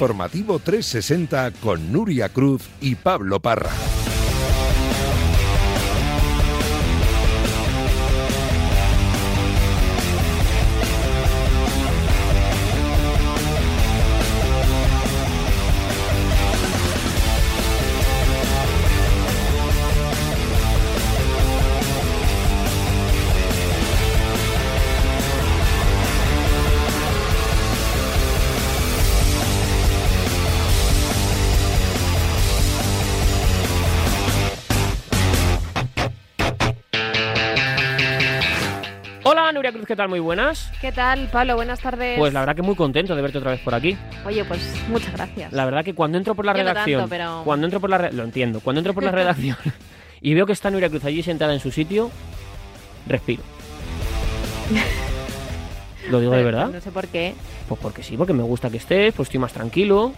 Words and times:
Informativo 0.00 0.58
360 0.58 1.50
con 1.60 1.92
Nuria 1.92 2.30
Cruz 2.30 2.62
y 2.80 2.94
Pablo 2.94 3.38
Parra. 3.38 3.89
¿Qué 39.90 39.96
tal? 39.96 40.08
Muy 40.08 40.20
buenas. 40.20 40.70
¿Qué 40.80 40.92
tal, 40.92 41.28
Pablo? 41.32 41.56
Buenas 41.56 41.80
tardes. 41.80 42.16
Pues 42.16 42.32
la 42.32 42.38
verdad 42.38 42.54
que 42.54 42.62
muy 42.62 42.76
contento 42.76 43.16
de 43.16 43.22
verte 43.22 43.38
otra 43.38 43.50
vez 43.50 43.60
por 43.60 43.74
aquí. 43.74 43.96
Oye, 44.24 44.44
pues 44.44 44.60
muchas 44.88 45.12
gracias. 45.14 45.52
La 45.52 45.64
verdad 45.64 45.84
que 45.84 45.94
cuando 45.96 46.16
entro 46.16 46.36
por 46.36 46.44
la 46.44 46.52
Yo 46.52 46.58
no 46.62 46.68
redacción, 46.70 47.00
tanto, 47.00 47.10
pero- 47.10 47.42
cuando 47.44 47.66
entro 47.66 47.80
por 47.80 47.90
la 47.90 47.98
re- 47.98 48.12
lo 48.12 48.22
entiendo, 48.22 48.60
cuando 48.60 48.78
entro 48.78 48.94
por 48.94 49.02
la 49.02 49.10
redacción 49.20 49.56
y 50.20 50.32
veo 50.34 50.46
que 50.46 50.52
está 50.52 50.70
Nuria 50.70 50.88
Cruz 50.88 51.04
allí 51.04 51.24
sentada 51.24 51.52
en 51.52 51.58
su 51.58 51.72
sitio, 51.72 52.08
respiro. 53.08 53.42
Lo 56.08 56.20
digo 56.20 56.32
de 56.34 56.44
verdad. 56.44 56.68
No 56.68 56.80
sé 56.80 56.92
por 56.92 57.08
qué. 57.08 57.34
Pues 57.68 57.80
porque 57.80 58.04
sí, 58.04 58.16
porque 58.16 58.32
me 58.32 58.44
gusta 58.44 58.70
que 58.70 58.76
estés, 58.76 59.12
pues 59.12 59.26
estoy 59.28 59.40
más 59.40 59.52
tranquilo. 59.52 60.12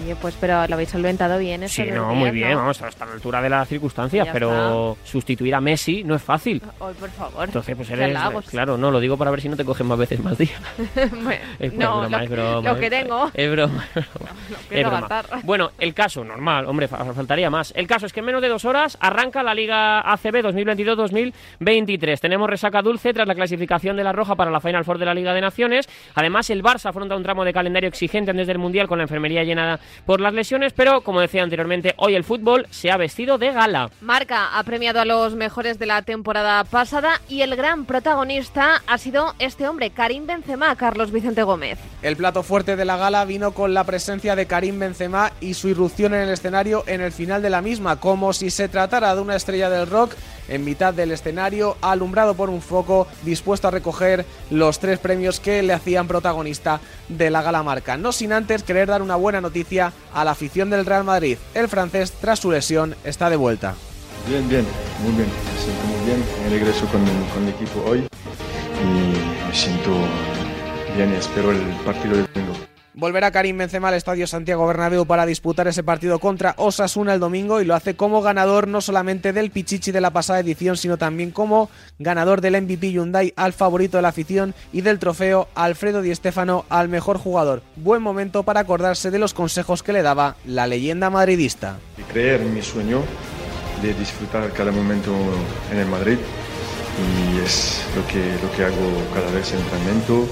Oye, 0.00 0.16
pues 0.16 0.34
pero 0.40 0.66
lo 0.66 0.74
habéis 0.74 0.88
solventado 0.88 1.38
bien. 1.38 1.68
Sí, 1.68 1.84
no, 1.92 2.14
muy 2.14 2.30
bien, 2.30 2.52
¿no? 2.52 2.56
vamos, 2.58 2.80
hasta 2.82 3.04
la 3.04 3.12
altura 3.12 3.42
de 3.42 3.50
las 3.50 3.68
circunstancias, 3.68 4.26
Ya 4.26 4.32
pero 4.32 4.96
sustituir 5.04 5.54
a 5.54 5.60
Messi 5.60 6.02
no 6.02 6.14
es 6.14 6.22
fácil. 6.22 6.62
Ay, 6.80 6.94
por 6.98 7.10
favor. 7.10 7.44
Entonces, 7.44 7.76
pues 7.76 7.90
eres. 7.90 8.16
Claro, 8.48 8.78
no, 8.78 8.90
lo 8.90 9.00
digo 9.00 9.16
para 9.18 9.30
ver 9.30 9.40
si 9.42 9.48
no 9.48 9.56
te 9.56 9.64
cogen 9.64 9.86
más 9.86 9.98
veces 9.98 10.18
más 10.20 10.36
días. 10.38 10.52
Bueno, 11.22 11.40
Es 11.58 11.72
no, 11.74 12.00
broma, 12.00 12.18
lo, 12.18 12.24
es 12.24 12.30
broma. 12.30 12.72
lo 12.72 12.80
que 12.80 12.90
tengo. 12.90 13.30
Es 13.34 13.50
broma. 13.50 13.84
es 13.94 14.04
broma. 14.10 14.30
Lo 14.70 14.76
Es 14.76 14.86
broma. 14.86 15.22
Bueno, 15.44 15.70
el 15.78 15.94
caso, 15.94 16.24
normal, 16.24 16.66
hombre, 16.66 16.88
fa- 16.88 17.04
faltaría 17.12 17.50
más. 17.50 17.72
El 17.76 17.86
caso 17.86 18.06
es 18.06 18.12
que 18.12 18.20
en 18.20 18.26
menos 18.26 18.40
de 18.42 18.48
dos 18.48 18.64
horas 18.64 18.96
arranca 19.00 19.42
la 19.42 19.54
Liga 19.54 20.00
ACB 20.12 20.42
2022-2023. 20.42 22.18
Tenemos 22.20 22.48
resaca 22.48 22.82
dulce 22.82 23.12
tras 23.12 23.26
la 23.28 23.34
clasificación 23.34 23.96
de 23.96 24.04
la 24.04 24.12
Roja 24.12 24.34
para 24.36 24.50
la 24.50 24.60
Final 24.60 24.84
Four 24.84 24.98
de 24.98 25.06
la 25.06 25.14
Liga 25.14 25.34
de 25.34 25.40
Naciones. 25.40 25.88
Además, 26.14 26.48
el 26.50 26.62
Barça 26.62 26.86
afronta 26.90 27.16
un 27.16 27.22
tramo 27.22 27.44
de 27.44 27.52
calendario 27.52 27.88
exigente 27.88 28.30
antes 28.30 28.46
del 28.46 28.58
Mundial 28.58 28.88
con 28.88 28.98
la 28.98 29.04
enfermería 29.04 29.44
llena 29.44 29.78
por 30.06 30.20
las 30.20 30.34
lesiones, 30.34 30.72
pero 30.72 31.02
como 31.02 31.20
decía 31.20 31.42
anteriormente, 31.42 31.94
hoy 31.96 32.14
el 32.14 32.24
fútbol 32.24 32.66
se 32.70 32.90
ha 32.90 32.96
vestido 32.96 33.38
de 33.38 33.52
gala. 33.52 33.90
Marca 34.00 34.58
ha 34.58 34.62
premiado 34.64 35.00
a 35.00 35.04
los 35.04 35.34
mejores 35.34 35.78
de 35.78 35.86
la 35.86 36.02
temporada 36.02 36.64
pasada 36.64 37.20
y 37.28 37.42
el 37.42 37.56
gran 37.56 37.84
protagonista 37.84 38.82
ha 38.86 38.98
sido 38.98 39.34
este 39.38 39.68
hombre, 39.68 39.90
Karim 39.90 40.26
Benzema, 40.26 40.74
Carlos 40.76 41.12
Vicente 41.12 41.42
Gómez. 41.42 41.78
El 42.02 42.16
plato 42.16 42.42
fuerte 42.42 42.76
de 42.76 42.84
la 42.84 42.96
gala 42.96 43.24
vino 43.24 43.52
con 43.52 43.74
la 43.74 43.84
presencia 43.84 44.36
de 44.36 44.46
Karim 44.46 44.78
Benzema 44.78 45.32
y 45.40 45.54
su 45.54 45.68
irrupción 45.68 46.14
en 46.14 46.22
el 46.22 46.30
escenario 46.30 46.84
en 46.86 47.00
el 47.00 47.12
final 47.12 47.42
de 47.42 47.50
la 47.50 47.62
misma, 47.62 48.00
como 48.00 48.32
si 48.32 48.50
se 48.50 48.68
tratara 48.68 49.14
de 49.14 49.20
una 49.20 49.36
estrella 49.36 49.70
del 49.70 49.86
rock 49.86 50.14
en 50.48 50.64
mitad 50.64 50.94
del 50.94 51.12
escenario, 51.12 51.76
alumbrado 51.80 52.34
por 52.34 52.50
un 52.50 52.62
foco, 52.62 53.06
dispuesto 53.24 53.68
a 53.68 53.70
recoger 53.70 54.24
los 54.50 54.78
tres 54.78 54.98
premios 54.98 55.40
que 55.40 55.62
le 55.62 55.72
hacían 55.72 56.08
protagonista 56.08 56.80
de 57.08 57.30
la 57.30 57.42
gala 57.42 57.62
marca. 57.62 57.96
No 57.96 58.12
sin 58.12 58.32
antes 58.32 58.62
querer 58.62 58.88
dar 58.88 59.02
una 59.02 59.16
buena 59.16 59.40
noticia 59.40 59.92
a 60.12 60.24
la 60.24 60.32
afición 60.32 60.70
del 60.70 60.86
Real 60.86 61.04
Madrid. 61.04 61.38
El 61.54 61.68
francés, 61.68 62.12
tras 62.20 62.40
su 62.40 62.50
lesión, 62.50 62.94
está 63.04 63.30
de 63.30 63.36
vuelta. 63.36 63.74
Bien, 64.28 64.48
bien, 64.48 64.64
muy 65.02 65.12
bien. 65.12 65.28
Me 65.28 65.62
siento 65.62 65.84
muy 65.84 66.06
bien. 66.06 66.24
Me 66.44 66.50
regreso 66.50 66.86
con, 66.86 67.02
el 67.02 67.48
equipo 67.48 67.82
hoy 67.88 68.06
y 68.80 69.48
me 69.48 69.54
siento 69.54 69.90
bien 70.96 71.12
y 71.12 71.16
espero 71.16 71.50
el 71.50 71.60
partido 71.84 72.16
de 72.16 72.22
domingo. 72.22 72.71
Volverá 72.94 73.30
Karim 73.30 73.56
Benzema 73.56 73.88
al 73.88 73.94
Estadio 73.94 74.26
Santiago 74.26 74.66
Bernabéu 74.66 75.06
para 75.06 75.24
disputar 75.24 75.66
ese 75.66 75.82
partido 75.82 76.18
contra 76.18 76.54
Osasuna 76.58 77.14
el 77.14 77.20
domingo 77.20 77.62
y 77.62 77.64
lo 77.64 77.74
hace 77.74 77.96
como 77.96 78.20
ganador 78.20 78.68
no 78.68 78.82
solamente 78.82 79.32
del 79.32 79.50
Pichichi 79.50 79.92
de 79.92 80.02
la 80.02 80.10
pasada 80.10 80.40
edición, 80.40 80.76
sino 80.76 80.98
también 80.98 81.30
como 81.30 81.70
ganador 81.98 82.42
del 82.42 82.60
MVP 82.60 82.92
Hyundai 82.92 83.32
al 83.34 83.54
favorito 83.54 83.96
de 83.96 84.02
la 84.02 84.08
afición 84.08 84.54
y 84.74 84.82
del 84.82 84.98
trofeo 84.98 85.48
Alfredo 85.54 86.02
Di 86.02 86.14
Stéfano 86.14 86.66
al 86.68 86.90
mejor 86.90 87.16
jugador. 87.16 87.62
Buen 87.76 88.02
momento 88.02 88.42
para 88.42 88.60
acordarse 88.60 89.10
de 89.10 89.18
los 89.18 89.32
consejos 89.32 89.82
que 89.82 89.94
le 89.94 90.02
daba 90.02 90.36
la 90.44 90.66
leyenda 90.66 91.08
madridista. 91.08 91.78
Y 91.96 92.02
creer 92.02 92.42
mi 92.42 92.60
sueño 92.60 93.00
de 93.80 93.94
disfrutar 93.94 94.52
cada 94.52 94.70
momento 94.70 95.14
en 95.70 95.78
el 95.78 95.86
Madrid 95.86 96.18
y 96.98 97.38
es 97.38 97.86
lo 97.96 98.06
que, 98.06 98.20
lo 98.42 98.52
que 98.54 98.64
hago 98.64 99.02
cada 99.14 99.30
vez 99.30 99.50
en 99.54 99.60
entrenamiento 99.60 100.28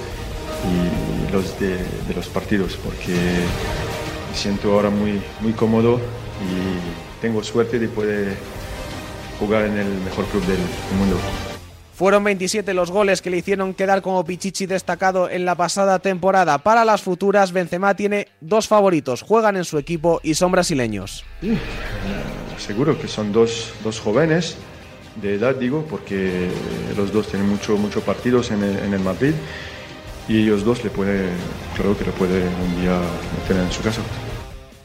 y 0.66 1.32
los 1.32 1.58
de, 1.58 1.76
de 1.76 2.14
los 2.14 2.28
partidos 2.28 2.76
porque 2.76 3.12
me 3.12 4.36
siento 4.36 4.72
ahora 4.72 4.90
muy, 4.90 5.20
muy 5.40 5.52
cómodo 5.52 5.96
y 5.96 7.20
tengo 7.20 7.42
suerte 7.42 7.78
de 7.78 7.88
poder 7.88 8.36
jugar 9.38 9.64
en 9.64 9.78
el 9.78 9.88
mejor 10.00 10.26
club 10.26 10.44
del 10.44 10.58
mundo. 10.98 11.16
Fueron 11.94 12.24
27 12.24 12.72
los 12.72 12.90
goles 12.90 13.20
que 13.20 13.28
le 13.28 13.36
hicieron 13.36 13.74
quedar 13.74 14.00
como 14.00 14.24
Pichichi 14.24 14.64
destacado 14.64 15.28
en 15.28 15.44
la 15.44 15.54
pasada 15.54 15.98
temporada. 15.98 16.56
Para 16.56 16.86
las 16.86 17.02
futuras, 17.02 17.52
Benzema 17.52 17.94
tiene 17.94 18.28
dos 18.40 18.68
favoritos, 18.68 19.20
juegan 19.20 19.56
en 19.58 19.64
su 19.64 19.76
equipo 19.76 20.18
y 20.22 20.32
son 20.32 20.50
brasileños. 20.50 21.24
Sí, 21.42 21.58
seguro 22.56 22.98
que 22.98 23.06
son 23.06 23.32
dos, 23.32 23.74
dos 23.84 24.00
jóvenes 24.00 24.56
de 25.20 25.34
edad, 25.34 25.54
digo, 25.56 25.84
porque 25.90 26.48
los 26.96 27.12
dos 27.12 27.28
tienen 27.28 27.48
muchos 27.48 27.78
mucho 27.78 28.00
partidos 28.00 28.50
en 28.50 28.62
el, 28.62 28.78
en 28.78 28.94
el 28.94 29.00
Madrid 29.00 29.34
y 30.30 30.42
ellos 30.42 30.64
dos 30.64 30.84
le 30.84 30.90
puede, 30.90 31.28
claro 31.74 31.98
que 31.98 32.04
le 32.04 32.12
puede 32.12 32.44
un 32.44 32.80
día 32.80 33.00
meter 33.40 33.56
en 33.56 33.72
su 33.72 33.82
casa. 33.82 34.00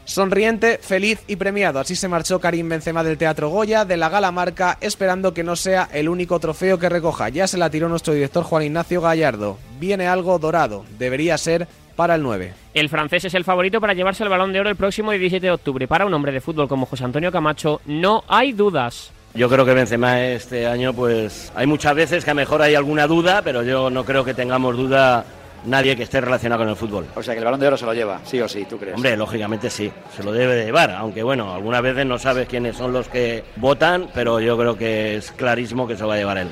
Sonriente, 0.03 0.79
feliz 0.81 1.21
y 1.27 1.35
premiado. 1.35 1.79
Así 1.79 1.95
se 1.95 2.07
marchó 2.07 2.39
Karim 2.39 2.67
Benzema 2.67 3.03
del 3.03 3.19
Teatro 3.19 3.49
Goya, 3.49 3.85
de 3.85 3.95
la 3.95 4.09
Gala 4.09 4.31
Marca, 4.31 4.79
esperando 4.81 5.35
que 5.35 5.43
no 5.43 5.55
sea 5.55 5.87
el 5.93 6.09
único 6.09 6.39
trofeo 6.39 6.79
que 6.79 6.89
recoja. 6.89 7.29
Ya 7.29 7.45
se 7.45 7.59
la 7.59 7.69
tiró 7.69 7.87
nuestro 7.89 8.15
director 8.15 8.43
Juan 8.43 8.63
Ignacio 8.63 9.01
Gallardo. 9.01 9.59
Viene 9.79 10.07
algo 10.07 10.39
dorado. 10.39 10.83
Debería 10.97 11.37
ser 11.37 11.67
para 11.95 12.15
el 12.15 12.23
9. 12.23 12.53
El 12.73 12.89
francés 12.89 13.25
es 13.25 13.33
el 13.35 13.43
favorito 13.43 13.79
para 13.79 13.93
llevarse 13.93 14.23
el 14.23 14.29
balón 14.29 14.51
de 14.51 14.61
oro 14.61 14.69
el 14.69 14.75
próximo 14.75 15.11
17 15.11 15.45
de 15.45 15.51
octubre. 15.51 15.87
Para 15.87 16.07
un 16.07 16.13
hombre 16.15 16.31
de 16.31 16.41
fútbol 16.41 16.67
como 16.67 16.87
José 16.87 17.03
Antonio 17.03 17.31
Camacho, 17.31 17.81
no 17.85 18.23
hay 18.27 18.51
dudas. 18.51 19.11
Yo 19.35 19.49
creo 19.49 19.65
que 19.65 19.73
Benzema 19.73 20.21
este 20.21 20.65
año, 20.65 20.93
pues 20.93 21.51
hay 21.55 21.67
muchas 21.67 21.93
veces 21.93 22.23
que 22.23 22.31
a 22.31 22.33
lo 22.33 22.37
mejor 22.37 22.61
hay 22.61 22.73
alguna 22.73 23.05
duda, 23.05 23.41
pero 23.41 23.63
yo 23.63 23.89
no 23.89 24.05
creo 24.05 24.23
que 24.23 24.33
tengamos 24.33 24.77
duda 24.77 25.25
nadie 25.65 25.97
que 25.97 26.03
esté 26.03 26.21
relacionado 26.21 26.61
con 26.61 26.69
el 26.69 26.77
fútbol. 26.77 27.05
O 27.15 27.21
sea 27.21 27.33
que 27.33 27.39
el 27.39 27.45
balón 27.45 27.59
de 27.59 27.67
oro 27.67 27.75
se 27.75 27.85
lo 27.85 27.93
lleva, 27.93 28.21
sí 28.23 28.39
o 28.39 28.47
sí, 28.47 28.63
¿tú 28.63 28.77
crees? 28.77 28.95
Hombre, 28.95 29.17
lógicamente 29.17 29.69
sí, 29.69 29.91
se 30.15 30.23
lo 30.23 30.31
debe 30.31 30.55
de 30.55 30.65
llevar, 30.65 30.91
aunque 30.91 31.21
bueno, 31.21 31.53
algunas 31.53 31.81
veces 31.81 32.05
no 32.05 32.17
sabes 32.17 32.47
quiénes 32.47 32.77
son 32.77 32.93
los 32.93 33.09
que 33.09 33.43
votan, 33.57 34.07
pero 34.13 34.39
yo 34.39 34.57
creo 34.57 34.77
que 34.77 35.17
es 35.17 35.33
clarísimo 35.33 35.85
que 35.85 35.97
se 35.97 36.03
lo 36.03 36.07
va 36.07 36.13
a 36.13 36.17
llevar 36.17 36.37
él. 36.37 36.47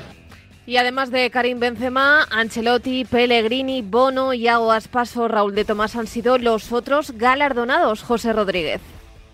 Y 0.66 0.76
además 0.76 1.10
de 1.10 1.30
Karim 1.30 1.60
Benzema, 1.60 2.26
Ancelotti, 2.30 3.06
Pellegrini, 3.06 3.80
Bono, 3.80 4.34
Iago 4.34 4.72
Aspas 4.72 5.16
o 5.16 5.26
Raúl 5.26 5.54
de 5.54 5.64
Tomás 5.64 5.96
han 5.96 6.06
sido 6.06 6.36
los 6.36 6.70
otros 6.70 7.12
galardonados, 7.12 8.02
José 8.02 8.34
Rodríguez. 8.34 8.82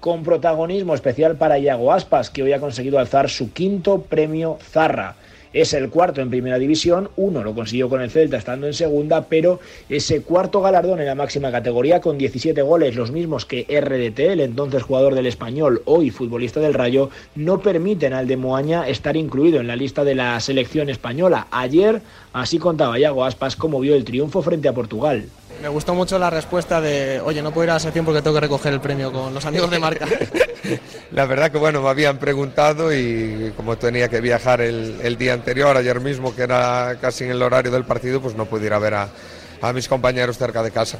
Con 0.00 0.22
protagonismo 0.22 0.94
especial 0.94 1.36
para 1.36 1.58
Iago 1.58 1.92
Aspas, 1.92 2.30
que 2.30 2.42
hoy 2.42 2.52
ha 2.52 2.60
conseguido 2.60 2.98
alzar 2.98 3.28
su 3.28 3.52
quinto 3.52 4.02
premio 4.02 4.58
Zarra. 4.60 5.16
Es 5.52 5.74
el 5.74 5.90
cuarto 5.90 6.20
en 6.20 6.30
primera 6.30 6.60
división, 6.60 7.10
uno 7.16 7.42
lo 7.42 7.56
consiguió 7.56 7.88
con 7.88 8.00
el 8.00 8.10
Celta 8.10 8.36
estando 8.36 8.68
en 8.68 8.72
segunda, 8.72 9.26
pero 9.28 9.58
ese 9.88 10.22
cuarto 10.22 10.60
galardón 10.60 11.00
en 11.00 11.06
la 11.06 11.16
máxima 11.16 11.50
categoría 11.50 12.00
con 12.00 12.18
17 12.18 12.62
goles, 12.62 12.94
los 12.94 13.10
mismos 13.10 13.46
que 13.46 13.66
RDT, 13.68 14.20
el 14.20 14.40
entonces 14.40 14.84
jugador 14.84 15.16
del 15.16 15.26
español, 15.26 15.82
hoy 15.86 16.10
futbolista 16.10 16.60
del 16.60 16.74
Rayo, 16.74 17.10
no 17.34 17.60
permiten 17.60 18.12
al 18.12 18.28
de 18.28 18.36
Moaña 18.36 18.88
estar 18.88 19.16
incluido 19.16 19.58
en 19.58 19.66
la 19.66 19.74
lista 19.74 20.04
de 20.04 20.14
la 20.14 20.38
selección 20.38 20.88
española. 20.88 21.48
Ayer, 21.50 22.00
así 22.32 22.58
contaba 22.58 23.00
Iago 23.00 23.24
Aspas 23.24 23.56
cómo 23.56 23.80
vio 23.80 23.96
el 23.96 24.04
triunfo 24.04 24.42
frente 24.42 24.68
a 24.68 24.72
Portugal. 24.72 25.24
Me 25.60 25.68
gustó 25.68 25.94
mucho 25.94 26.18
la 26.18 26.30
respuesta 26.30 26.80
de, 26.80 27.20
oye, 27.20 27.42
no 27.42 27.52
puedo 27.52 27.64
ir 27.64 27.70
a 27.70 27.74
la 27.74 27.80
sección 27.80 28.04
porque 28.04 28.22
tengo 28.22 28.34
que 28.34 28.40
recoger 28.40 28.72
el 28.72 28.80
premio 28.80 29.12
con 29.12 29.34
los 29.34 29.44
amigos 29.44 29.70
de 29.70 29.78
marca. 29.78 30.06
La 31.12 31.26
verdad 31.26 31.50
que 31.50 31.58
bueno, 31.58 31.82
me 31.82 31.88
habían 31.88 32.18
preguntado 32.18 32.94
y 32.94 33.52
como 33.56 33.76
tenía 33.76 34.08
que 34.08 34.20
viajar 34.20 34.60
el, 34.60 35.16
día 35.18 35.34
anterior, 35.34 35.76
ayer 35.76 36.00
mismo, 36.00 36.34
que 36.34 36.42
era 36.42 36.96
casi 37.00 37.24
en 37.24 37.32
el 37.32 37.42
horario 37.42 37.70
del 37.70 37.84
partido, 37.84 38.22
pues 38.22 38.34
no 38.36 38.46
pude 38.46 38.66
ir 38.66 38.72
a 38.72 38.78
ver 38.78 38.94
a 38.94 39.72
mis 39.74 39.88
compañeros 39.88 40.38
cerca 40.38 40.62
de 40.62 40.70
casa. 40.70 40.98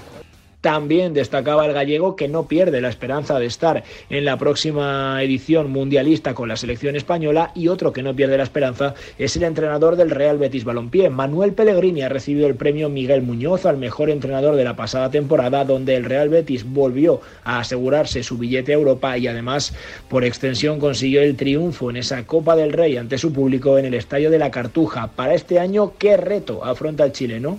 También 0.60 1.14
destacaba 1.14 1.64
el 1.64 1.72
gallego 1.72 2.16
que 2.16 2.28
no 2.28 2.46
pierde 2.46 2.82
la 2.82 2.90
esperanza 2.90 3.38
de 3.38 3.46
estar 3.46 3.82
en 4.10 4.26
la 4.26 4.36
próxima 4.36 5.22
edición 5.22 5.70
mundialista 5.70 6.34
con 6.34 6.50
la 6.50 6.56
selección 6.56 6.96
española 6.96 7.50
y 7.54 7.68
otro 7.68 7.94
que 7.94 8.02
no 8.02 8.14
pierde 8.14 8.36
la 8.36 8.42
esperanza 8.42 8.94
es 9.18 9.36
el 9.36 9.44
entrenador 9.44 9.96
del 9.96 10.10
Real 10.10 10.36
Betis 10.36 10.64
Balompié. 10.64 11.08
Manuel 11.08 11.54
Pellegrini 11.54 12.02
ha 12.02 12.10
recibido 12.10 12.46
el 12.46 12.56
premio 12.56 12.90
Miguel 12.90 13.22
Muñoz 13.22 13.64
al 13.64 13.78
mejor 13.78 14.10
entrenador 14.10 14.54
de 14.54 14.64
la 14.64 14.76
pasada 14.76 15.10
temporada 15.10 15.64
donde 15.64 15.96
el 15.96 16.04
Real 16.04 16.28
Betis 16.28 16.70
volvió 16.70 17.22
a 17.42 17.60
asegurarse 17.60 18.22
su 18.22 18.36
billete 18.36 18.72
a 18.72 18.76
Europa 18.76 19.16
y 19.16 19.28
además 19.28 19.72
por 20.10 20.24
extensión 20.24 20.78
consiguió 20.78 21.22
el 21.22 21.36
triunfo 21.36 21.88
en 21.88 21.96
esa 21.96 22.26
Copa 22.26 22.54
del 22.54 22.74
Rey 22.74 22.98
ante 22.98 23.16
su 23.16 23.32
público 23.32 23.78
en 23.78 23.86
el 23.86 23.94
Estadio 23.94 24.30
de 24.30 24.38
la 24.38 24.50
Cartuja. 24.50 25.08
Para 25.16 25.32
este 25.32 25.58
año, 25.58 25.94
¿qué 25.98 26.18
reto 26.18 26.62
afronta 26.62 27.04
el 27.04 27.12
chileno? 27.12 27.58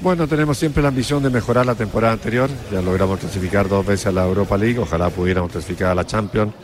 Bueno, 0.00 0.26
tenemos 0.26 0.56
siempre 0.56 0.82
la 0.82 0.88
ambición 0.88 1.22
de 1.22 1.28
mejorar 1.28 1.66
la 1.66 1.74
temporada 1.74 2.14
anterior. 2.14 2.48
Ya 2.72 2.80
logramos 2.80 3.18
clasificar 3.18 3.68
dos 3.68 3.84
veces 3.84 4.06
a 4.06 4.12
la 4.12 4.24
Europa 4.24 4.56
League. 4.56 4.78
Ojalá 4.78 5.10
pudiéramos 5.10 5.52
clasificar 5.52 5.90
a 5.90 5.94
la 5.94 6.06
Champions. 6.06 6.54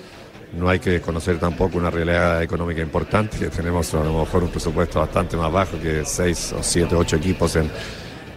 No 0.55 0.71
hay 0.71 0.79
que 0.79 1.03
conocer 1.03 1.39
tampoco 1.39 1.77
una 1.77 1.91
realidad 1.91 2.43
económica 2.43 2.81
importante, 2.81 3.51
tenemos 3.51 3.93
a 3.93 4.03
lo 4.03 4.21
mejor 4.21 4.45
un 4.45 4.49
presupuesto 4.49 5.01
bastante 5.01 5.37
más 5.37 5.53
bajo 5.53 5.79
que 5.79 6.05
seis 6.05 6.55
o 6.59 6.63
siete, 6.63 6.95
ocho 6.95 7.17
equipos 7.17 7.57
en, 7.57 7.71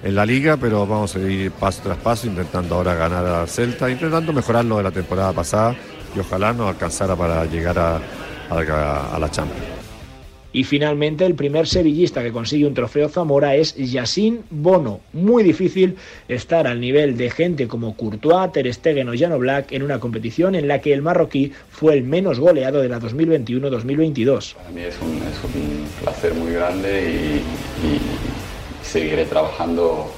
en 0.04 0.16
la 0.16 0.26
liga, 0.26 0.58
pero 0.58 0.86
vamos 0.86 1.16
a 1.16 1.20
ir 1.20 1.52
paso 1.52 1.82
tras 1.84 1.98
paso 2.00 2.28
intentando 2.28 2.76
ahora 2.76 2.96
ganar 2.96 3.26
a 3.26 3.48
Celta, 3.48 3.90
intentando 3.90 4.34
mejorar 4.34 4.66
lo 4.66 4.78
de 4.78 4.84
la 4.84 4.92
temporada 4.92 5.32
pasada 5.32 5.76
y 6.14 6.20
ojalá 6.20 6.52
nos 6.52 6.68
alcanzara 6.68 7.16
para 7.16 7.46
llegar 7.46 7.78
a, 7.80 8.02
a 8.50 9.20
la 9.20 9.32
Champions. 9.32 9.79
Y 10.52 10.64
finalmente 10.64 11.26
el 11.26 11.36
primer 11.36 11.68
sevillista 11.68 12.24
que 12.24 12.32
consigue 12.32 12.66
un 12.66 12.74
trofeo 12.74 13.08
Zamora 13.08 13.56
es 13.56 13.76
Yacine 13.76 14.42
Bono. 14.50 15.00
Muy 15.14 15.44
difícil 15.44 15.96
estar 16.28 16.66
al 16.66 16.80
nivel 16.80 17.18
de 17.18 17.30
gente 17.30 17.68
como 17.68 17.96
Courtois, 17.96 18.52
Ter 18.52 18.74
Stegen 18.74 19.10
o 19.10 19.14
Jano 19.18 19.38
Black 19.38 19.72
en 19.72 19.84
una 19.84 20.00
competición 20.00 20.56
en 20.56 20.68
la 20.68 20.82
que 20.82 20.94
el 20.94 21.04
marroquí 21.04 21.52
fue 21.70 21.94
el 21.94 22.04
menos 22.04 22.40
goleado 22.40 22.82
de 22.82 22.90
la 22.90 23.00
2021-2022. 23.00 24.56
Para 24.56 24.70
mí 24.72 24.82
es 24.82 24.96
un, 25.02 25.20
placer 26.02 26.34
muy 26.34 26.54
grande 26.54 27.42
y, 27.84 28.86
seguiré 28.86 29.26
trabajando, 29.26 30.12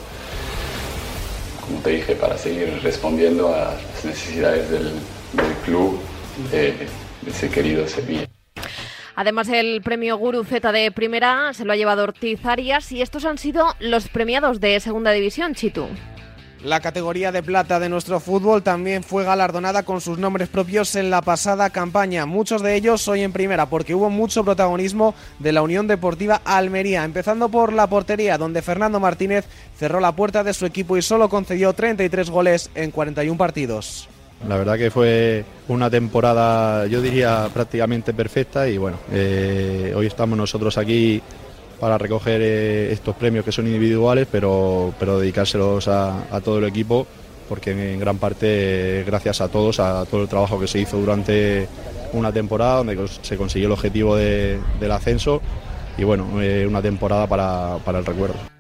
como 1.60 1.80
te 1.80 1.90
dije, 1.90 2.16
para 2.16 2.38
seguir 2.38 2.80
respondiendo 2.84 3.54
a 3.54 3.74
las 3.74 4.06
necesidades 4.06 4.70
del, 4.70 4.92
club, 5.66 6.00
de, 6.52 6.72
de 6.72 7.32
ese 7.32 7.50
querido 7.50 7.86
Sevilla. 7.86 8.31
Además, 9.16 9.50
el 9.50 9.82
premio 9.82 10.18
Guru 10.18 10.44
Z 10.44 10.72
de 10.72 10.92
Primera 10.92 11.54
se 11.54 11.66
lo 11.66 11.74
ha 11.74 11.76
llevado 11.76 12.04
Ortiz 12.04 12.46
Arias 12.46 12.92
y 12.92 13.02
estos 13.02 13.26
han 13.26 13.38
sido 13.38 13.66
los 13.80 14.08
premiados 14.08 14.60
de 14.60 14.80
Segunda 14.80 15.12
División, 15.12 15.56
Chitu. 15.56 15.88
La 16.64 16.80
categoría 16.80 17.32
de 17.32 17.42
plata 17.42 17.80
de 17.80 17.90
nuestro 17.90 18.20
fútbol 18.20 18.62
también 18.62 19.04
fue 19.04 19.24
galardonada 19.24 19.82
con 19.82 20.00
sus 20.00 20.20
nombres 20.20 20.48
propios 20.48 20.96
en 20.96 21.10
la 21.10 21.24
pasada 21.24 21.72
campaña, 21.72 22.28
muchos 22.28 22.62
de 22.62 22.76
ellos 22.76 23.08
hoy 23.08 23.22
en 23.22 23.32
primera, 23.32 23.66
porque 23.66 23.96
hubo 23.96 24.12
mucho 24.12 24.44
protagonismo 24.44 25.16
de 25.40 25.54
la 25.54 25.64
Unión 25.64 25.88
Deportiva 25.88 26.40
Almería, 26.46 27.04
empezando 27.04 27.50
por 27.50 27.74
la 27.74 27.88
portería, 27.88 28.38
donde 28.38 28.62
Fernando 28.62 29.00
Martínez 29.00 29.46
cerró 29.76 30.00
la 30.00 30.16
puerta 30.16 30.44
de 30.44 30.54
su 30.54 30.68
equipo 30.68 30.98
y 30.98 31.02
solo 31.02 31.30
concedió 31.30 31.74
33 31.74 32.30
goles 32.30 32.70
en 32.76 32.92
41 32.92 33.40
partidos. 33.40 34.08
La 34.48 34.58
verdad 34.58 34.78
que 34.78 34.90
fue 34.90 35.46
una 35.68 35.90
temporada, 35.90 36.88
yo 36.88 37.02
diría, 37.02 37.48
prácticamente 37.54 38.14
perfecta 38.14 38.68
y 38.68 38.78
bueno, 38.78 38.98
eh, 39.12 39.94
hoy 39.96 40.08
estamos 40.08 40.38
nosotros 40.38 40.78
aquí 40.78 41.22
para 41.80 41.98
recoger 41.98 42.42
eh, 42.44 42.92
estos 42.92 43.16
premios 43.16 43.46
que 43.46 43.52
son 43.52 43.68
individuales, 43.68 44.28
pero, 44.32 44.94
pero 45.00 45.20
dedicárselos 45.20 45.88
a, 45.88 46.42
todo 46.44 46.58
el 46.58 46.66
equipo, 46.66 47.06
porque 47.48 47.94
en 47.94 48.00
gran 48.00 48.18
parte 48.18 49.04
gracias 49.06 49.42
a 49.42 49.48
todos, 49.48 49.80
a 49.80 50.06
todo 50.06 50.24
el 50.24 50.28
trabajo 50.28 50.60
que 50.60 50.68
se 50.68 50.80
hizo 50.80 50.98
durante 50.98 51.68
una 52.14 52.32
temporada 52.32 52.78
donde 52.78 53.08
se 53.22 53.38
consiguió 53.38 53.68
el 53.68 53.74
objetivo 53.74 54.16
de, 54.16 54.60
del 54.80 54.92
ascenso 54.92 55.42
y 55.98 56.04
bueno, 56.04 56.42
eh, 56.42 56.66
una 56.68 56.82
temporada 56.82 57.28
para, 57.28 57.78
para 57.86 58.00
el 58.00 58.06
recuerdo 58.06 58.51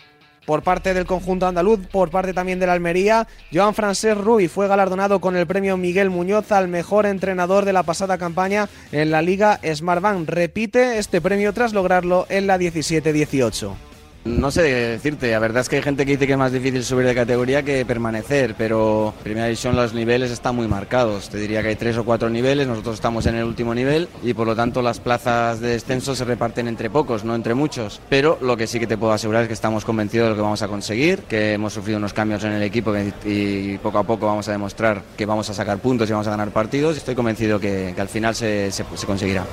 por 0.45 0.63
parte 0.63 0.93
del 0.93 1.05
conjunto 1.05 1.47
andaluz, 1.47 1.79
por 1.87 2.09
parte 2.09 2.33
también 2.33 2.59
de 2.59 2.67
la 2.67 2.73
Almería. 2.73 3.27
Joan 3.53 3.73
Francés 3.73 4.17
Ruiz 4.17 4.51
fue 4.51 4.67
galardonado 4.67 5.19
con 5.19 5.35
el 5.35 5.47
premio 5.47 5.77
Miguel 5.77 6.09
Muñoz 6.09 6.51
al 6.51 6.67
mejor 6.67 7.05
entrenador 7.05 7.65
de 7.65 7.73
la 7.73 7.83
pasada 7.83 8.17
campaña 8.17 8.69
en 8.91 9.11
la 9.11 9.21
Liga 9.21 9.59
Smartbank. 9.63 10.29
Repite 10.29 10.97
este 10.97 11.21
premio 11.21 11.53
tras 11.53 11.73
lograrlo 11.73 12.25
en 12.29 12.47
la 12.47 12.57
17-18. 12.57 13.90
No 14.23 14.51
sé 14.51 14.61
decirte, 14.61 15.31
la 15.31 15.39
verdad 15.39 15.61
es 15.61 15.69
que 15.69 15.77
hay 15.77 15.81
gente 15.81 16.05
que 16.05 16.11
dice 16.11 16.27
que 16.27 16.33
es 16.33 16.37
más 16.37 16.51
difícil 16.51 16.83
subir 16.83 17.07
de 17.07 17.15
categoría 17.15 17.63
que 17.63 17.83
permanecer, 17.87 18.53
pero 18.55 19.15
en 19.17 19.23
primera 19.23 19.47
división 19.47 19.75
los 19.75 19.95
niveles 19.95 20.29
están 20.29 20.55
muy 20.55 20.67
marcados. 20.67 21.29
Te 21.29 21.39
diría 21.39 21.63
que 21.63 21.69
hay 21.69 21.75
tres 21.75 21.97
o 21.97 22.03
cuatro 22.03 22.29
niveles, 22.29 22.67
nosotros 22.67 22.95
estamos 22.95 23.25
en 23.25 23.33
el 23.33 23.45
último 23.45 23.73
nivel 23.73 24.07
y 24.21 24.35
por 24.35 24.45
lo 24.45 24.55
tanto 24.55 24.83
las 24.83 24.99
plazas 24.99 25.59
de 25.59 25.69
descenso 25.69 26.13
se 26.13 26.23
reparten 26.23 26.67
entre 26.67 26.91
pocos, 26.91 27.23
no 27.23 27.33
entre 27.33 27.55
muchos. 27.55 27.99
Pero 28.09 28.37
lo 28.41 28.55
que 28.55 28.67
sí 28.67 28.79
que 28.79 28.85
te 28.85 28.95
puedo 28.95 29.11
asegurar 29.11 29.41
es 29.41 29.47
que 29.47 29.55
estamos 29.55 29.85
convencidos 29.85 30.25
de 30.25 30.29
lo 30.29 30.35
que 30.35 30.43
vamos 30.43 30.61
a 30.61 30.67
conseguir, 30.67 31.23
que 31.23 31.53
hemos 31.53 31.73
sufrido 31.73 31.97
unos 31.97 32.13
cambios 32.13 32.43
en 32.43 32.51
el 32.51 32.61
equipo 32.61 32.93
y 33.25 33.79
poco 33.81 33.97
a 33.97 34.03
poco 34.03 34.27
vamos 34.27 34.47
a 34.47 34.51
demostrar 34.51 35.01
que 35.17 35.25
vamos 35.25 35.49
a 35.49 35.55
sacar 35.55 35.79
puntos 35.79 36.07
y 36.07 36.11
vamos 36.11 36.27
a 36.27 36.31
ganar 36.31 36.51
partidos. 36.51 36.95
Estoy 36.95 37.15
convencido 37.15 37.59
que, 37.59 37.93
que 37.95 38.01
al 38.01 38.09
final 38.09 38.35
se, 38.35 38.71
se, 38.71 38.85
se 38.95 39.07
conseguirá. 39.07 39.45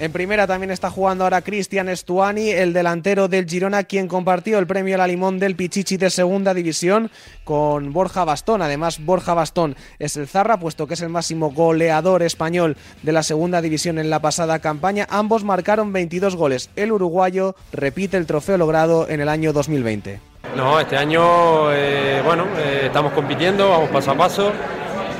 En 0.00 0.12
primera 0.12 0.46
también 0.46 0.70
está 0.70 0.90
jugando 0.90 1.24
ahora 1.24 1.42
Cristian 1.42 1.88
Estuani, 1.88 2.50
el 2.50 2.72
delantero 2.72 3.26
del 3.26 3.48
Girona, 3.48 3.82
quien 3.82 4.06
compartió 4.06 4.60
el 4.60 4.66
premio 4.68 4.94
a 4.94 4.98
la 4.98 5.08
limón 5.08 5.40
del 5.40 5.56
Pichichi 5.56 5.96
de 5.96 6.08
segunda 6.08 6.54
división 6.54 7.10
con 7.42 7.92
Borja 7.92 8.24
Bastón. 8.24 8.62
Además, 8.62 9.04
Borja 9.04 9.34
Bastón 9.34 9.74
es 9.98 10.16
el 10.16 10.28
Zarra, 10.28 10.60
puesto 10.60 10.86
que 10.86 10.94
es 10.94 11.00
el 11.00 11.08
máximo 11.08 11.50
goleador 11.50 12.22
español 12.22 12.76
de 13.02 13.10
la 13.10 13.24
segunda 13.24 13.60
división 13.60 13.98
en 13.98 14.08
la 14.08 14.20
pasada 14.20 14.60
campaña. 14.60 15.04
Ambos 15.10 15.42
marcaron 15.42 15.92
22 15.92 16.36
goles. 16.36 16.70
El 16.76 16.92
uruguayo 16.92 17.56
repite 17.72 18.16
el 18.18 18.26
trofeo 18.26 18.56
logrado 18.56 19.08
en 19.08 19.20
el 19.20 19.28
año 19.28 19.52
2020. 19.52 20.20
No, 20.54 20.78
este 20.78 20.96
año, 20.96 21.72
eh, 21.72 22.22
bueno, 22.24 22.46
eh, 22.56 22.82
estamos 22.84 23.12
compitiendo, 23.14 23.68
vamos 23.68 23.90
paso 23.90 24.12
a 24.12 24.16
paso, 24.16 24.52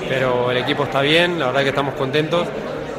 pero 0.08 0.52
el 0.52 0.56
equipo 0.58 0.84
está 0.84 1.00
bien, 1.00 1.36
la 1.36 1.46
verdad 1.46 1.62
que 1.62 1.70
estamos 1.70 1.94
contentos 1.94 2.46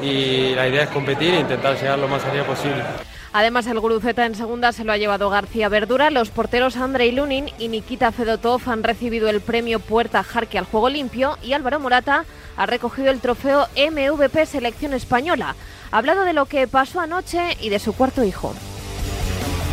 y 0.01 0.53
la 0.55 0.67
idea 0.67 0.83
es 0.83 0.89
competir 0.89 1.33
e 1.33 1.39
intentar 1.39 1.75
llegar 1.75 1.99
lo 1.99 2.07
más 2.07 2.23
allá 2.25 2.45
posible. 2.45 2.83
Además, 3.31 3.67
el 3.67 3.79
Guruceta 3.79 4.25
en 4.25 4.33
segunda 4.33 4.71
se 4.71 4.83
lo 4.83 4.91
ha 4.91 4.97
llevado 4.97 5.29
García 5.29 5.69
Verdura. 5.69 6.09
Los 6.09 6.29
porteros 6.29 6.77
Andrei 6.77 7.11
Lunin 7.11 7.49
y 7.59 7.67
Nikita 7.67 8.11
Fedotov 8.11 8.61
han 8.67 8.81
recibido 8.81 9.29
el 9.29 9.39
premio 9.39 9.79
Puerta 9.79 10.23
Jarque 10.23 10.57
al 10.57 10.65
juego 10.65 10.89
limpio 10.89 11.37
y 11.43 11.53
Álvaro 11.53 11.79
Morata 11.79 12.25
ha 12.57 12.65
recogido 12.65 13.11
el 13.11 13.19
trofeo 13.19 13.67
MVP 13.75 14.45
Selección 14.47 14.93
Española. 14.93 15.55
Ha 15.91 15.97
hablado 15.97 16.23
de 16.23 16.33
lo 16.33 16.45
que 16.45 16.67
pasó 16.67 16.99
anoche 16.99 17.55
y 17.61 17.69
de 17.69 17.77
su 17.77 17.93
cuarto 17.93 18.23
hijo. 18.23 18.55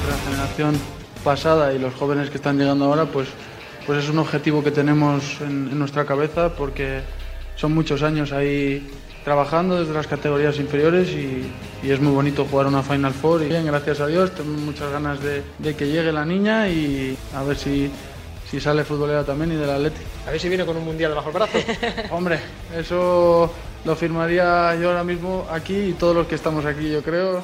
La 0.09 0.31
generación 0.31 0.79
pasada 1.25 1.73
y 1.73 1.79
los 1.79 1.95
jóvenes 1.95 2.29
que 2.29 2.37
están 2.37 2.59
llegando 2.59 2.85
ahora, 2.85 3.07
pues, 3.07 3.29
pues 3.87 4.05
es 4.05 4.11
un 4.11 4.19
objetivo 4.19 4.63
que 4.63 4.71
tenemos 4.71 5.41
en, 5.41 5.69
en 5.73 5.79
nuestra 5.79 6.05
cabeza 6.05 6.55
porque 6.55 7.01
son 7.57 7.75
muchos 7.75 8.03
años 8.03 8.33
ahí 8.33 8.87
trabajando 9.27 9.81
desde 9.81 9.93
las 9.93 10.07
categorías 10.07 10.57
inferiores 10.61 11.09
y, 11.09 11.51
y, 11.83 11.91
es 11.91 11.99
muy 11.99 12.13
bonito 12.13 12.45
jugar 12.45 12.69
una 12.69 12.85
Final 12.85 13.13
Four. 13.13 13.43
Y 13.43 13.49
bien, 13.49 13.67
gracias 13.67 13.99
a 13.99 14.07
Dios, 14.07 14.33
tengo 14.33 14.53
muchas 14.53 14.89
ganas 14.93 15.21
de, 15.21 15.43
de, 15.59 15.75
que 15.75 15.89
llegue 15.89 16.13
la 16.13 16.25
niña 16.25 16.69
y 16.69 17.19
a 17.35 17.43
ver 17.43 17.57
si, 17.57 17.91
si 18.49 18.61
sale 18.61 18.85
futbolera 18.85 19.25
también 19.25 19.51
y 19.51 19.57
del 19.57 19.69
Atleti. 19.69 20.01
A 20.29 20.31
ver 20.31 20.39
si 20.39 20.49
viene 20.49 20.65
con 20.65 20.77
un 20.77 20.85
mundial 20.85 21.13
bajo 21.13 21.31
el 21.31 21.35
brazo. 21.35 21.59
Hombre, 22.13 22.39
eso 22.79 23.53
lo 23.85 23.97
firmaría 23.97 24.77
yo 24.77 24.91
ahora 24.91 25.03
mismo 25.03 25.45
aquí 25.51 25.77
y 25.77 25.93
todos 25.95 26.15
los 26.15 26.29
que 26.29 26.37
estamos 26.37 26.65
aquí, 26.65 26.89
yo 26.89 27.03
creo. 27.03 27.43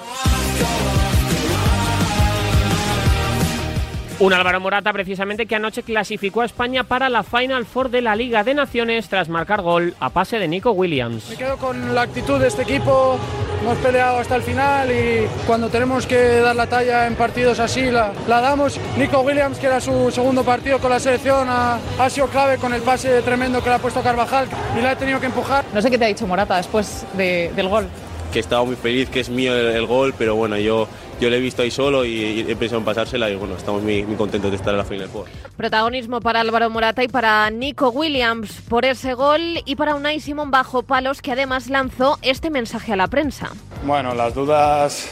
Un 4.23 4.33
Álvaro 4.33 4.61
Morata 4.61 4.93
precisamente 4.93 5.47
que 5.47 5.57
anoche 5.57 5.83
clasificó 5.83 6.43
a 6.43 6.45
España 6.45 6.85
para 6.85 7.09
la 7.09 7.25
Final 7.25 7.67
Four 7.67 7.91
de 7.91 8.02
la 8.02 8.14
Liga 8.14 8.45
de 8.45 8.55
Naciones 8.55 9.09
tras 9.09 9.29
marcar 9.29 9.62
gol 9.62 9.97
a 9.99 10.11
pase 10.11 10.38
de 10.38 10.47
Nico 10.47 10.71
Williams. 10.71 11.29
Me 11.29 11.35
quedo 11.35 11.57
con 11.57 11.93
la 11.93 12.02
actitud 12.02 12.38
de 12.38 12.47
este 12.47 12.62
equipo, 12.62 13.19
hemos 13.61 13.76
peleado 13.79 14.19
hasta 14.19 14.37
el 14.37 14.43
final 14.43 14.93
y 14.93 15.26
cuando 15.45 15.71
tenemos 15.71 16.07
que 16.07 16.37
dar 16.37 16.55
la 16.55 16.69
talla 16.69 17.09
en 17.09 17.17
partidos 17.17 17.59
así 17.59 17.91
la, 17.91 18.12
la 18.29 18.41
damos. 18.41 18.79
Nico 18.97 19.23
Williams, 19.23 19.59
que 19.59 19.67
era 19.67 19.81
su 19.81 20.12
segundo 20.12 20.45
partido 20.45 20.79
con 20.79 20.91
la 20.91 21.00
selección, 21.00 21.49
ha, 21.50 21.81
ha, 21.99 22.09
sido 22.09 22.29
clave 22.29 22.59
con 22.59 22.73
el 22.73 22.83
pase 22.83 23.23
tremendo 23.23 23.61
que 23.61 23.71
le 23.71 23.75
ha 23.75 23.79
puesto 23.81 24.02
Carvajal 24.02 24.47
y 24.79 24.83
la 24.83 24.93
he 24.93 24.97
tenido 24.97 25.19
que 25.19 25.26
empujar. 25.26 25.64
No 25.75 25.83
sé 25.83 25.91
qué 25.91 25.99
te 25.99 26.05
ha 26.05 26.09
dicho 26.09 26.29
Morata 26.29 26.59
después 26.59 27.05
de, 27.14 27.50
del 27.57 27.67
gol. 27.67 27.88
Que 28.33 28.38
estaba 28.38 28.64
muy 28.64 28.76
feliz, 28.76 29.11
que 29.11 29.19
es 29.19 29.29
mío 29.29 29.52
el, 29.52 29.75
el 29.75 29.85
gol, 29.85 30.14
pero 30.17 30.37
bueno, 30.37 30.57
yo 30.59 30.87
yo 31.23 31.31
le 31.31 31.37
he 31.37 31.41
visto 31.41 31.62
ahí 31.62 31.71
solo 31.71 32.05
y, 32.05 32.41
he 32.41 32.57
pensado 32.57 32.81
en 32.81 32.85
pasársela 32.85 33.31
y 33.31 33.37
bueno, 33.37 33.57
estamos 33.57 33.81
muy, 33.81 34.02
muy 34.02 34.17
contentos 34.17 34.50
de 34.50 34.57
estar 34.57 34.75
en 34.75 34.79
la 34.79 34.85
Final 34.85 35.09
Four. 35.09 35.26
Protagonismo 35.57 36.21
para 36.21 36.41
Álvaro 36.41 36.69
Morata 36.69 37.05
y 37.05 37.09
para 37.09 37.49
Nico 37.50 37.91
Williams 37.91 38.61
por 38.69 38.85
ese 38.85 39.14
gol 39.14 39.41
y 39.64 39.76
para 39.76 39.95
Unai 39.95 40.19
Simón 40.19 40.50
Bajo 40.50 40.83
Palos 40.83 41.23
que 41.23 41.31
además 41.31 41.71
lanzó 41.71 42.19
este 42.23 42.50
mensaje 42.50 42.93
a 42.93 42.97
la 42.97 43.07
prensa. 43.07 43.52
Bueno, 43.85 44.17
las 44.17 44.35
dudas, 44.35 45.11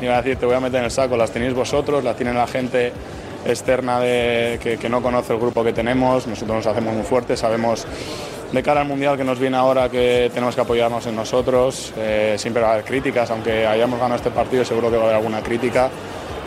iba 0.00 0.14
a 0.14 0.22
decir, 0.22 0.36
te 0.36 0.46
voy 0.46 0.54
a 0.54 0.60
meter 0.60 0.78
en 0.78 0.84
el 0.84 0.90
saco, 0.92 1.16
las 1.16 1.32
tenéis 1.32 1.52
vosotros, 1.52 2.04
las 2.04 2.16
tiene 2.16 2.32
la 2.32 2.46
gente 2.46 2.92
externa 3.44 3.98
de, 3.98 4.60
que, 4.62 4.78
que 4.78 4.88
no 4.88 5.02
conoce 5.02 5.32
el 5.32 5.40
grupo 5.40 5.64
que 5.64 5.72
tenemos. 5.72 6.28
Nosotros 6.28 6.58
nos 6.58 6.66
hacemos 6.68 6.94
muy 6.94 7.02
fuertes, 7.02 7.40
sabemos 7.40 7.88
de 8.52 8.62
cara 8.62 8.80
al 8.80 8.88
Mundial 8.88 9.16
que 9.16 9.24
nos 9.24 9.38
viene 9.38 9.56
ahora 9.56 9.88
que 9.88 10.30
tenemos 10.34 10.54
que 10.54 10.60
apoyarnos 10.60 11.06
en 11.06 11.14
nosotros. 11.14 11.92
Eh, 11.96 12.34
siempre 12.36 12.62
va 12.62 12.70
a 12.70 12.72
haber 12.74 12.84
críticas, 12.84 13.30
aunque 13.30 13.66
hayamos 13.66 13.98
ganado 13.98 14.16
este 14.16 14.30
partido 14.30 14.64
seguro 14.64 14.90
que 14.90 14.96
va 14.96 15.02
a 15.02 15.04
haber 15.06 15.16
alguna 15.16 15.42
crítica. 15.42 15.90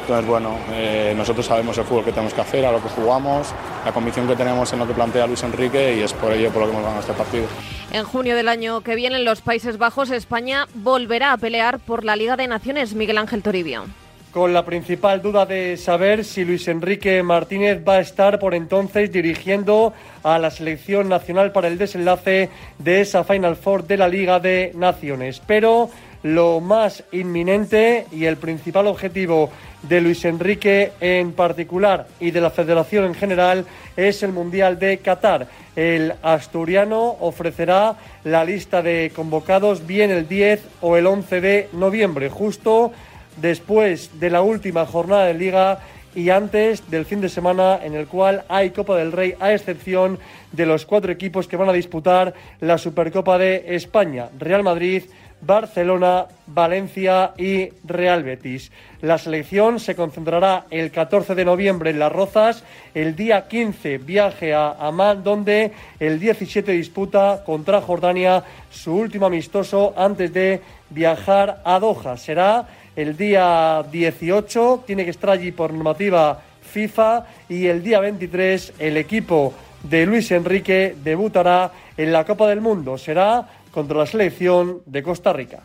Entonces, 0.02 0.26
bueno, 0.26 0.58
eh, 0.74 1.14
nosotros 1.16 1.46
sabemos 1.46 1.78
el 1.78 1.86
fútbol 1.86 2.04
que 2.04 2.12
tenemos 2.12 2.34
que 2.34 2.42
hacer, 2.42 2.66
a 2.66 2.74
lo 2.74 2.84
que 2.84 2.90
jugamos, 2.90 3.48
la 3.86 3.94
convicción 3.94 4.28
que 4.28 4.36
tenemos 4.36 4.74
en 4.74 4.80
lo 4.80 4.88
que 4.88 4.94
plantea 4.94 5.26
Luis 5.28 5.42
Enrique 5.44 5.96
y 5.96 6.02
es 6.02 6.12
por 6.12 6.34
ello 6.34 6.50
por 6.52 6.64
lo 6.64 6.68
que 6.68 6.74
hemos 6.74 6.84
ganado 6.84 7.00
este 7.00 7.14
partido. 7.14 7.46
En 7.94 8.04
junio 8.04 8.36
del 8.36 8.50
año 8.50 8.82
que 8.82 8.96
viene 8.96 9.16
en 9.16 9.24
los 9.24 9.40
Países 9.40 9.78
Bajos, 9.78 10.12
España 10.12 10.68
volverá 10.74 11.32
a 11.32 11.38
pelear 11.38 11.80
por 11.80 12.04
la 12.04 12.18
Liga 12.18 12.36
de 12.36 12.48
Naciones. 12.48 12.96
Miguel 12.96 13.18
Ángel 13.18 13.42
Toribio 13.42 13.86
con 14.34 14.52
la 14.52 14.66
principal 14.66 15.22
duda 15.22 15.46
de 15.46 15.78
saber 15.78 16.26
si 16.26 16.44
Luis 16.44 16.68
Enrique 16.68 17.22
Martínez 17.22 17.84
va 17.88 17.96
a 17.96 18.00
estar 18.00 18.40
por 18.40 18.56
entonces 18.56 19.12
dirigiendo 19.12 19.94
a 20.24 20.40
la 20.40 20.50
selección 20.50 21.08
nacional 21.08 21.52
para 21.52 21.68
el 21.68 21.78
desenlace 21.78 22.50
de 22.80 23.02
esa 23.02 23.24
Final 23.24 23.56
Four 23.56 23.86
de 23.86 23.98
la 23.98 24.08
Liga 24.08 24.40
de 24.40 24.72
Naciones. 24.74 25.40
Pero 25.46 25.92
lo 26.24 26.62
más 26.62 27.04
inminente 27.12 28.08
y 28.12 28.26
el 28.26 28.38
principal 28.38 28.88
objetivo 28.88 29.52
de 29.84 30.02
Luis 30.02 30.26
Enrique 30.26 30.94
en 31.00 31.34
particular 31.34 32.08
y 32.20 32.32
de 32.32 32.42
la 32.42 32.50
federación 32.50 33.06
en 33.06 33.14
general 33.14 33.66
es 33.96 34.24
el 34.24 34.32
Mundial 34.32 34.80
de 34.80 34.98
Qatar. 34.98 35.48
El 35.76 36.14
asturiano 36.24 37.18
ofrecerá 37.20 37.98
la 38.24 38.46
lista 38.46 38.82
de 38.82 39.12
convocados 39.16 39.86
bien 39.86 40.10
el 40.10 40.28
10 40.28 40.62
o 40.82 40.98
el 40.98 41.06
11 41.06 41.42
de 41.42 41.70
noviembre, 41.74 42.30
justo 42.30 42.94
después 43.38 44.20
de 44.20 44.30
la 44.30 44.42
última 44.42 44.86
jornada 44.86 45.26
de 45.26 45.34
liga 45.34 45.80
y 46.16 46.30
antes 46.30 46.90
del 46.92 47.06
fin 47.06 47.22
de 47.22 47.30
semana 47.30 47.80
en 47.84 47.96
el 47.96 48.08
cual 48.08 48.44
hay 48.48 48.70
Copa 48.70 48.96
del 48.98 49.12
Rey, 49.12 49.36
a 49.40 49.54
excepción 49.54 50.20
de 50.52 50.66
los 50.66 50.86
cuatro 50.86 51.12
equipos 51.12 51.48
que 51.48 51.58
van 51.58 51.70
a 51.70 51.74
disputar 51.74 52.34
la 52.60 52.78
Supercopa 52.78 53.38
de 53.38 53.76
España, 53.76 54.30
Real 54.38 54.64
Madrid, 54.64 55.04
Barcelona, 55.46 56.28
Valencia 56.48 57.34
y 57.38 57.70
Real 57.84 58.24
Betis. 58.24 58.72
La 59.02 59.18
selección 59.18 59.80
se 59.80 59.96
concentrará 59.96 60.66
el 60.70 60.92
14 60.92 61.36
de 61.36 61.46
noviembre 61.46 61.90
en 61.90 62.00
Las 62.00 62.12
Rozas, 62.12 62.64
el 62.94 63.16
día 63.16 63.48
15 63.48 63.98
viaje 63.98 64.54
a 64.54 64.72
Amán, 64.72 65.24
donde 65.24 65.72
el 66.00 66.20
17 66.20 66.72
disputa 66.72 67.44
contra 67.46 67.82
Jordania 67.82 68.44
su 68.72 68.96
último 68.96 69.26
amistoso 69.26 69.94
antes 69.98 70.32
de 70.32 70.62
viajar 70.90 71.62
a 71.66 71.80
Doha. 71.80 72.16
Será 72.18 72.68
el 72.96 73.18
día 73.18 73.84
18 73.92 74.84
tiene 74.86 75.04
que 75.04 75.12
estar 75.12 75.32
allí 75.32 75.52
por 75.52 75.74
normativa 75.74 76.42
FIFA 76.62 77.26
y 77.50 77.68
el 77.68 77.84
día 77.84 78.00
23 78.00 78.74
el 78.80 78.98
equipo 78.98 79.54
de 79.84 80.06
Luis 80.06 80.32
Enrique 80.32 80.96
debutará 81.04 81.72
en 81.98 82.12
la 82.12 82.26
Copa 82.26 82.48
del 82.48 82.62
Mundo. 82.62 82.98
Será 82.98 83.48
contra 83.72 83.98
la 83.98 84.06
selección 84.06 84.82
de 84.86 85.04
Costa 85.04 85.34
Rica. 85.34 85.62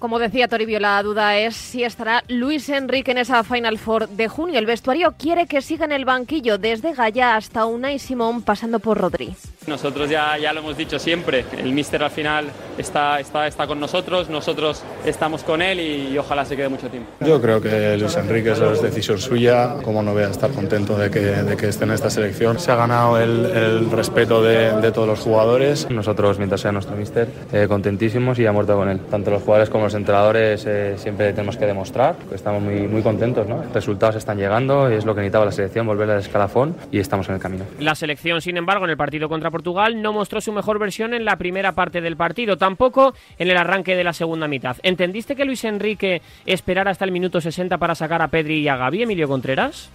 Como 0.00 0.18
decía 0.18 0.48
Toribio, 0.48 0.80
la 0.80 1.02
duda 1.02 1.36
es 1.36 1.54
si 1.54 1.84
estará 1.84 2.24
Luis 2.26 2.70
Enrique 2.70 3.10
en 3.10 3.18
esa 3.18 3.44
Final 3.44 3.76
Four 3.76 4.08
de 4.08 4.28
junio. 4.28 4.58
El 4.58 4.64
vestuario 4.64 5.12
quiere 5.18 5.46
que 5.46 5.60
siga 5.60 5.84
en 5.84 5.92
el 5.92 6.06
banquillo 6.06 6.56
desde 6.56 6.94
Gaya 6.94 7.36
hasta 7.36 7.66
Unai 7.66 7.98
Simón 7.98 8.40
pasando 8.40 8.78
por 8.78 8.96
Rodri. 8.96 9.34
Nosotros 9.66 10.08
ya, 10.08 10.38
ya 10.38 10.54
lo 10.54 10.60
hemos 10.60 10.78
dicho 10.78 10.98
siempre, 10.98 11.44
el 11.58 11.74
míster 11.74 12.02
al 12.02 12.10
final 12.10 12.46
está, 12.78 13.20
está, 13.20 13.46
está 13.46 13.66
con 13.66 13.78
nosotros, 13.78 14.30
nosotros 14.30 14.82
estamos 15.04 15.44
con 15.44 15.60
él 15.60 15.78
y, 15.78 16.16
ojalá 16.16 16.46
se 16.46 16.56
quede 16.56 16.70
mucho 16.70 16.88
tiempo. 16.88 17.10
Yo 17.20 17.38
creo 17.42 17.60
que 17.60 17.98
Luis 17.98 18.16
Enrique 18.16 18.52
eso 18.52 18.72
es 18.72 18.80
decisión 18.80 19.18
suya, 19.18 19.76
como 19.84 20.02
no 20.02 20.14
voy 20.14 20.22
a 20.22 20.30
estar 20.30 20.50
contento 20.52 20.96
de 20.96 21.10
que, 21.10 21.20
de 21.20 21.56
que 21.58 21.68
esté 21.68 21.84
en 21.84 21.90
esta 21.90 22.08
selección. 22.08 22.58
Se 22.58 22.72
ha 22.72 22.76
ganado 22.76 23.20
el, 23.20 23.44
el 23.44 23.90
respeto 23.90 24.42
de, 24.42 24.80
de, 24.80 24.92
todos 24.92 25.06
los 25.06 25.20
jugadores. 25.20 25.90
Nosotros, 25.90 26.38
mientras 26.38 26.62
sea 26.62 26.72
nuestro 26.72 26.96
míster, 26.96 27.28
eh, 27.52 27.66
contentísimos 27.68 28.38
y 28.38 28.46
a 28.46 28.52
muerto 28.52 28.76
con 28.76 28.88
él. 28.88 29.00
Tanto 29.10 29.30
los 29.30 29.42
jugadores 29.42 29.68
como 29.68 29.84
los 29.84 29.89
entrenadores 29.94 30.64
eh, 30.66 30.94
siempre 30.96 31.32
tenemos 31.32 31.56
que 31.56 31.66
demostrar 31.66 32.16
que 32.28 32.34
estamos 32.34 32.62
muy, 32.62 32.86
muy 32.88 33.02
contentos. 33.02 33.46
¿no? 33.46 33.58
Los 33.58 33.72
resultados 33.72 34.16
están 34.16 34.38
llegando, 34.38 34.88
es 34.88 35.04
lo 35.04 35.14
que 35.14 35.20
necesitaba 35.20 35.46
la 35.46 35.52
selección, 35.52 35.86
volver 35.86 36.10
al 36.10 36.20
escalafón 36.20 36.76
y 36.90 36.98
estamos 36.98 37.28
en 37.28 37.34
el 37.36 37.40
camino. 37.40 37.64
La 37.78 37.94
selección, 37.94 38.40
sin 38.40 38.56
embargo, 38.56 38.84
en 38.84 38.90
el 38.90 38.96
partido 38.96 39.28
contra 39.28 39.50
Portugal 39.50 40.00
no 40.00 40.12
mostró 40.12 40.40
su 40.40 40.52
mejor 40.52 40.78
versión 40.78 41.14
en 41.14 41.24
la 41.24 41.36
primera 41.36 41.72
parte 41.72 42.00
del 42.00 42.16
partido, 42.16 42.56
tampoco 42.56 43.14
en 43.38 43.50
el 43.50 43.56
arranque 43.56 43.96
de 43.96 44.04
la 44.04 44.12
segunda 44.12 44.48
mitad. 44.48 44.76
¿Entendiste 44.82 45.36
que 45.36 45.44
Luis 45.44 45.64
Enrique 45.64 46.22
esperara 46.46 46.90
hasta 46.90 47.04
el 47.04 47.12
minuto 47.12 47.40
60 47.40 47.78
para 47.78 47.94
sacar 47.94 48.22
a 48.22 48.28
Pedri 48.28 48.60
y 48.60 48.68
a 48.68 48.76
Gaby, 48.76 49.02
Emilio 49.02 49.28
Contreras? 49.28 49.90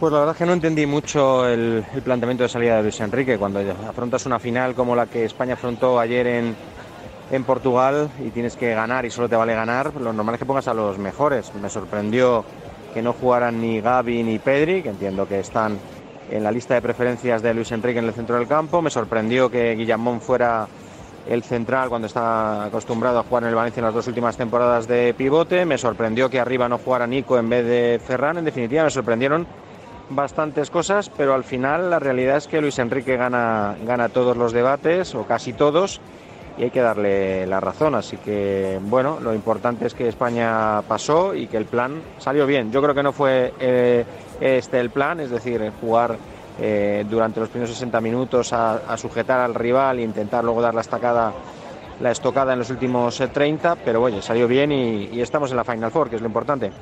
Pues 0.00 0.12
la 0.12 0.18
verdad 0.20 0.34
es 0.34 0.38
que 0.38 0.46
no 0.46 0.52
entendí 0.52 0.86
mucho 0.86 1.46
el, 1.46 1.84
el, 1.94 2.02
planteamiento 2.02 2.42
de 2.42 2.48
salida 2.48 2.76
de 2.76 2.82
Luis 2.82 3.00
Enrique. 3.00 3.38
Cuando 3.38 3.60
afrontas 3.88 4.26
una 4.26 4.38
final 4.38 4.74
como 4.74 4.96
la 4.96 5.06
que 5.06 5.24
España 5.24 5.54
afrontó 5.54 6.00
ayer 6.00 6.26
en, 6.26 6.56
en 7.30 7.44
Portugal 7.44 8.10
y 8.24 8.30
tienes 8.30 8.56
que 8.56 8.74
ganar 8.74 9.04
y 9.04 9.10
solo 9.10 9.28
te 9.28 9.36
vale 9.36 9.54
ganar, 9.54 9.92
lo 9.94 10.12
normal 10.12 10.34
es 10.34 10.38
que 10.38 10.46
pongas 10.46 10.68
a 10.68 10.74
los 10.74 10.98
mejores. 10.98 11.52
Me 11.54 11.68
sorprendió 11.68 12.44
que 12.92 13.02
no 13.02 13.12
jugaran 13.12 13.60
ni 13.60 13.80
Gaby 13.80 14.22
ni 14.22 14.38
Pedri, 14.38 14.82
que 14.82 14.90
entiendo 14.90 15.26
que 15.26 15.40
están 15.40 15.78
en 16.30 16.44
la 16.44 16.50
lista 16.50 16.74
de 16.74 16.82
preferencias 16.82 17.42
de 17.42 17.54
Luis 17.54 17.72
Enrique 17.72 17.98
en 17.98 18.04
el 18.04 18.12
centro 18.12 18.36
del 18.36 18.46
campo. 18.46 18.80
Me 18.82 18.90
sorprendió 18.90 19.50
que 19.50 19.74
Guillamón 19.74 20.20
fuera 20.20 20.68
el 21.28 21.42
central 21.42 21.88
cuando 21.88 22.06
está 22.06 22.64
acostumbrado 22.64 23.18
a 23.18 23.22
jugar 23.22 23.44
en 23.44 23.48
el 23.48 23.54
Valencia 23.54 23.80
en 23.80 23.86
las 23.86 23.94
dos 23.94 24.06
últimas 24.06 24.36
temporadas 24.36 24.86
de 24.86 25.14
pivote. 25.14 25.64
Me 25.64 25.78
sorprendió 25.78 26.28
que 26.28 26.38
arriba 26.38 26.68
no 26.68 26.78
jugara 26.78 27.06
Nico 27.06 27.38
en 27.38 27.48
vez 27.48 27.64
de 27.66 28.00
Ferran. 28.04 28.38
En 28.38 28.44
definitiva, 28.44 28.84
me 28.84 28.90
sorprendieron 28.90 29.46
bastantes 30.10 30.70
cosas, 30.70 31.10
pero 31.10 31.34
al 31.34 31.44
final 31.44 31.90
la 31.90 31.98
realidad 31.98 32.36
es 32.36 32.46
que 32.46 32.60
Luis 32.60 32.78
Enrique 32.78 33.16
gana, 33.16 33.76
gana 33.86 34.10
todos 34.10 34.36
los 34.36 34.52
debates, 34.52 35.14
o 35.14 35.24
casi 35.24 35.54
todos, 35.54 36.00
y 36.56 36.64
hay 36.64 36.70
que 36.70 36.80
darle 36.80 37.46
la 37.46 37.60
razón. 37.60 37.94
Así 37.94 38.16
que, 38.16 38.78
bueno, 38.82 39.18
lo 39.20 39.34
importante 39.34 39.86
es 39.86 39.94
que 39.94 40.08
España 40.08 40.82
pasó 40.82 41.34
y 41.34 41.46
que 41.46 41.56
el 41.56 41.64
plan 41.64 42.00
salió 42.18 42.46
bien. 42.46 42.70
Yo 42.70 42.82
creo 42.82 42.94
que 42.94 43.02
no 43.02 43.12
fue 43.12 43.52
eh, 43.60 44.04
este 44.40 44.80
el 44.80 44.90
plan, 44.90 45.20
es 45.20 45.30
decir, 45.30 45.72
jugar 45.80 46.16
eh, 46.60 47.04
durante 47.08 47.40
los 47.40 47.48
primeros 47.48 47.74
60 47.74 48.00
minutos 48.00 48.52
a, 48.52 48.96
sujetar 48.96 49.40
al 49.40 49.54
rival 49.54 49.98
e 49.98 50.02
intentar 50.02 50.44
luego 50.44 50.62
dar 50.62 50.74
la 50.74 50.82
estacada. 50.82 51.32
La 52.00 52.10
estocada 52.10 52.54
en 52.54 52.58
los 52.58 52.70
últimos 52.70 53.22
30, 53.32 53.76
pero 53.76 54.02
oye, 54.02 54.20
salió 54.20 54.48
bien 54.48 54.72
y, 54.72 55.10
y 55.12 55.20
estamos 55.20 55.52
en 55.52 55.56
la 55.56 55.62
Final 55.62 55.92
Four, 55.92 56.10
que 56.10 56.16
es 56.16 56.22
lo 56.22 56.26
importante. 56.26 56.72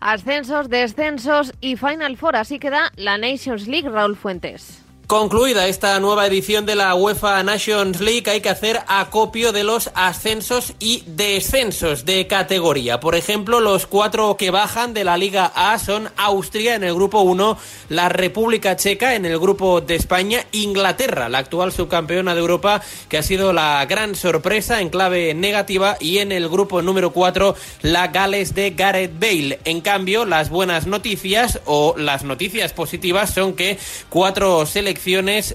Ascensos, 0.00 0.68
descensos 0.68 1.54
y 1.62 1.76
Final 1.76 2.18
Four. 2.18 2.36
Así 2.36 2.58
queda 2.58 2.92
la 2.96 3.16
Nations 3.16 3.66
League, 3.66 3.88
Raúl 3.88 4.16
Fuentes. 4.16 4.84
Concluida 5.10 5.66
esta 5.66 5.98
nueva 5.98 6.24
edición 6.28 6.66
de 6.66 6.76
la 6.76 6.94
UEFA 6.94 7.42
Nations 7.42 7.98
League, 8.00 8.30
hay 8.30 8.40
que 8.40 8.48
hacer 8.48 8.78
acopio 8.86 9.50
de 9.50 9.64
los 9.64 9.90
ascensos 9.94 10.74
y 10.78 11.02
descensos 11.04 12.04
de 12.04 12.28
categoría. 12.28 13.00
Por 13.00 13.16
ejemplo, 13.16 13.58
los 13.58 13.88
cuatro 13.88 14.36
que 14.36 14.52
bajan 14.52 14.94
de 14.94 15.02
la 15.02 15.16
Liga 15.16 15.50
A 15.52 15.80
son 15.80 16.12
Austria 16.16 16.76
en 16.76 16.84
el 16.84 16.94
grupo 16.94 17.22
1, 17.22 17.58
la 17.88 18.08
República 18.08 18.76
Checa 18.76 19.16
en 19.16 19.26
el 19.26 19.40
grupo 19.40 19.80
de 19.80 19.96
España, 19.96 20.46
Inglaterra, 20.52 21.28
la 21.28 21.38
actual 21.38 21.72
subcampeona 21.72 22.36
de 22.36 22.40
Europa, 22.42 22.80
que 23.08 23.18
ha 23.18 23.24
sido 23.24 23.52
la 23.52 23.84
gran 23.86 24.14
sorpresa 24.14 24.80
en 24.80 24.90
clave 24.90 25.34
negativa, 25.34 25.96
y 25.98 26.18
en 26.18 26.30
el 26.30 26.48
grupo 26.48 26.82
número 26.82 27.10
4, 27.10 27.56
la 27.82 28.06
Gales 28.06 28.54
de 28.54 28.70
Gareth 28.70 29.18
Bale. 29.18 29.58
En 29.64 29.80
cambio, 29.80 30.24
las 30.24 30.50
buenas 30.50 30.86
noticias 30.86 31.58
o 31.64 31.96
las 31.98 32.22
noticias 32.22 32.72
positivas 32.72 33.34
son 33.34 33.54
que 33.54 33.76
cuatro 34.08 34.66
selecciones 34.66 34.99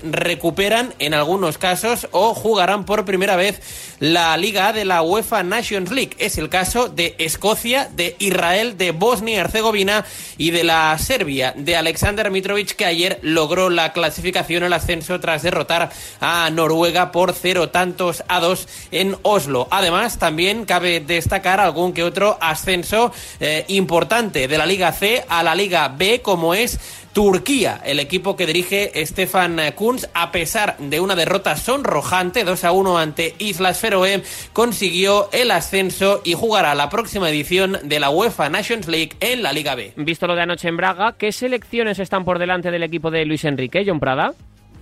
recuperan 0.03 0.93
en 0.99 1.13
algunos 1.13 1.57
casos 1.57 2.07
o 2.11 2.33
jugarán 2.33 2.85
por 2.85 3.05
primera 3.05 3.35
vez 3.35 3.61
la 3.99 4.35
Liga 4.37 4.73
de 4.73 4.85
la 4.85 5.01
UEFA 5.01 5.43
Nations 5.43 5.91
League. 5.91 6.15
Es 6.17 6.37
el 6.37 6.49
caso 6.49 6.89
de 6.89 7.15
Escocia, 7.17 7.89
de 7.93 8.15
Israel, 8.19 8.77
de 8.77 8.91
Bosnia 8.91 9.35
y 9.35 9.37
Herzegovina 9.37 10.05
y 10.37 10.51
de 10.51 10.63
la 10.63 10.97
Serbia, 10.97 11.53
de 11.55 11.75
Alexander 11.75 12.29
Mitrovic, 12.31 12.75
que 12.75 12.85
ayer 12.85 13.19
logró 13.21 13.69
la 13.69 13.93
clasificación 13.93 14.63
al 14.63 14.73
ascenso 14.73 15.19
tras 15.19 15.43
derrotar 15.43 15.91
a 16.19 16.49
Noruega 16.51 17.11
por 17.11 17.33
cero 17.33 17.69
tantos 17.69 18.23
a 18.27 18.39
dos 18.39 18.67
en 18.91 19.15
Oslo. 19.21 19.67
Además, 19.71 20.19
también 20.19 20.65
cabe 20.65 20.99
destacar 20.99 21.59
algún 21.59 21.93
que 21.93 22.03
otro 22.03 22.37
ascenso 22.41 23.11
eh, 23.39 23.65
importante 23.67 24.47
de 24.47 24.57
la 24.57 24.65
Liga 24.65 24.91
C 24.91 25.23
a 25.27 25.43
la 25.43 25.55
Liga 25.55 25.87
B, 25.89 26.21
como 26.21 26.53
es 26.53 26.79
Turquía, 27.15 27.79
el 27.85 28.01
equipo 28.01 28.35
que 28.35 28.45
dirige 28.45 28.91
Stefan 29.05 29.57
Kunz, 29.73 30.09
a 30.13 30.33
pesar 30.33 30.75
de 30.79 30.99
una 30.99 31.15
derrota 31.15 31.55
sonrojante 31.55 32.43
2 32.43 32.65
a 32.65 32.73
1 32.73 32.97
ante 32.97 33.35
Islas 33.39 33.79
Feroe, 33.79 34.21
consiguió 34.51 35.29
el 35.31 35.51
ascenso 35.51 36.19
y 36.25 36.33
jugará 36.33 36.75
la 36.75 36.89
próxima 36.89 37.29
edición 37.29 37.77
de 37.85 38.01
la 38.01 38.09
UEFA 38.09 38.49
Nations 38.49 38.89
League 38.89 39.11
en 39.21 39.43
la 39.43 39.53
Liga 39.53 39.75
B. 39.75 39.93
Visto 39.95 40.27
lo 40.27 40.35
de 40.35 40.41
anoche 40.41 40.67
en 40.67 40.75
Braga, 40.75 41.13
¿qué 41.17 41.31
selecciones 41.31 41.99
están 41.99 42.25
por 42.25 42.37
delante 42.37 42.69
del 42.69 42.83
equipo 42.83 43.09
de 43.09 43.23
Luis 43.23 43.45
Enrique, 43.45 43.85
John 43.87 44.01
Prada? 44.01 44.33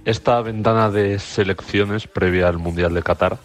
Esta 0.04 0.42
ventana 0.42 0.90
de 0.90 1.20
selecciones 1.20 2.08
previa 2.08 2.48
al 2.48 2.58
Mundial 2.58 2.96
de 2.96 3.04
Qatar 3.04 3.38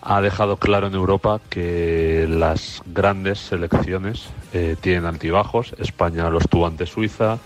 ha 0.00 0.22
dejado 0.22 0.56
claro 0.56 0.86
en 0.86 0.94
Europa 0.94 1.42
que 1.50 2.26
las 2.26 2.80
grandes 2.86 3.38
selecciones 3.38 4.30
eh, 4.54 4.76
tienen 4.80 5.04
altibajos. 5.04 5.74
España 5.78 6.30
los 6.30 6.48
tuvo 6.48 6.66
ante 6.66 6.86
Suiza, 6.86 7.38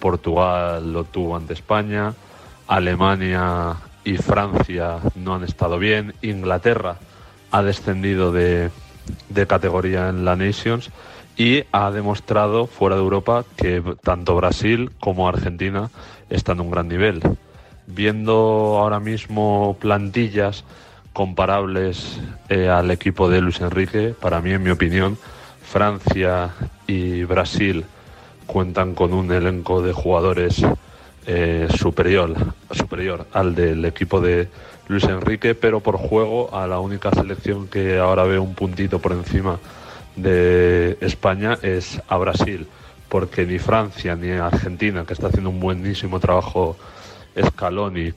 Portugal 0.00 0.92
lo 0.92 1.04
tuvo 1.04 1.36
ante 1.36 1.52
España, 1.52 2.14
Alemania 2.66 3.76
y 4.04 4.16
Francia 4.16 4.98
no 5.14 5.34
han 5.34 5.44
estado 5.44 5.78
bien, 5.78 6.14
Inglaterra 6.22 6.96
ha 7.50 7.62
descendido 7.62 8.32
de, 8.32 8.70
categoría 9.46 10.08
en 10.08 10.24
la 10.24 10.36
Nations 10.36 10.90
y 11.36 11.64
ha 11.72 11.90
demostrado 11.90 12.66
fuera 12.66 12.96
de 12.96 13.02
Europa 13.02 13.44
que 13.56 13.82
tanto 14.02 14.36
Brasil 14.36 14.90
como 15.00 15.28
Argentina 15.28 15.90
están 16.28 16.58
en 16.58 16.66
un 16.66 16.70
gran 16.70 16.88
nivel. 16.88 17.22
Viendo 17.86 18.78
ahora 18.78 19.00
mismo 19.00 19.76
plantillas 19.80 20.64
comparables 21.12 22.20
eh, 22.48 22.68
al 22.68 22.90
equipo 22.90 23.28
de 23.28 23.40
Luis 23.40 23.60
Enrique, 23.60 24.14
para 24.20 24.40
mí, 24.40 24.52
en 24.52 24.62
mi 24.62 24.70
opinión, 24.70 25.18
Francia 25.62 26.50
y 26.86 27.24
Brasil 27.24 27.84
cuentan 28.50 28.96
con 28.96 29.14
un 29.14 29.30
elenco 29.30 29.80
de 29.80 29.92
jugadores 29.92 30.60
eh, 31.24 31.68
superior, 31.78 32.34
superior 32.72 33.28
al 33.32 33.54
del 33.54 33.84
equipo 33.84 34.20
de 34.20 34.48
Luis 34.88 35.04
Enrique, 35.04 35.54
pero 35.54 35.78
por 35.78 35.96
juego 35.96 36.52
a 36.52 36.66
la 36.66 36.80
única 36.80 37.12
selección 37.12 37.68
que 37.68 37.98
ahora 37.98 38.24
veo 38.24 38.42
un 38.42 38.56
puntito 38.56 38.98
por 38.98 39.12
encima 39.12 39.60
de 40.16 40.98
España 41.00 41.58
es 41.62 42.02
a 42.08 42.18
Brasil, 42.18 42.66
porque 43.08 43.46
ni 43.46 43.60
Francia 43.60 44.16
ni 44.16 44.32
Argentina, 44.32 45.04
que 45.06 45.12
está 45.12 45.28
haciendo 45.28 45.50
un 45.50 45.60
buenísimo 45.60 46.18
trabajo 46.18 46.76
Scaloni, 47.40 48.12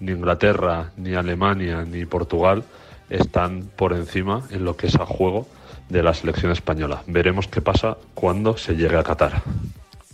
ni 0.00 0.12
Inglaterra, 0.12 0.92
ni 0.96 1.14
Alemania, 1.14 1.84
ni 1.84 2.06
Portugal 2.06 2.64
están 3.10 3.68
por 3.76 3.92
encima 3.92 4.44
en 4.50 4.64
lo 4.64 4.78
que 4.78 4.86
es 4.86 4.94
a 4.94 5.04
juego 5.04 5.46
de 5.88 6.02
la 6.02 6.14
selección 6.14 6.52
española. 6.52 7.02
Veremos 7.06 7.48
qué 7.48 7.60
pasa 7.60 7.96
cuando 8.14 8.56
se 8.56 8.74
llegue 8.74 8.96
a 8.96 9.02
Qatar. 9.02 9.42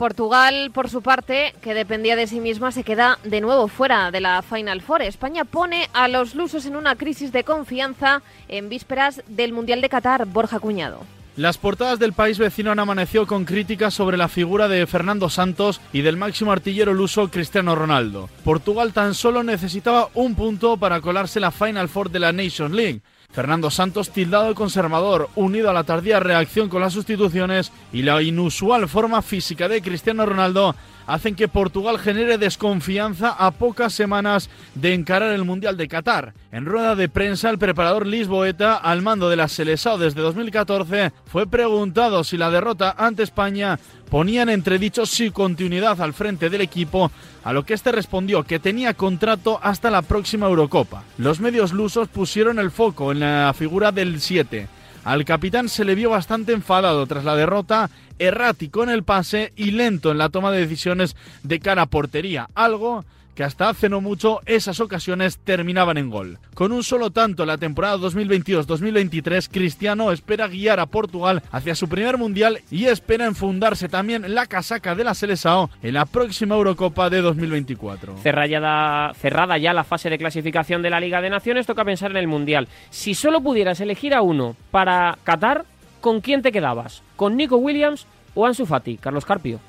Portugal, 0.00 0.70
por 0.72 0.88
su 0.88 1.02
parte, 1.02 1.52
que 1.60 1.74
dependía 1.74 2.16
de 2.16 2.26
sí 2.26 2.40
misma, 2.40 2.72
se 2.72 2.84
queda 2.84 3.18
de 3.22 3.42
nuevo 3.42 3.68
fuera 3.68 4.10
de 4.10 4.22
la 4.22 4.40
Final 4.40 4.80
Four. 4.80 5.02
España 5.02 5.44
pone 5.44 5.90
a 5.92 6.08
los 6.08 6.34
lusos 6.34 6.64
en 6.64 6.76
una 6.76 6.96
crisis 6.96 7.32
de 7.32 7.44
confianza 7.44 8.22
en 8.48 8.70
vísperas 8.70 9.22
del 9.28 9.52
Mundial 9.52 9.82
de 9.82 9.90
Qatar. 9.90 10.24
Borja 10.24 10.58
Cuñado. 10.58 11.04
Las 11.36 11.58
portadas 11.58 11.98
del 11.98 12.12
país 12.12 12.38
vecino 12.38 12.72
han 12.72 12.78
amanecido 12.78 13.26
con 13.26 13.44
críticas 13.44 13.94
sobre 13.94 14.16
la 14.16 14.28
figura 14.28 14.68
de 14.68 14.86
Fernando 14.86 15.28
Santos 15.28 15.80
y 15.92 16.00
del 16.00 16.16
máximo 16.16 16.50
artillero 16.50 16.92
luso 16.92 17.30
Cristiano 17.30 17.74
Ronaldo. 17.74 18.30
Portugal 18.42 18.92
tan 18.92 19.14
solo 19.14 19.42
necesitaba 19.42 20.08
un 20.14 20.34
punto 20.34 20.76
para 20.78 21.00
colarse 21.00 21.40
la 21.40 21.50
Final 21.50 21.88
Four 21.88 22.10
de 22.10 22.20
la 22.20 22.32
Nations 22.32 22.74
League. 22.74 23.02
Fernando 23.32 23.70
Santos, 23.70 24.10
tildado 24.10 24.48
de 24.48 24.54
conservador, 24.54 25.28
unido 25.36 25.70
a 25.70 25.72
la 25.72 25.84
tardía 25.84 26.18
reacción 26.18 26.68
con 26.68 26.80
las 26.80 26.92
sustituciones 26.92 27.72
y 27.92 28.02
la 28.02 28.20
inusual 28.22 28.88
forma 28.88 29.22
física 29.22 29.68
de 29.68 29.82
Cristiano 29.82 30.26
Ronaldo, 30.26 30.74
hacen 31.10 31.34
que 31.34 31.48
Portugal 31.48 31.98
genere 31.98 32.38
desconfianza 32.38 33.30
a 33.30 33.50
pocas 33.50 33.92
semanas 33.92 34.48
de 34.76 34.94
encarar 34.94 35.32
el 35.32 35.44
Mundial 35.44 35.76
de 35.76 35.88
Qatar. 35.88 36.34
En 36.52 36.66
rueda 36.66 36.94
de 36.94 37.08
prensa, 37.08 37.50
el 37.50 37.58
preparador 37.58 38.06
Lisboeta, 38.06 38.76
al 38.76 39.02
mando 39.02 39.28
de 39.28 39.34
la 39.34 39.48
Seleção 39.48 39.98
desde 39.98 40.20
2014, 40.20 41.10
fue 41.26 41.48
preguntado 41.48 42.22
si 42.22 42.36
la 42.36 42.50
derrota 42.50 42.94
ante 42.96 43.24
España 43.24 43.80
ponía 44.08 44.42
en 44.42 44.50
entredicho 44.50 45.04
su 45.04 45.32
continuidad 45.32 46.00
al 46.00 46.14
frente 46.14 46.48
del 46.48 46.60
equipo, 46.60 47.10
a 47.42 47.52
lo 47.52 47.64
que 47.64 47.74
este 47.74 47.90
respondió 47.90 48.44
que 48.44 48.60
tenía 48.60 48.94
contrato 48.94 49.58
hasta 49.62 49.90
la 49.90 50.02
próxima 50.02 50.46
Eurocopa. 50.46 51.02
Los 51.18 51.40
medios 51.40 51.72
lusos 51.72 52.06
pusieron 52.06 52.60
el 52.60 52.70
foco 52.70 53.10
en 53.10 53.20
la 53.20 53.52
figura 53.56 53.90
del 53.90 54.20
7. 54.20 54.79
Al 55.04 55.24
capitán 55.24 55.68
se 55.68 55.84
le 55.84 55.94
vio 55.94 56.10
bastante 56.10 56.52
enfadado 56.52 57.06
tras 57.06 57.24
la 57.24 57.34
derrota, 57.34 57.90
errático 58.18 58.82
en 58.82 58.90
el 58.90 59.02
pase 59.02 59.52
y 59.56 59.70
lento 59.70 60.10
en 60.10 60.18
la 60.18 60.28
toma 60.28 60.50
de 60.50 60.60
decisiones 60.60 61.16
de 61.42 61.58
cara 61.58 61.82
a 61.82 61.86
portería, 61.86 62.48
algo 62.54 63.04
que 63.34 63.44
hasta 63.44 63.68
hace 63.68 63.88
no 63.88 64.00
mucho 64.00 64.40
esas 64.46 64.80
ocasiones 64.80 65.38
terminaban 65.38 65.98
en 65.98 66.10
gol. 66.10 66.38
Con 66.54 66.72
un 66.72 66.82
solo 66.82 67.10
tanto 67.10 67.46
la 67.46 67.58
temporada 67.58 67.96
2022-2023, 67.98 69.48
Cristiano 69.50 70.12
espera 70.12 70.48
guiar 70.48 70.80
a 70.80 70.86
Portugal 70.86 71.42
hacia 71.50 71.74
su 71.74 71.88
primer 71.88 72.18
mundial 72.18 72.60
y 72.70 72.86
espera 72.86 73.26
enfundarse 73.26 73.88
también 73.88 74.34
la 74.34 74.46
casaca 74.46 74.94
de 74.94 75.04
la 75.04 75.14
Seleção 75.14 75.70
en 75.82 75.94
la 75.94 76.06
próxima 76.06 76.54
Eurocopa 76.54 77.10
de 77.10 77.20
2024. 77.20 78.16
Cerrada, 78.18 79.14
cerrada 79.14 79.58
ya 79.58 79.72
la 79.72 79.84
fase 79.84 80.10
de 80.10 80.18
clasificación 80.18 80.82
de 80.82 80.90
la 80.90 81.00
Liga 81.00 81.20
de 81.20 81.30
Naciones, 81.30 81.66
toca 81.66 81.84
pensar 81.84 82.10
en 82.10 82.16
el 82.16 82.28
mundial. 82.28 82.68
Si 82.90 83.14
solo 83.14 83.40
pudieras 83.40 83.80
elegir 83.80 84.14
a 84.14 84.22
uno 84.22 84.56
para 84.70 85.18
Qatar, 85.24 85.64
¿con 86.00 86.20
quién 86.20 86.42
te 86.42 86.52
quedabas? 86.52 87.02
¿Con 87.16 87.36
Nico 87.36 87.56
Williams 87.56 88.06
o 88.34 88.46
Ansu 88.46 88.66
Fati? 88.66 88.96
Carlos 88.96 89.24
Carpio. 89.24 89.60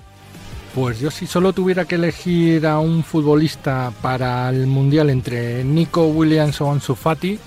Pues 0.74 1.02
yo 1.02 1.12
si 1.12 1.28
solo 1.28 1.52
tuviera 1.52 1.84
que 1.84 1.96
elegir 1.96 2.66
a 2.66 2.80
un 2.80 3.04
futbolista 3.04 3.92
para 4.02 4.50
el 4.50 4.68
Mundial 4.68 5.10
entre 5.10 5.66
Nico 5.66 6.06
Williams 6.06 6.62
o 6.62 6.72
Ansu 6.72 6.96
Fati, 6.96 7.38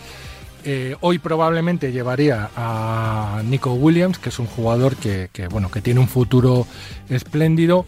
eh, 0.62 0.94
hoy 1.00 1.18
probablemente 1.18 1.90
llevaría 1.90 2.50
a 2.54 3.40
Nico 3.44 3.72
Williams, 3.72 4.18
que 4.18 4.28
es 4.28 4.38
un 4.38 4.46
jugador 4.46 4.96
que, 4.96 5.30
que, 5.32 5.48
bueno, 5.48 5.70
que 5.70 5.80
tiene 5.80 6.00
un 6.00 6.08
futuro 6.08 6.66
espléndido, 7.08 7.86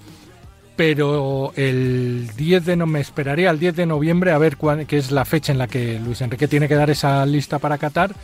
pero 0.74 1.52
el 1.54 2.30
10 2.34 2.64
de 2.64 2.76
no 2.76 2.86
me 2.86 3.00
esperaría 3.00 3.50
al 3.50 3.58
10 3.58 3.76
de 3.76 3.86
noviembre 3.86 4.32
a 4.32 4.38
ver 4.38 4.56
cuál, 4.56 4.86
qué 4.86 4.96
es 4.96 5.10
la 5.10 5.26
fecha 5.26 5.52
en 5.52 5.58
la 5.58 5.68
que 5.68 6.00
Luis 6.00 6.22
Enrique 6.22 6.48
tiene 6.48 6.68
que 6.68 6.74
dar 6.74 6.88
esa 6.88 7.26
lista 7.26 7.58
para 7.58 7.76
Qatar 7.76 8.14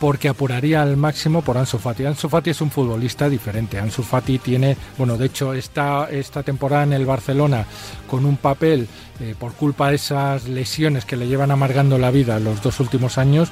porque 0.00 0.28
apuraría 0.28 0.82
al 0.82 0.96
máximo 0.96 1.42
por 1.42 1.56
Ansu 1.56 1.78
Fati. 1.78 2.04
Ansu 2.04 2.28
Fati 2.28 2.50
es 2.50 2.60
un 2.60 2.70
futbolista 2.70 3.28
diferente. 3.28 3.78
Ansu 3.78 4.02
Fati 4.02 4.38
tiene, 4.38 4.76
bueno, 4.98 5.16
de 5.16 5.26
hecho 5.26 5.54
está 5.54 6.08
esta 6.10 6.42
temporada 6.42 6.82
en 6.82 6.92
el 6.92 7.06
Barcelona 7.06 7.64
con 8.08 8.24
un 8.24 8.36
papel 8.36 8.88
eh, 9.20 9.34
por 9.38 9.52
culpa 9.52 9.90
de 9.90 9.96
esas 9.96 10.48
lesiones 10.48 11.04
que 11.04 11.16
le 11.16 11.28
llevan 11.28 11.50
amargando 11.50 11.98
la 11.98 12.10
vida 12.10 12.40
los 12.40 12.62
dos 12.62 12.80
últimos 12.80 13.18
años 13.18 13.50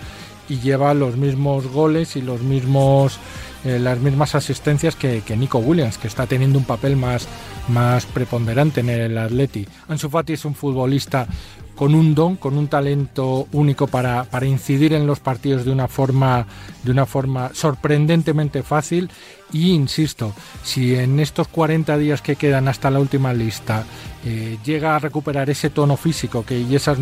y 0.49 0.59
lleva 0.59 0.95
los 0.95 1.17
mismos 1.17 1.67
goles 1.69 2.17
y 2.17 2.23
los 2.23 2.43
mismos 2.43 3.19
eh, 3.65 3.79
las 3.79 3.99
mismas 3.99 4.35
asistencias 4.35 4.97
que, 4.97 5.23
que, 5.23 5.37
Nico 5.37 5.59
Williams, 5.59 5.99
que 5.99 6.09
está 6.09 6.27
teniendo 6.27 6.59
un 6.59 6.65
papel 6.65 6.97
más, 6.97 7.29
más 7.69 8.07
preponderante 8.07 8.81
en 8.81 8.91
el 8.91 9.19
Atleti. 9.19 9.67
Ansu 9.89 10.09
Fati 10.09 10.33
es 10.33 10.45
un 10.45 10.55
futbolista 10.55 11.27
con 11.77 11.95
un 11.95 12.15
don, 12.15 12.37
con 12.37 12.59
un 12.59 12.69
talento 12.69 13.49
único 13.53 13.87
para, 13.87 14.25
para, 14.25 14.47
incidir 14.47 14.93
en 14.93 15.07
los 15.07 15.21
partidos 15.21 15.65
de 15.65 15.73
una 15.73 15.89
forma 15.89 16.47
de 16.83 16.91
una 16.91 17.07
forma 17.07 17.51
sorprendentemente 17.55 18.63
fácil 18.63 19.11
y 19.53 19.73
insisto, 19.73 20.35
si 20.63 20.95
en 20.95 21.21
estos 21.21 21.49
40 21.49 21.97
días 21.99 22.23
que 22.23 22.37
quedan 22.37 22.69
hasta 22.69 22.91
la 22.91 23.01
última 23.01 23.33
lista 23.33 23.85
eh, 24.25 24.59
llega 24.65 24.97
a 24.97 24.99
recuperar 24.99 25.51
ese 25.51 25.71
tono 25.71 25.97
físico 25.97 26.45
que 26.45 26.61
y 26.61 26.75
esas 26.75 26.99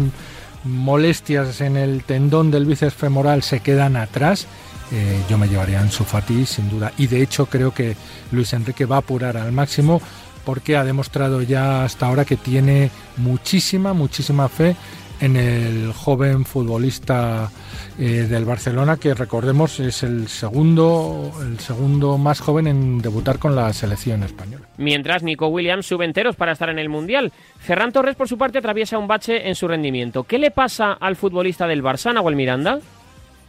molestias 0.64 1.61
en 1.61 1.77
el 1.77 2.05
tendón 2.05 2.51
del 2.51 2.66
bíceps 2.66 2.94
femoral 2.94 3.42
se 3.42 3.61
quedan 3.61 3.96
atrás, 3.96 4.46
eh, 4.92 5.20
yo 5.29 5.38
me 5.38 5.48
llevaría 5.48 5.79
a 5.79 5.83
Ansu 5.83 6.05
Fati 6.05 6.46
sin 6.46 6.68
duda 6.68 6.92
y 6.98 7.07
de 7.07 7.22
hecho 7.22 7.46
creo 7.46 7.72
que 7.72 7.96
Luis 8.33 8.53
Enrique 8.53 8.87
va 8.87 8.96
a 8.96 9.00
apurar 9.00 9.37
al 9.37 9.53
máximo 9.53 10.00
porque 10.44 10.76
ha 10.76 10.85
demostrado 10.85 11.42
ya 11.42 11.85
hasta 11.85 12.07
ahora 12.07 12.24
que 12.24 12.37
tiene 12.37 12.90
muchísima, 13.16 13.92
muchísima 13.92 14.48
fe 14.48 14.74
en 15.20 15.37
el 15.37 15.92
joven 15.92 16.44
futbolista 16.44 17.50
eh, 17.98 18.26
del 18.29 18.44
Barcelona, 18.44 18.96
que 18.96 19.14
recordemos 19.14 19.79
es 19.79 20.03
el 20.03 20.29
segundo, 20.29 21.31
el 21.42 21.59
segundo 21.61 22.16
más 22.16 22.40
joven 22.40 22.66
en 22.66 23.03
debutar 23.03 23.38
con 23.38 23.55
la 23.55 23.72
selección 23.72 24.22
española. 24.22 24.66
Mientras 24.79 25.22
Nico 25.22 25.48
Williams 25.48 25.87
sube 25.87 26.07
enteros 26.07 26.37
para 26.37 26.53
estar 26.53 26.70
en 26.70 26.79
el 26.79 26.88
Mundial. 26.88 27.33
Ferran 27.59 27.92
Torres, 27.92 28.16
por 28.16 28.29
su 28.29 28.38
parte, 28.38 28.59
atraviesa 28.59 28.98
un 28.98 29.07
bache 29.07 29.48
en 29.48 29.55
su 29.55 29.68
rendimiento. 29.68 30.24
¿Qué 30.24 30.38
le 30.38 30.50
pasa 30.50 30.94
al 30.94 31.16
futbolista 31.16 31.66
del 31.66 31.83
Barça, 31.83 32.14
Nahuel 32.14 32.37
Miranda? 32.37 32.81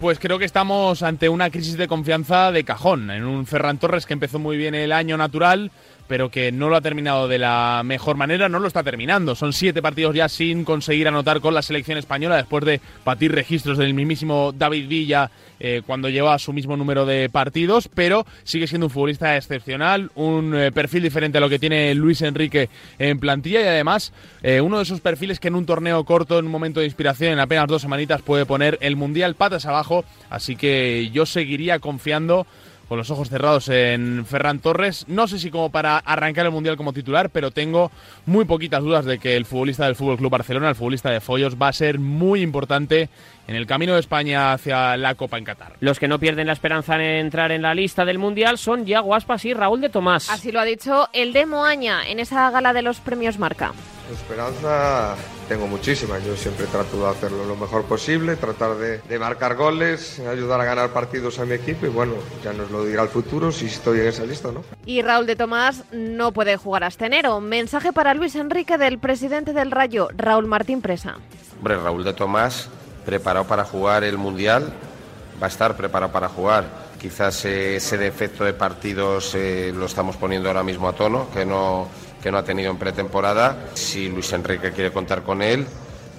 Pues 0.02 0.18
creo 0.18 0.40
que 0.40 0.46
estamos 0.46 1.04
ante 1.04 1.30
una 1.30 1.52
crisis 1.52 1.78
de 1.78 1.88
confianza 1.88 2.52
de 2.52 2.64
cajón, 2.64 3.12
en 3.12 3.24
un 3.24 3.46
Ferran 3.46 3.78
Torres 3.78 4.08
que 4.08 4.14
empezó 4.14 4.40
muy 4.40 4.58
bien 4.58 4.74
el 4.74 4.94
año 4.94 5.16
natural, 5.16 5.70
pero 6.12 6.30
que 6.30 6.52
no 6.52 6.68
lo 6.68 6.76
ha 6.76 6.82
terminado 6.82 7.30
de 7.30 7.40
la 7.40 7.84
mejor 7.86 8.18
manera, 8.18 8.50
no 8.50 8.60
lo 8.60 8.68
está 8.68 8.84
terminando. 8.84 9.34
Son 9.34 9.54
siete 9.54 9.82
partidos 9.82 10.14
ya 10.14 10.28
sin 10.28 10.66
conseguir 10.66 11.08
anotar 11.08 11.40
con 11.40 11.54
la 11.54 11.62
selección 11.62 11.98
española 11.98 12.36
después 12.36 12.66
de 12.66 12.82
batir 13.06 13.32
registros 13.32 13.78
del 13.78 13.94
mismísimo 13.94 14.52
David 14.52 14.90
Villa 14.90 15.32
eh, 15.62 15.84
cuando 15.86 16.10
lleva 16.10 16.38
su 16.38 16.52
mismo 16.52 16.76
número 16.76 17.06
de 17.06 17.30
partidos, 17.30 17.88
pero 17.88 18.26
sigue 18.44 18.68
siendo 18.68 18.88
un 18.88 18.90
futbolista 18.90 19.38
excepcional, 19.38 20.12
un 20.16 20.54
eh, 20.54 20.74
perfil 20.74 21.04
diferente 21.04 21.38
a 21.38 21.42
lo 21.42 21.48
que 21.48 21.60
tiene 21.60 21.96
Luis 21.96 22.22
Enrique 22.24 22.68
en 23.00 23.18
plantilla 23.18 23.62
y 23.62 23.68
además 23.68 24.12
eh, 24.44 24.60
uno 24.60 24.78
de 24.78 24.84
esos 24.84 25.00
perfiles 25.00 25.40
que 25.40 25.48
en 25.48 25.56
un 25.56 25.66
torneo 25.66 26.04
corto, 26.04 26.40
en 26.40 26.46
un 26.46 26.52
momento 26.52 26.82
de 26.82 26.88
inspiración, 26.88 27.32
en 27.32 27.40
apenas 27.40 27.68
dos 27.68 27.84
semanitas 27.84 28.22
puede 28.22 28.46
poner 28.46 28.78
el 28.82 28.98
Mundial 28.98 29.36
patas 29.36 29.66
abajo, 29.66 30.04
así 30.30 30.58
que 30.58 31.10
yo 31.14 31.26
seguiría 31.26 31.80
confiando 31.80 32.48
con 32.92 32.98
los 32.98 33.10
ojos 33.10 33.30
cerrados 33.30 33.70
en 33.70 34.26
Ferran 34.26 34.60
Torres. 34.60 35.06
No 35.08 35.26
sé 35.26 35.40
si 35.40 35.50
como 35.50 35.72
para 35.72 35.98
arrancar 35.98 36.46
el 36.46 36.52
Mundial 36.52 36.76
como 36.76 36.92
titular, 36.92 37.30
pero 37.30 37.50
tengo 37.50 37.90
muy 38.26 38.44
poquitas 38.44 38.84
dudas 38.84 39.06
de 39.06 39.18
que 39.18 39.38
el 39.38 39.46
futbolista 39.46 39.86
del 39.86 39.96
Fútbol 39.96 40.18
Club 40.18 40.30
Barcelona, 40.30 40.68
el 40.68 40.76
futbolista 40.76 41.10
de 41.10 41.22
Follos, 41.22 41.56
va 41.56 41.70
a 41.70 41.72
ser 41.72 42.00
muy 42.00 42.42
importante 42.42 43.08
en 43.48 43.56
el 43.56 43.66
camino 43.66 43.94
de 43.94 44.02
España 44.02 44.52
hacia 44.52 44.98
la 44.98 45.16
Copa 45.16 45.38
en 45.38 45.46
Qatar. 45.46 45.78
Los 45.80 46.00
que 46.00 46.10
no 46.10 46.20
pierden 46.20 46.48
la 46.48 46.54
esperanza 46.54 46.96
en 46.96 47.02
entrar 47.02 47.54
en 47.54 47.62
la 47.62 47.74
lista 47.74 48.04
del 48.04 48.20
Mundial 48.20 48.58
son 48.58 48.86
Yago 48.86 49.16
Aspas 49.16 49.46
y 49.46 49.54
Raúl 49.54 49.80
de 49.80 49.88
Tomás. 49.88 50.30
Así 50.30 50.52
lo 50.52 50.60
ha 50.60 50.66
dicho 50.66 51.08
el 51.14 51.32
de 51.32 51.46
Moaña 51.46 52.10
en 52.10 52.20
esa 52.20 52.52
gala 52.52 52.74
de 52.74 52.82
los 52.82 53.00
premios 53.00 53.40
Marca. 53.40 53.72
Esperanza 54.14 55.16
tengo 55.48 55.68
muchísima. 55.68 56.20
Yo 56.20 56.36
siempre 56.36 56.66
trato 56.68 56.98
de 56.98 57.10
hacerlo 57.10 57.46
lo 57.46 57.56
mejor 57.56 57.84
posible, 57.86 58.36
tratar 58.36 58.76
de, 58.76 59.00
de, 59.00 59.20
marcar 59.20 59.56
goles, 59.56 60.20
ayudar 60.20 60.62
a 60.62 60.66
ganar 60.66 60.90
partidos 60.92 61.40
a 61.40 61.46
mi 61.46 61.54
equipo 61.54 61.86
y 61.86 61.90
bueno, 61.90 62.14
ya 62.44 62.54
nos 62.54 62.72
lo 62.72 62.86
dirá 62.86 63.04
el 63.04 63.10
futuro 63.10 63.52
si 63.52 63.66
estoy 63.66 64.00
en 64.00 64.08
esa 64.08 64.24
lista, 64.26 64.52
¿no? 64.52 64.64
Y 64.86 65.02
Raúl 65.02 65.26
de 65.26 65.36
Tomás 65.36 65.84
no 65.92 66.32
puede 66.32 66.58
jugar 66.58 66.84
hasta 66.84 67.06
enero. 67.06 67.40
Mensaje 67.42 67.94
para 67.94 68.14
Luis 68.14 68.36
Enrique 68.36 68.78
del 68.78 69.00
presidente 69.00 69.54
del 69.54 69.72
Rayo, 69.72 70.10
Raúl 70.16 70.48
Martín 70.48 70.82
Presa. 70.82 71.18
Hombre, 71.58 71.78
Raúl 71.78 72.04
de 72.04 72.14
Tomás 72.14 72.70
preparado 73.06 73.46
para 73.46 73.66
jugar 73.66 74.04
el 74.04 74.18
Mundial, 74.18 74.72
va 75.42 75.48
a 75.48 75.50
estar 75.50 75.76
preparado 75.76 76.12
para 76.12 76.30
jugar. 76.30 76.66
Quizás 77.00 77.46
eh, 77.46 77.78
ese 77.78 77.98
defecto 77.98 78.44
de 78.44 78.54
partidos 78.54 79.34
eh, 79.36 79.74
lo 79.76 79.86
estamos 79.86 80.18
poniendo 80.18 80.50
ahora 80.50 80.64
mismo 80.64 80.88
a 80.88 80.94
tono, 80.94 81.28
que 81.34 81.46
no, 81.46 81.88
que 82.22 82.32
no 82.32 82.38
ha 82.38 82.44
tenido 82.44 82.72
en 82.72 82.78
pretemporada. 82.78 83.70
Si 83.74 84.10
Luis 84.10 84.32
Enrique 84.34 84.72
quiere 84.72 84.92
contar 84.92 85.24
con 85.24 85.42
él, 85.42 85.66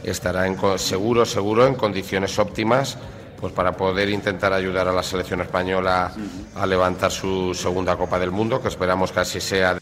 estará 0.04 0.46
en, 0.46 0.56
seguro, 0.78 1.24
seguro, 1.24 1.66
en 1.66 1.74
condiciones 1.74 2.38
óptimas 2.38 2.98
pues 3.42 3.52
para 3.52 3.72
poder 3.72 4.08
intentar 4.08 4.52
ayudar 4.52 4.86
a 4.86 4.92
la 4.92 5.02
selección 5.02 5.40
española 5.40 6.12
a 6.54 6.64
levantar 6.64 7.10
su 7.10 7.52
segunda 7.54 7.96
Copa 7.96 8.16
del 8.16 8.30
Mundo, 8.30 8.62
que 8.62 8.68
esperamos 8.68 9.10
que 9.10 9.18
así 9.18 9.40
sea. 9.40 9.78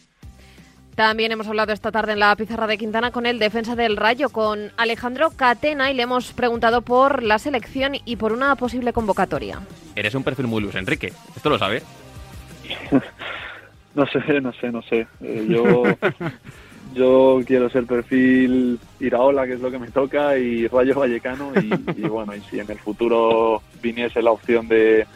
También 0.95 1.31
hemos 1.33 1.47
hablado 1.47 1.71
esta 1.75 1.93
tarde 1.93 2.15
en 2.15 2.21
la 2.21 2.35
pizarra 2.37 2.67
de 2.67 2.79
Quintana 2.79 3.11
con 3.11 3.27
el 3.27 3.39
defensa 3.39 3.77
del 3.77 3.99
Rayo, 3.99 4.31
con 4.31 4.73
Alejandro 4.79 5.31
Catena, 5.37 5.91
y 5.91 5.95
le 5.95 6.05
hemos 6.05 6.33
preguntado 6.33 6.81
por 6.81 7.23
la 7.23 7.39
selección 7.39 7.97
y 8.03 8.17
por 8.17 8.33
una 8.33 8.57
posible 8.57 8.95
convocatoria. 8.95 9.61
Eres 9.95 10.15
un 10.15 10.25
perfil 10.25 10.47
muy 10.47 10.63
Luis 10.63 10.75
Enrique, 10.75 11.13
¿esto 11.37 11.51
lo 11.51 11.59
sabe? 11.59 11.83
no 13.95 14.07
sé, 14.07 14.41
no 14.41 14.53
sé, 14.53 14.71
no 14.71 14.83
sé. 14.83 15.07
Eh, 15.21 15.47
yo, 15.51 15.83
yo 16.95 17.43
quiero 17.47 17.69
ser 17.71 17.87
perfil 17.87 18.79
Iraola, 19.01 19.47
que 19.47 19.55
es 19.55 19.61
lo 19.61 19.71
que 19.71 19.79
me 19.79 19.89
toca, 19.89 20.39
y 20.39 20.67
Rayo 20.69 20.95
Vallecano, 20.95 21.53
y, 21.61 21.73
y 21.97 22.09
bueno, 22.09 22.35
y 22.35 22.41
si 22.43 22.59
en 22.59 22.71
el 22.71 22.79
futuro 22.79 23.63
viniese 23.83 24.23
la 24.23 24.33
opción 24.33 24.69
de, 24.69 25.07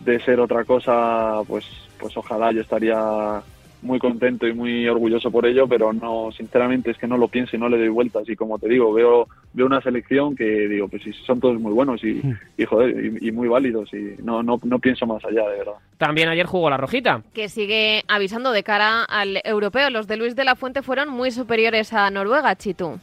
de 0.00 0.20
ser 0.20 0.40
otra 0.40 0.64
cosa, 0.64 1.40
pues, 1.46 1.64
pues 1.98 2.16
ojalá 2.16 2.52
yo 2.52 2.62
estaría 2.62 3.42
muy 3.82 3.98
contento 3.98 4.46
y 4.46 4.52
muy 4.52 4.88
orgulloso 4.88 5.30
por 5.30 5.46
ello, 5.46 5.66
pero 5.66 5.92
no, 5.92 6.30
sinceramente 6.32 6.90
es 6.90 6.98
que 6.98 7.06
no 7.06 7.16
lo 7.16 7.28
pienso 7.28 7.56
y 7.56 7.58
no 7.58 7.68
le 7.68 7.78
doy 7.78 7.88
vueltas. 7.88 8.28
Y 8.28 8.36
como 8.36 8.58
te 8.58 8.68
digo, 8.68 8.92
veo, 8.92 9.28
veo 9.52 9.66
una 9.66 9.80
selección 9.80 10.36
que 10.36 10.68
digo, 10.68 10.88
pues 10.88 11.02
sí, 11.02 11.12
son 11.26 11.40
todos 11.40 11.60
muy 11.60 11.72
buenos 11.72 12.02
y, 12.04 12.22
y 12.56 12.64
joder, 12.64 13.22
y, 13.22 13.32
muy 13.32 13.48
válidos 13.48 13.92
y 13.92 14.16
no, 14.22 14.42
no, 14.42 14.60
no 14.62 14.78
pienso 14.78 15.06
más 15.06 15.24
allá, 15.24 15.48
de 15.48 15.58
verdad. 15.58 15.74
También 15.98 16.28
ayer 16.28 16.46
jugó 16.46 16.70
la 16.70 16.76
Rojita. 16.76 17.22
Que 17.34 17.48
sigue 17.48 18.02
avisando 18.08 18.52
de 18.52 18.62
cara 18.62 19.04
al 19.04 19.40
europeo. 19.44 19.90
Los 19.90 20.06
de 20.06 20.16
Luis 20.16 20.36
de 20.36 20.44
la 20.44 20.56
Fuente 20.56 20.82
fueron 20.82 21.08
muy 21.08 21.30
superiores 21.30 21.92
a 21.92 22.10
Noruega, 22.10 22.54
Chitu. 22.56 22.98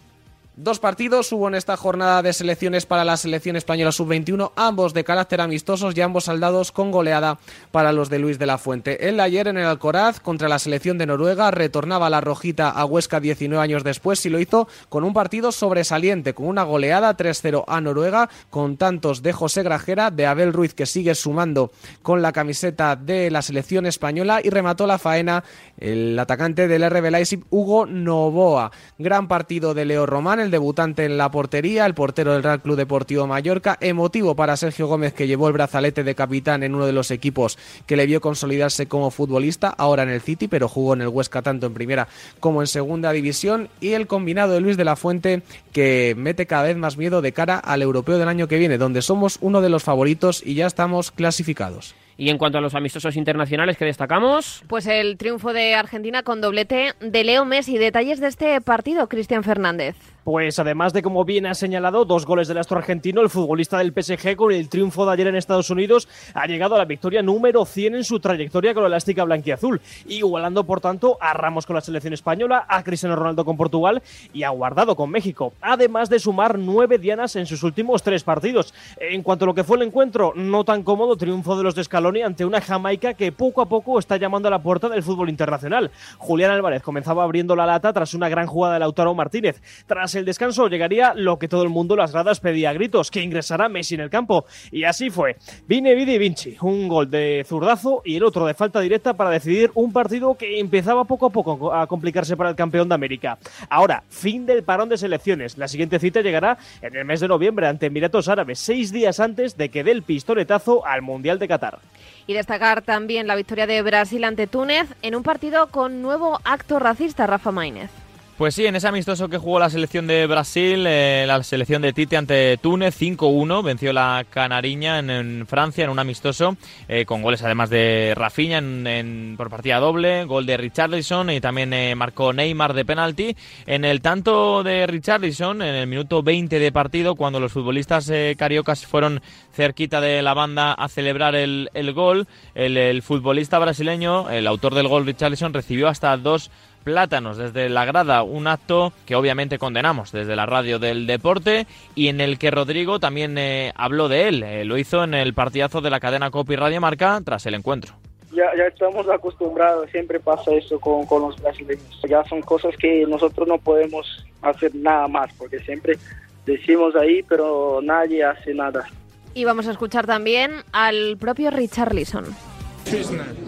Dos 0.60 0.80
partidos 0.80 1.32
hubo 1.34 1.48
en 1.48 1.54
esta 1.54 1.78
jornada 1.78 2.24
de 2.24 2.34
selecciones 2.34 2.88
para 2.88 3.06
la 3.06 3.16
selección 3.16 3.56
española 3.56 3.92
sub-21, 3.92 4.54
ambos 4.56 4.96
de 4.96 5.04
carácter 5.04 5.40
amistosos 5.40 5.96
y 5.96 6.02
ambos 6.02 6.24
saldados 6.24 6.72
con 6.72 6.90
goleada 6.90 7.38
para 7.70 7.92
los 7.92 8.10
de 8.10 8.18
Luis 8.18 8.40
de 8.40 8.48
la 8.48 8.58
Fuente. 8.58 9.08
El 9.08 9.20
ayer 9.20 9.48
en 9.48 9.60
el 9.60 9.68
Alcoraz 9.68 10.20
contra 10.20 10.50
la 10.50 10.58
selección 10.58 10.98
de 10.98 11.06
Noruega 11.06 11.52
retornaba 11.52 12.10
la 12.10 12.22
rojita 12.22 12.72
a 12.72 12.86
Huesca 12.86 13.20
19 13.20 13.64
años 13.64 13.84
después 13.84 14.26
y 14.26 14.32
lo 14.32 14.40
hizo 14.40 14.68
con 14.90 15.04
un 15.04 15.14
partido 15.14 15.52
sobresaliente, 15.52 16.34
con 16.34 16.48
una 16.48 16.64
goleada 16.64 17.16
3-0 17.16 17.64
a 17.68 17.80
Noruega, 17.80 18.28
con 18.50 18.78
tantos 18.78 19.22
de 19.22 19.34
José 19.34 19.62
Grajera, 19.62 20.10
de 20.10 20.26
Abel 20.26 20.54
Ruiz 20.54 20.74
que 20.74 20.88
sigue 20.88 21.14
sumando 21.14 21.72
con 22.02 22.24
la 22.24 22.32
camiseta 22.32 22.96
de 22.96 23.30
la 23.30 23.44
selección 23.44 23.86
española 23.86 24.42
y 24.44 24.50
remató 24.50 24.88
la 24.88 24.98
faena 24.98 25.44
el 25.78 26.18
atacante 26.18 26.68
del 26.68 26.90
RB 26.90 27.12
Leipzig, 27.12 27.44
Hugo 27.52 27.86
Novoa. 27.86 28.72
Gran 28.98 29.28
partido 29.28 29.76
de 29.76 29.86
Leo 29.86 30.08
Román, 30.08 30.47
el 30.48 30.52
debutante 30.52 31.04
en 31.04 31.18
la 31.18 31.30
portería, 31.30 31.86
el 31.86 31.94
portero 31.94 32.34
del 32.34 32.42
Real 32.42 32.62
Club 32.62 32.78
Deportivo 32.78 33.28
Mallorca, 33.28 33.78
emotivo 33.82 34.36
para 34.36 34.56
Sergio 34.56 34.88
Gómez 34.88 35.14
que 35.14 35.28
llevó 35.28 35.48
el 35.48 35.54
brazalete 35.54 36.06
de 36.06 36.16
capitán 36.16 36.64
en 36.64 36.74
uno 36.74 36.86
de 36.86 36.94
los 36.94 37.12
equipos 37.12 37.58
que 37.86 37.98
le 37.98 38.06
vio 38.06 38.22
consolidarse 38.22 38.88
como 38.88 39.12
futbolista, 39.12 39.68
ahora 39.70 40.04
en 40.04 40.10
el 40.10 40.22
City, 40.22 40.48
pero 40.48 40.70
jugó 40.70 40.94
en 40.94 41.02
el 41.02 41.10
Huesca 41.10 41.42
tanto 41.42 41.68
en 41.68 41.74
primera 41.74 42.08
como 42.40 42.62
en 42.62 42.68
segunda 42.68 43.12
división, 43.12 43.70
y 43.82 43.90
el 43.90 44.08
combinado 44.08 44.54
de 44.54 44.62
Luis 44.62 44.78
de 44.78 44.86
la 44.86 44.96
Fuente 44.96 45.44
que 45.74 46.16
mete 46.18 46.48
cada 46.48 46.64
vez 46.64 46.78
más 46.78 46.98
miedo 46.98 47.22
de 47.22 47.34
cara 47.34 47.60
al 47.60 47.82
europeo 47.82 48.18
del 48.18 48.30
año 48.30 48.48
que 48.48 48.58
viene, 48.58 48.78
donde 48.78 49.02
somos 49.02 49.38
uno 49.42 49.62
de 49.62 49.70
los 49.70 49.84
favoritos 49.84 50.42
y 50.46 50.54
ya 50.56 50.66
estamos 50.66 51.12
clasificados. 51.12 51.94
Y 52.18 52.30
en 52.30 52.40
cuanto 52.40 52.58
a 52.58 52.62
los 52.62 52.74
amistosos 52.74 53.16
internacionales 53.16 53.78
que 53.78 53.86
destacamos. 53.86 54.64
Pues 54.68 54.88
el 54.88 55.18
triunfo 55.18 55.54
de 55.54 55.76
Argentina 55.76 56.24
con 56.24 56.42
doblete 56.42 56.94
de 57.00 57.24
Leo 57.24 57.46
Messi. 57.46 57.78
Detalles 57.78 58.20
de 58.20 58.28
este 58.28 58.60
partido, 58.60 59.08
Cristian 59.08 59.44
Fernández. 59.44 59.96
Pues 60.28 60.60
además 60.60 60.92
de, 60.92 61.02
como 61.02 61.24
bien 61.24 61.46
ha 61.46 61.54
señalado, 61.54 62.04
dos 62.04 62.26
goles 62.26 62.50
del 62.50 62.58
astro 62.58 62.80
argentino, 62.80 63.22
el 63.22 63.30
futbolista 63.30 63.78
del 63.78 63.94
PSG 63.94 64.36
con 64.36 64.52
el 64.52 64.68
triunfo 64.68 65.06
de 65.06 65.14
ayer 65.14 65.28
en 65.28 65.38
Estados 65.38 65.70
Unidos 65.70 66.10
ha 66.34 66.46
llegado 66.48 66.76
a 66.76 66.78
la 66.78 66.84
victoria 66.84 67.22
número 67.22 67.64
100 67.64 67.96
en 67.96 68.04
su 68.04 68.20
trayectoria 68.20 68.74
con 68.74 68.84
la 68.84 68.88
elástica 68.88 69.24
blanquiazul, 69.24 69.80
igualando 70.06 70.66
por 70.66 70.82
tanto 70.82 71.18
a 71.22 71.32
Ramos 71.32 71.66
con 71.66 71.76
la 71.76 71.82
selección 71.82 72.14
española, 72.14 72.66
a 72.68 72.84
Cristiano 72.84 73.16
Ronaldo 73.16 73.46
con 73.46 73.56
Portugal 73.56 74.04
y 74.34 74.44
a 74.44 74.50
Guardado 74.50 74.98
con 74.98 75.10
México, 75.10 75.54
además 75.62 76.10
de 76.10 76.20
sumar 76.20 76.60
nueve 76.60 76.98
dianas 76.98 77.38
en 77.38 77.46
sus 77.46 77.64
últimos 77.64 78.04
tres 78.04 78.26
partidos. 78.26 78.74
En 79.00 79.24
cuanto 79.24 79.46
a 79.46 79.48
lo 79.48 79.54
que 79.54 79.64
fue 79.64 79.78
el 79.78 79.84
encuentro, 79.84 80.34
no 80.36 80.66
tan 80.66 80.84
cómodo 80.84 81.16
triunfo 81.16 81.56
de 81.56 81.64
los 81.64 81.74
de 81.74 81.86
Scaloni 81.86 82.24
ante 82.24 82.44
una 82.44 82.60
Jamaica 82.60 83.14
que 83.14 83.32
poco 83.32 83.62
a 83.62 83.70
poco 83.70 83.98
está 83.98 84.18
llamando 84.18 84.50
a 84.50 84.52
la 84.52 84.62
puerta 84.62 84.90
del 84.90 85.04
fútbol 85.04 85.30
internacional. 85.30 85.90
Julián 86.18 86.52
Álvarez 86.52 86.84
comenzaba 86.84 87.24
abriendo 87.24 87.56
la 87.56 87.66
lata 87.66 87.94
tras 87.94 88.14
una 88.14 88.28
gran 88.28 88.48
jugada 88.48 88.74
de 88.74 88.82
Lautaro 88.82 89.16
Martínez. 89.16 89.62
Tras 89.86 90.17
el 90.18 90.26
descanso 90.26 90.68
llegaría 90.68 91.14
lo 91.16 91.38
que 91.38 91.48
todo 91.48 91.64
el 91.64 91.70
mundo 91.70 91.96
las 91.96 92.12
gradas 92.12 92.40
pedía 92.40 92.70
a 92.70 92.74
gritos, 92.74 93.12
que 93.12 93.22
ingresara 93.22 93.70
Messi 93.70 93.96
en 93.96 94.02
el 94.02 94.10
campo. 94.10 94.46
Y 94.72 94.84
así 94.84 95.10
fue. 95.10 95.36
Vine 95.68 95.96
Vidi 95.96 96.18
Vinci, 96.18 96.58
un 96.62 96.88
gol 96.88 97.10
de 97.10 97.44
zurdazo 97.46 98.02
y 98.04 98.16
el 98.18 98.24
otro 98.24 98.46
de 98.46 98.54
falta 98.54 98.80
directa 98.80 99.14
para 99.14 99.30
decidir 99.30 99.72
un 99.76 99.92
partido 99.92 100.36
que 100.36 100.60
empezaba 100.60 101.04
poco 101.04 101.28
a 101.28 101.30
poco 101.30 101.74
a 101.74 101.88
complicarse 101.88 102.36
para 102.36 102.50
el 102.50 102.56
campeón 102.56 102.90
de 102.90 102.96
América. 102.96 103.38
Ahora, 103.70 104.04
fin 104.10 104.46
del 104.46 104.64
parón 104.64 104.90
de 104.90 104.98
selecciones. 104.98 105.58
La 105.58 105.68
siguiente 105.68 106.00
cita 106.00 106.22
llegará 106.22 106.58
en 106.82 106.96
el 106.96 107.06
mes 107.06 107.20
de 107.20 107.28
noviembre 107.28 107.68
ante 107.68 107.88
Emiratos 107.88 108.28
Árabes, 108.28 108.60
seis 108.60 108.92
días 108.92 109.20
antes 109.20 109.58
de 109.58 109.70
que 109.70 109.84
dé 109.84 109.92
el 109.92 110.04
pistoletazo 110.04 110.86
al 110.86 111.02
Mundial 111.02 111.40
de 111.40 111.48
Qatar. 111.48 111.80
Y 112.26 112.34
destacar 112.34 112.82
también 112.82 113.28
la 113.28 113.36
victoria 113.36 113.68
de 113.68 113.82
Brasil 113.82 114.24
ante 114.24 114.48
Túnez 114.48 114.90
en 115.02 115.16
un 115.16 115.24
partido 115.24 115.68
con 115.68 116.02
nuevo 116.02 116.40
acto 116.44 116.80
racista, 116.80 117.26
Rafa 117.26 117.52
Maínez. 117.52 117.90
Pues 118.38 118.54
sí, 118.54 118.68
en 118.68 118.76
ese 118.76 118.88
amistoso 118.88 119.30
que 119.30 119.40
jugó 119.40 119.58
la 119.58 119.72
selección 119.72 120.06
de 120.06 120.28
Brasil, 120.28 120.86
eh, 120.88 121.26
la 121.26 121.42
selección 121.42 121.82
de 121.82 121.92
Tite 121.92 122.18
ante 122.18 122.58
Túnez, 122.58 122.96
5-1, 122.96 123.64
venció 123.64 123.92
la 123.94 124.28
Canariña 124.30 125.00
en, 125.00 125.48
Francia 125.48 125.86
en 125.86 125.90
un 125.90 125.98
amistoso, 125.98 126.56
eh, 126.88 127.06
con 127.06 127.24
goles 127.24 127.42
además 127.42 127.72
de 127.72 128.14
Rafinha 128.16 128.60
en, 128.60 129.34
por 129.38 129.50
partida 129.50 129.80
doble, 129.80 130.26
gol 130.26 130.46
de 130.46 130.56
Richarlison 130.56 131.32
y 131.32 131.42
también 131.42 131.74
eh, 131.74 131.96
marcó 131.96 132.32
Neymar 132.32 132.76
de 132.76 132.86
penalti. 132.86 133.36
En 133.66 133.84
el 133.84 134.02
tanto 134.02 134.62
de 134.62 134.86
Richarlison, 134.86 135.64
en 135.64 135.74
el 135.74 135.88
minuto 135.88 136.22
20 136.22 136.60
de 136.60 136.72
partido, 136.72 137.16
cuando 137.16 137.40
los 137.40 137.52
futbolistas 137.52 138.12
cariocas 138.38 138.86
fueron 138.86 139.20
cerquita 139.52 140.00
de 140.00 140.22
la 140.22 140.36
banda 140.36 140.74
a 140.74 140.88
celebrar 140.90 141.34
el, 141.34 141.72
gol, 141.96 142.28
el, 142.54 142.78
el 142.78 143.02
futbolista 143.02 143.58
brasileño, 143.58 144.30
el 144.30 144.46
autor 144.46 144.76
del 144.76 144.88
gol 144.88 145.08
Richarlison, 145.08 145.56
recibió 145.56 145.88
hasta 145.88 146.16
dos 146.18 146.52
plátanos 146.88 147.36
desde 147.36 147.68
la 147.68 147.84
grada, 147.84 148.24
un 148.24 148.48
acto 148.48 148.94
que 149.06 149.18
obviamente 149.18 149.60
condenamos 149.60 150.14
desde 150.14 150.38
la 150.38 150.46
radio 150.46 150.80
del 150.80 151.06
deporte 151.06 151.68
y 151.96 152.08
en 152.08 152.22
el 152.22 152.40
que 152.40 152.50
Rodrigo 152.50 152.98
también 152.98 153.38
eh, 153.38 153.74
habló 153.76 154.08
de 154.08 154.30
él. 154.30 154.42
Eh, 154.42 154.64
lo 154.64 154.78
hizo 154.78 155.04
en 155.04 155.14
el 155.14 155.34
partidazo 155.34 155.82
de 155.82 155.90
la 155.90 156.00
cadena 156.00 156.32
Copi 156.32 156.56
Radio 156.56 156.80
Marca 156.80 157.20
tras 157.26 157.46
el 157.46 157.56
encuentro. 157.56 157.96
Ya, 158.32 158.46
ya 158.58 158.68
estamos 158.68 159.06
acostumbrados, 159.10 159.90
siempre 159.92 160.22
pasa 160.22 160.54
eso 160.54 160.80
con, 160.80 161.06
con 161.08 161.24
los 161.24 161.36
brasileños. 161.42 162.02
Ya 162.08 162.24
son 162.24 162.42
cosas 162.42 162.74
que 162.78 163.06
nosotros 163.06 163.46
no 163.50 163.58
podemos 163.58 164.26
hacer 164.42 164.74
nada 164.74 165.10
más, 165.10 165.30
porque 165.38 165.60
siempre 165.60 165.98
decimos 166.46 166.96
ahí, 166.96 167.22
pero 167.28 167.82
nadie 167.84 168.24
hace 168.24 168.54
nada. 168.54 168.88
Y 169.34 169.44
vamos 169.44 169.68
a 169.68 169.72
escuchar 169.72 170.08
también 170.08 170.52
al 170.72 171.18
propio 171.18 171.52
Richard 171.52 171.94
Leeson. 171.94 172.28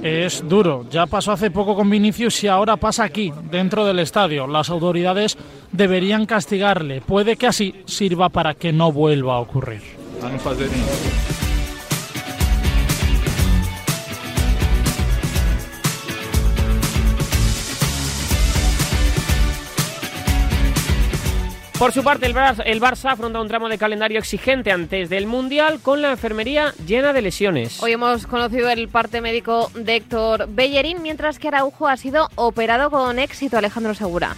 Es 0.03 0.47
duro, 0.47 0.85
ya 0.89 1.05
pasó 1.05 1.31
hace 1.31 1.51
poco 1.51 1.75
con 1.75 1.89
Vinicius 1.89 2.43
y 2.43 2.47
ahora 2.47 2.77
pasa 2.77 3.03
aquí, 3.03 3.31
dentro 3.49 3.85
del 3.85 3.99
estadio. 3.99 4.47
Las 4.47 4.69
autoridades 4.69 5.37
deberían 5.71 6.25
castigarle. 6.25 7.01
Puede 7.01 7.35
que 7.35 7.47
así 7.47 7.75
sirva 7.85 8.29
para 8.29 8.53
que 8.53 8.71
no 8.71 8.91
vuelva 8.91 9.35
a 9.35 9.39
ocurrir. 9.39 9.81
Por 21.79 21.93
su 21.93 22.03
parte, 22.03 22.25
el 22.25 22.35
Barça, 22.35 22.61
el 22.65 22.81
Barça 22.81 23.13
afronta 23.13 23.39
un 23.39 23.47
tramo 23.47 23.69
de 23.69 23.77
calendario 23.77 24.19
exigente 24.19 24.69
antes 24.73 25.09
del 25.09 25.27
Mundial 25.27 25.79
con 25.81 26.01
la 26.01 26.11
enfermería 26.11 26.73
llena 26.85 27.13
de 27.13 27.21
lesiones. 27.21 27.81
Hoy 27.81 27.93
hemos 27.93 28.27
conocido 28.27 28.69
el 28.69 28.89
parte 28.89 29.21
médico 29.21 29.71
de 29.73 29.95
Héctor 29.95 30.49
Bellerín, 30.49 31.01
mientras 31.01 31.39
que 31.39 31.47
Araujo 31.47 31.87
ha 31.87 31.95
sido 31.95 32.27
operado 32.35 32.91
con 32.91 33.17
éxito, 33.17 33.57
Alejandro 33.57 33.95
Segura. 33.95 34.35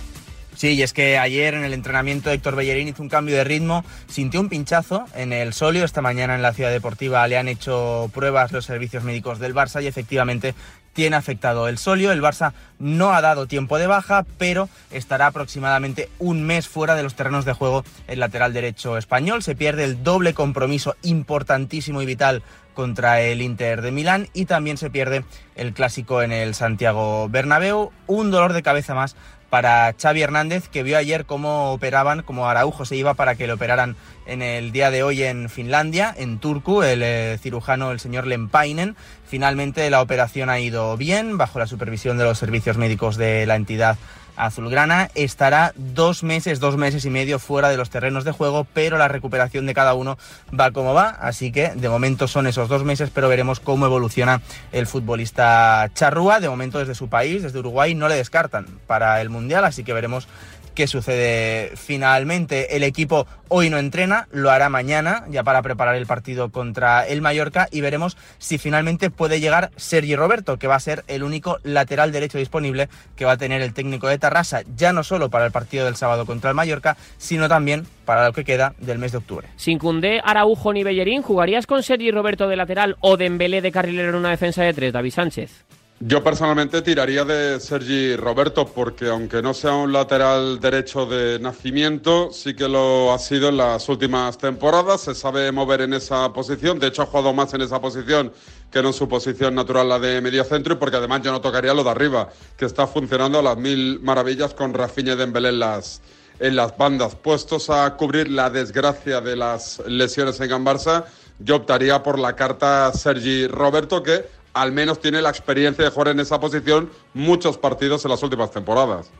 Sí, 0.55 0.73
y 0.73 0.83
es 0.83 0.93
que 0.93 1.17
ayer 1.17 1.55
en 1.55 1.63
el 1.63 1.73
entrenamiento 1.73 2.29
Héctor 2.29 2.55
Bellerín 2.55 2.89
hizo 2.89 3.01
un 3.01 3.09
cambio 3.09 3.35
de 3.35 3.43
ritmo, 3.43 3.83
sintió 4.07 4.39
un 4.39 4.47
pinchazo 4.47 5.05
en 5.15 5.33
el 5.33 5.53
solio. 5.53 5.83
Esta 5.83 6.03
mañana 6.03 6.35
en 6.35 6.43
la 6.43 6.53
ciudad 6.53 6.69
deportiva 6.69 7.27
le 7.27 7.39
han 7.39 7.47
hecho 7.47 8.11
pruebas 8.13 8.51
los 8.51 8.65
servicios 8.65 9.03
médicos 9.03 9.39
del 9.39 9.55
Barça 9.55 9.81
y 9.81 9.87
efectivamente 9.87 10.53
tiene 10.93 11.15
afectado 11.15 11.67
el 11.67 11.77
solio. 11.77 12.11
El 12.11 12.21
Barça 12.21 12.53
no 12.79 13.13
ha 13.13 13.21
dado 13.21 13.47
tiempo 13.47 13.77
de 13.77 13.87
baja, 13.87 14.25
pero 14.37 14.69
estará 14.91 15.27
aproximadamente 15.27 16.09
un 16.19 16.43
mes 16.43 16.67
fuera 16.67 16.95
de 16.95 17.03
los 17.03 17.15
terrenos 17.15 17.45
de 17.45 17.53
juego 17.53 17.83
el 18.07 18.19
lateral 18.19 18.53
derecho 18.53 18.97
español. 18.97 19.43
Se 19.43 19.55
pierde 19.55 19.83
el 19.83 20.03
doble 20.03 20.33
compromiso 20.33 20.95
importantísimo 21.03 22.01
y 22.01 22.05
vital 22.05 22.43
contra 22.73 23.21
el 23.21 23.41
Inter 23.41 23.81
de 23.81 23.91
Milán 23.91 24.29
y 24.33 24.45
también 24.45 24.77
se 24.77 24.89
pierde 24.89 25.25
el 25.55 25.73
clásico 25.73 26.21
en 26.21 26.31
el 26.31 26.55
Santiago 26.55 27.27
Bernabéu. 27.29 27.91
Un 28.07 28.31
dolor 28.31 28.53
de 28.53 28.63
cabeza 28.63 28.95
más 28.95 29.15
para 29.51 29.93
Xavi 30.01 30.21
Hernández, 30.21 30.69
que 30.69 30.81
vio 30.81 30.97
ayer 30.97 31.25
cómo 31.25 31.73
operaban, 31.73 32.23
cómo 32.23 32.47
Araujo 32.47 32.85
se 32.85 32.95
iba 32.95 33.15
para 33.15 33.35
que 33.35 33.47
le 33.47 33.53
operaran 33.53 33.97
en 34.25 34.41
el 34.41 34.71
día 34.71 34.91
de 34.91 35.03
hoy 35.03 35.23
en 35.23 35.49
Finlandia, 35.49 36.15
en 36.17 36.39
Turku, 36.39 36.83
el 36.83 37.03
eh, 37.03 37.37
cirujano, 37.37 37.91
el 37.91 37.99
señor 37.99 38.27
Lempainen. 38.27 38.95
Finalmente 39.27 39.89
la 39.89 40.01
operación 40.01 40.49
ha 40.49 40.59
ido 40.59 40.95
bien, 40.95 41.37
bajo 41.37 41.59
la 41.59 41.67
supervisión 41.67 42.17
de 42.17 42.23
los 42.23 42.37
servicios 42.37 42.77
médicos 42.77 43.17
de 43.17 43.45
la 43.45 43.57
entidad 43.57 43.97
azulgrana. 44.41 45.09
Estará 45.13 45.71
dos 45.75 46.23
meses, 46.23 46.59
dos 46.59 46.75
meses 46.75 47.05
y 47.05 47.09
medio 47.09 47.37
fuera 47.39 47.69
de 47.69 47.77
los 47.77 47.89
terrenos 47.89 48.23
de 48.23 48.31
juego, 48.31 48.65
pero 48.73 48.97
la 48.97 49.07
recuperación 49.07 49.65
de 49.65 49.73
cada 49.73 49.93
uno 49.93 50.17
va 50.57 50.71
como 50.71 50.93
va. 50.93 51.09
Así 51.09 51.51
que 51.51 51.69
de 51.69 51.89
momento 51.89 52.27
son 52.27 52.47
esos 52.47 52.67
dos 52.67 52.83
meses, 52.83 53.11
pero 53.13 53.29
veremos 53.29 53.59
cómo 53.59 53.85
evoluciona 53.85 54.41
el 54.71 54.87
futbolista 54.87 55.89
charrúa. 55.93 56.39
De 56.39 56.49
momento 56.49 56.79
desde 56.79 56.95
su 56.95 57.07
país, 57.07 57.43
desde 57.43 57.59
Uruguay, 57.59 57.93
no 57.93 58.07
le 58.07 58.15
descartan 58.15 58.65
para 58.87 59.21
el 59.21 59.29
Mundial, 59.29 59.63
así 59.63 59.83
que 59.83 59.93
veremos 59.93 60.27
qué 60.73 60.87
sucede 60.87 61.73
finalmente. 61.75 62.75
El 62.75 62.83
equipo 62.83 63.27
hoy 63.47 63.69
no 63.69 63.77
entrena, 63.77 64.27
lo 64.31 64.49
hará 64.51 64.69
mañana, 64.69 65.25
ya 65.29 65.43
para 65.43 65.61
preparar 65.61 65.95
el 65.95 66.05
partido 66.05 66.49
contra 66.49 67.05
el 67.05 67.21
Mallorca, 67.21 67.67
y 67.71 67.81
veremos 67.81 68.17
si 68.37 68.57
finalmente 68.57 69.09
puede 69.09 69.39
llegar 69.39 69.71
Sergi 69.75 70.15
Roberto, 70.15 70.57
que 70.57 70.67
va 70.67 70.75
a 70.75 70.79
ser 70.79 71.03
el 71.07 71.23
único 71.23 71.57
lateral 71.63 72.11
derecho 72.11 72.37
disponible 72.37 72.89
que 73.15 73.25
va 73.25 73.33
a 73.33 73.37
tener 73.37 73.61
el 73.61 73.73
técnico 73.73 74.07
de 74.07 74.17
Tarrasa, 74.17 74.61
ya 74.75 74.93
no 74.93 75.03
solo 75.03 75.29
para 75.29 75.45
el 75.45 75.51
partido 75.51 75.85
del 75.85 75.95
sábado 75.95 76.25
contra 76.25 76.49
el 76.49 76.55
Mallorca, 76.55 76.97
sino 77.17 77.49
también 77.49 77.85
para 78.05 78.25
lo 78.25 78.33
que 78.33 78.45
queda 78.45 78.73
del 78.79 78.99
mes 78.99 79.11
de 79.11 79.17
octubre. 79.19 79.47
Sin 79.57 79.79
Cundé, 79.79 80.21
Araujo 80.23 80.73
ni 80.73 80.83
Bellerín, 80.83 81.21
¿jugarías 81.21 81.67
con 81.67 81.83
Sergi 81.83 82.11
Roberto 82.11 82.47
de 82.47 82.55
lateral 82.55 82.97
o 82.99 83.17
Dembélé 83.17 83.61
de 83.61 83.71
carrilero 83.71 84.09
en 84.09 84.15
una 84.15 84.29
defensa 84.29 84.63
de 84.63 84.73
tres, 84.73 84.93
David 84.93 85.11
Sánchez? 85.11 85.65
Yo 86.03 86.23
personalmente 86.23 86.81
tiraría 86.81 87.23
de 87.25 87.59
Sergi 87.59 88.15
Roberto 88.15 88.65
porque 88.65 89.07
aunque 89.07 89.43
no 89.43 89.53
sea 89.53 89.75
un 89.75 89.93
lateral 89.93 90.59
derecho 90.59 91.05
de 91.05 91.37
nacimiento, 91.37 92.31
sí 92.33 92.55
que 92.55 92.67
lo 92.67 93.13
ha 93.13 93.19
sido 93.19 93.49
en 93.49 93.57
las 93.57 93.87
últimas 93.87 94.39
temporadas, 94.39 95.01
se 95.01 95.13
sabe 95.13 95.51
mover 95.51 95.81
en 95.81 95.93
esa 95.93 96.33
posición, 96.33 96.79
de 96.79 96.87
hecho 96.87 97.03
ha 97.03 97.05
jugado 97.05 97.33
más 97.33 97.53
en 97.53 97.61
esa 97.61 97.79
posición 97.79 98.33
que 98.71 98.81
no 98.81 98.87
en 98.87 98.93
su 98.95 99.07
posición 99.07 99.53
natural 99.53 99.89
la 99.89 99.99
de 99.99 100.21
medio 100.21 100.43
centro 100.43 100.73
y 100.73 100.77
porque 100.77 100.97
además 100.97 101.21
yo 101.21 101.31
no 101.31 101.39
tocaría 101.39 101.71
lo 101.75 101.83
de 101.83 101.91
arriba, 101.91 102.29
que 102.57 102.65
está 102.65 102.87
funcionando 102.87 103.37
a 103.37 103.43
las 103.43 103.57
mil 103.57 103.99
maravillas 103.99 104.55
con 104.55 104.73
Rafinha 104.73 105.13
y 105.13 105.17
Dembélé 105.17 105.49
en 105.49 105.59
las, 105.59 106.01
en 106.39 106.55
las 106.55 106.75
bandas. 106.75 107.13
Puestos 107.13 107.69
a 107.69 107.95
cubrir 107.95 108.31
la 108.31 108.49
desgracia 108.49 109.21
de 109.21 109.35
las 109.35 109.77
lesiones 109.85 110.39
en 110.39 110.49
Gambarsa, 110.49 111.05
yo 111.37 111.57
optaría 111.57 112.01
por 112.01 112.17
la 112.17 112.35
carta 112.35 112.91
Sergi 112.91 113.45
Roberto 113.45 114.01
que 114.01 114.40
al 114.53 114.71
menos 114.71 114.99
tiene 114.99 115.21
la 115.21 115.29
experiencia 115.29 115.83
de 115.83 115.91
jugar 115.91 116.09
en 116.09 116.19
esa 116.19 116.39
posición 116.39 116.89
muchos 117.13 117.57
partidos 117.57 118.05
en 118.05 118.11
las 118.11 118.23
últimas 118.23 118.51
temporadas. 118.51 119.11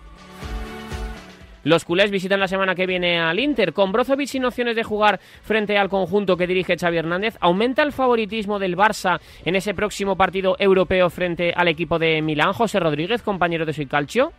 Los 1.64 1.86
culés 1.86 2.10
visitan 2.10 2.40
la 2.40 2.48
semana 2.48 2.74
que 2.74 2.88
viene 2.88 3.20
al 3.20 3.40
Inter. 3.40 3.74
Con 3.74 3.92
Brozovic 3.92 4.28
sin 4.28 4.46
opciones 4.46 4.76
de 4.76 4.84
jugar 4.84 5.20
frente 5.44 5.78
al 5.78 5.90
conjunto 5.90 6.36
que 6.36 6.48
dirige 6.48 6.76
Xavi 6.76 6.98
Hernández, 6.98 7.38
¿aumenta 7.40 7.84
el 7.84 7.92
favoritismo 7.92 8.58
del 8.58 8.76
Barça 8.76 9.20
en 9.46 9.56
ese 9.56 9.76
próximo 9.76 10.16
partido 10.16 10.56
europeo 10.58 11.10
frente 11.12 11.54
al 11.56 11.68
equipo 11.68 12.00
de 12.00 12.22
Milán? 12.24 12.54
José 12.54 12.80
Rodríguez, 12.80 13.22
compañero 13.22 13.66
de 13.68 13.74
Soy 13.74 13.86
Calcio. 13.86 14.34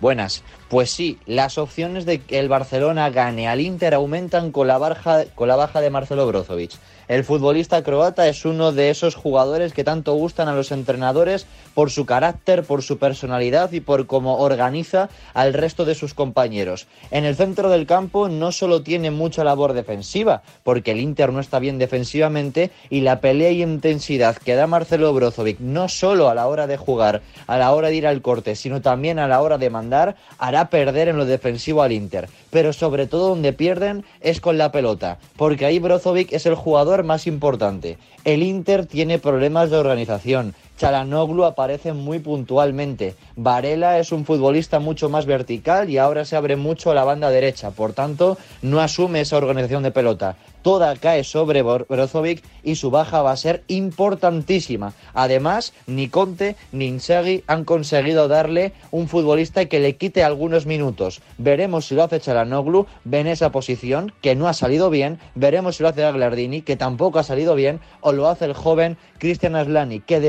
Buenas. 0.00 0.44
Pues 0.68 0.92
sí, 0.92 1.18
las 1.26 1.58
opciones 1.58 2.06
de 2.06 2.20
que 2.20 2.38
el 2.38 2.48
Barcelona 2.48 3.10
gane 3.10 3.48
al 3.48 3.60
Inter 3.60 3.94
aumentan 3.94 4.52
con 4.52 4.68
la, 4.68 4.78
baja, 4.78 5.24
con 5.34 5.48
la 5.48 5.56
baja 5.56 5.80
de 5.80 5.90
Marcelo 5.90 6.28
Brozovic. 6.28 6.70
El 7.08 7.24
futbolista 7.24 7.82
croata 7.82 8.28
es 8.28 8.44
uno 8.44 8.70
de 8.70 8.90
esos 8.90 9.14
jugadores 9.14 9.72
que 9.72 9.82
tanto 9.82 10.12
gustan 10.12 10.46
a 10.46 10.52
los 10.52 10.70
entrenadores 10.72 11.46
por 11.72 11.90
su 11.90 12.04
carácter, 12.04 12.64
por 12.64 12.82
su 12.82 12.98
personalidad 12.98 13.72
y 13.72 13.80
por 13.80 14.06
cómo 14.06 14.40
organiza 14.40 15.08
al 15.32 15.54
resto 15.54 15.86
de 15.86 15.94
sus 15.94 16.12
compañeros. 16.12 16.86
En 17.10 17.24
el 17.24 17.34
centro 17.34 17.70
del 17.70 17.86
campo 17.86 18.28
no 18.28 18.52
solo 18.52 18.82
tiene 18.82 19.10
mucha 19.10 19.42
labor 19.42 19.72
defensiva, 19.72 20.42
porque 20.64 20.90
el 20.90 21.00
Inter 21.00 21.32
no 21.32 21.40
está 21.40 21.58
bien 21.60 21.78
defensivamente 21.78 22.70
y 22.90 23.00
la 23.00 23.22
pelea 23.22 23.52
y 23.52 23.62
intensidad 23.62 24.36
que 24.36 24.54
da 24.54 24.66
Marcelo 24.66 25.14
Brozovic 25.14 25.60
no 25.60 25.88
solo 25.88 26.28
a 26.28 26.34
la 26.34 26.46
hora 26.46 26.66
de 26.66 26.76
jugar, 26.76 27.22
a 27.46 27.56
la 27.56 27.72
hora 27.72 27.88
de 27.88 27.96
ir 27.96 28.06
al 28.06 28.20
corte, 28.20 28.54
sino 28.54 28.82
también 28.82 29.18
a 29.18 29.28
la 29.28 29.40
hora 29.40 29.56
de 29.56 29.70
mandar, 29.70 30.16
hará 30.36 30.68
perder 30.68 31.08
en 31.08 31.16
lo 31.16 31.24
defensivo 31.24 31.80
al 31.80 31.92
Inter. 31.92 32.28
Pero 32.50 32.74
sobre 32.74 33.06
todo 33.06 33.30
donde 33.30 33.54
pierden 33.54 34.04
es 34.20 34.42
con 34.42 34.58
la 34.58 34.72
pelota, 34.72 35.18
porque 35.36 35.64
ahí 35.64 35.78
Brozovic 35.78 36.32
es 36.32 36.44
el 36.44 36.54
jugador 36.54 36.97
más 37.04 37.26
importante. 37.26 37.98
El 38.24 38.42
Inter 38.42 38.86
tiene 38.86 39.18
problemas 39.18 39.70
de 39.70 39.76
organización. 39.76 40.54
Chalanoglu 40.78 41.44
aparece 41.44 41.92
muy 41.92 42.20
puntualmente. 42.20 43.16
Varela 43.34 43.98
es 43.98 44.12
un 44.12 44.24
futbolista 44.24 44.78
mucho 44.78 45.08
más 45.08 45.26
vertical 45.26 45.90
y 45.90 45.98
ahora 45.98 46.24
se 46.24 46.36
abre 46.36 46.56
mucho 46.56 46.90
a 46.90 46.94
la 46.94 47.04
banda 47.04 47.30
derecha. 47.30 47.72
Por 47.72 47.92
tanto, 47.92 48.38
no 48.62 48.80
asume 48.80 49.20
esa 49.20 49.36
organización 49.36 49.82
de 49.82 49.90
pelota. 49.90 50.36
Toda 50.62 50.96
cae 50.96 51.24
sobre 51.24 51.62
Brozovic 51.62 52.42
y 52.62 52.74
su 52.74 52.90
baja 52.90 53.22
va 53.22 53.30
a 53.30 53.36
ser 53.36 53.62
importantísima. 53.68 54.92
Además, 55.14 55.72
ni 55.86 56.08
Conte 56.08 56.56
ni 56.72 56.86
Inzaghi 56.86 57.44
han 57.46 57.64
conseguido 57.64 58.28
darle 58.28 58.72
un 58.90 59.08
futbolista 59.08 59.66
que 59.66 59.80
le 59.80 59.96
quite 59.96 60.24
algunos 60.24 60.66
minutos. 60.66 61.22
Veremos 61.38 61.86
si 61.86 61.94
lo 61.94 62.02
hace 62.02 62.20
Chalanoglu 62.20 62.86
en 63.10 63.28
esa 63.28 63.50
posición, 63.50 64.12
que 64.20 64.34
no 64.34 64.48
ha 64.48 64.52
salido 64.52 64.90
bien. 64.90 65.18
Veremos 65.34 65.76
si 65.76 65.82
lo 65.82 65.88
hace 65.88 66.04
Aglardini, 66.04 66.62
que 66.62 66.76
tampoco 66.76 67.18
ha 67.18 67.22
salido 67.22 67.54
bien. 67.54 67.80
O 68.00 68.12
lo 68.12 68.28
hace 68.28 68.44
el 68.44 68.52
joven 68.52 68.98
Cristian 69.18 69.56
Aslani, 69.56 70.00
que 70.00 70.20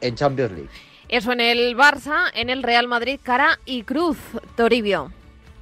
en 0.00 0.14
Champions 0.14 0.52
League. 0.52 0.70
Eso 1.08 1.32
en 1.32 1.40
el 1.40 1.76
Barça, 1.76 2.30
en 2.34 2.50
el 2.50 2.62
Real 2.62 2.88
Madrid, 2.88 3.20
cara 3.22 3.58
y 3.64 3.82
cruz, 3.82 4.16
Toribio. 4.56 5.12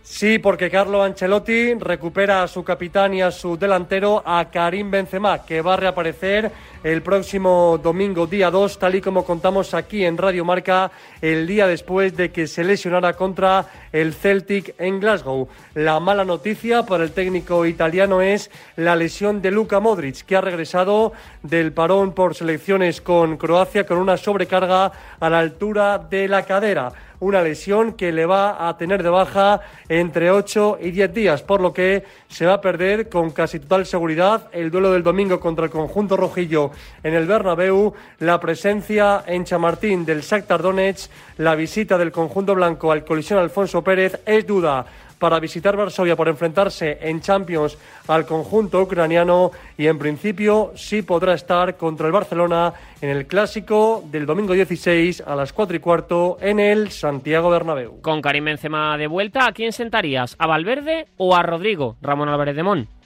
Sí, 0.02 0.38
porque 0.38 0.70
Carlo 0.70 1.02
Ancelotti 1.02 1.74
recupera 1.74 2.42
a 2.42 2.48
su 2.48 2.64
capitán 2.64 3.14
y 3.14 3.22
a 3.22 3.30
su 3.30 3.56
delantero, 3.56 4.22
a 4.24 4.50
Karim 4.50 4.90
Benzema, 4.90 5.44
que 5.44 5.60
va 5.60 5.74
a 5.74 5.76
reaparecer 5.76 6.50
el 6.82 7.02
próximo 7.02 7.78
domingo, 7.82 8.26
día 8.26 8.50
2, 8.50 8.78
tal 8.78 8.94
y 8.94 9.00
como 9.00 9.24
contamos 9.24 9.74
aquí 9.74 10.04
en 10.04 10.16
Radio 10.16 10.44
Marca, 10.44 10.90
el 11.20 11.46
día 11.46 11.66
después 11.66 12.16
de 12.16 12.30
que 12.30 12.46
se 12.46 12.64
lesionara 12.64 13.12
contra 13.14 13.66
el 13.92 14.14
Celtic 14.14 14.74
en 14.78 15.00
Glasgow. 15.00 15.48
La 15.74 16.00
mala 16.00 16.24
noticia 16.24 16.84
para 16.84 17.04
el 17.04 17.12
técnico 17.12 17.66
italiano 17.66 18.22
es 18.22 18.50
la 18.76 18.96
lesión 18.96 19.42
de 19.42 19.50
Luka 19.50 19.80
Modric, 19.80 20.24
que 20.24 20.36
ha 20.36 20.40
regresado 20.40 21.12
del 21.42 21.72
parón 21.72 22.12
por 22.12 22.34
selecciones 22.34 23.00
con 23.00 23.36
Croacia 23.36 23.84
con 23.84 23.98
una 23.98 24.16
sobrecarga 24.16 24.92
a 25.20 25.30
la 25.30 25.38
altura 25.38 25.98
de 25.98 26.28
la 26.28 26.44
cadera 26.44 26.92
una 27.20 27.42
lesión 27.42 27.92
que 27.92 28.12
le 28.12 28.26
va 28.26 28.68
a 28.68 28.76
tener 28.76 29.02
de 29.02 29.10
baja 29.10 29.60
entre 29.88 30.30
8 30.30 30.78
y 30.80 30.90
10 30.90 31.14
días, 31.14 31.42
por 31.42 31.60
lo 31.60 31.72
que 31.72 32.04
se 32.28 32.46
va 32.46 32.54
a 32.54 32.60
perder 32.60 33.08
con 33.08 33.30
casi 33.30 33.60
total 33.60 33.86
seguridad 33.86 34.48
el 34.52 34.70
duelo 34.70 34.90
del 34.90 35.02
domingo 35.02 35.38
contra 35.38 35.66
el 35.66 35.70
conjunto 35.70 36.16
rojillo 36.16 36.69
en 37.02 37.14
el 37.14 37.26
Bernabéu, 37.26 37.94
la 38.18 38.40
presencia 38.40 39.24
en 39.26 39.44
Chamartín 39.44 40.04
del 40.04 40.22
Shakhtar 40.22 40.62
Donetsk, 40.62 41.10
la 41.38 41.54
visita 41.54 41.96
del 41.98 42.12
conjunto 42.12 42.54
blanco 42.54 42.92
al 42.92 43.04
colisión 43.04 43.38
Alfonso 43.38 43.82
Pérez 43.82 44.20
es 44.26 44.46
duda 44.46 44.86
para 45.20 45.38
visitar 45.38 45.76
Varsovia 45.76 46.16
por 46.16 46.28
enfrentarse 46.28 46.98
en 47.02 47.20
Champions 47.20 47.78
al 48.08 48.26
conjunto 48.26 48.80
ucraniano 48.80 49.52
y 49.76 49.86
en 49.86 49.98
principio 49.98 50.72
sí 50.74 51.02
podrá 51.02 51.34
estar 51.34 51.76
contra 51.76 52.06
el 52.06 52.12
Barcelona 52.12 52.72
en 53.00 53.10
el 53.10 53.26
clásico 53.26 54.02
del 54.10 54.26
domingo 54.26 54.54
16 54.54 55.22
a 55.24 55.36
las 55.36 55.52
4 55.52 55.76
y 55.76 55.80
cuarto 55.80 56.38
en 56.40 56.58
el 56.58 56.90
Santiago 56.90 57.50
Bernabéu. 57.50 58.00
Con 58.00 58.22
Karim 58.22 58.46
Benzema 58.46 58.96
de 58.96 59.06
vuelta, 59.06 59.46
¿a 59.46 59.52
quién 59.52 59.72
sentarías? 59.72 60.34
¿A 60.38 60.46
Valverde 60.46 61.06
o 61.18 61.36
a 61.36 61.42
Rodrigo? 61.42 61.96
Ramón 62.00 62.30
Álvarez 62.30 62.56
de 62.56 62.62
Mon. 62.62 62.99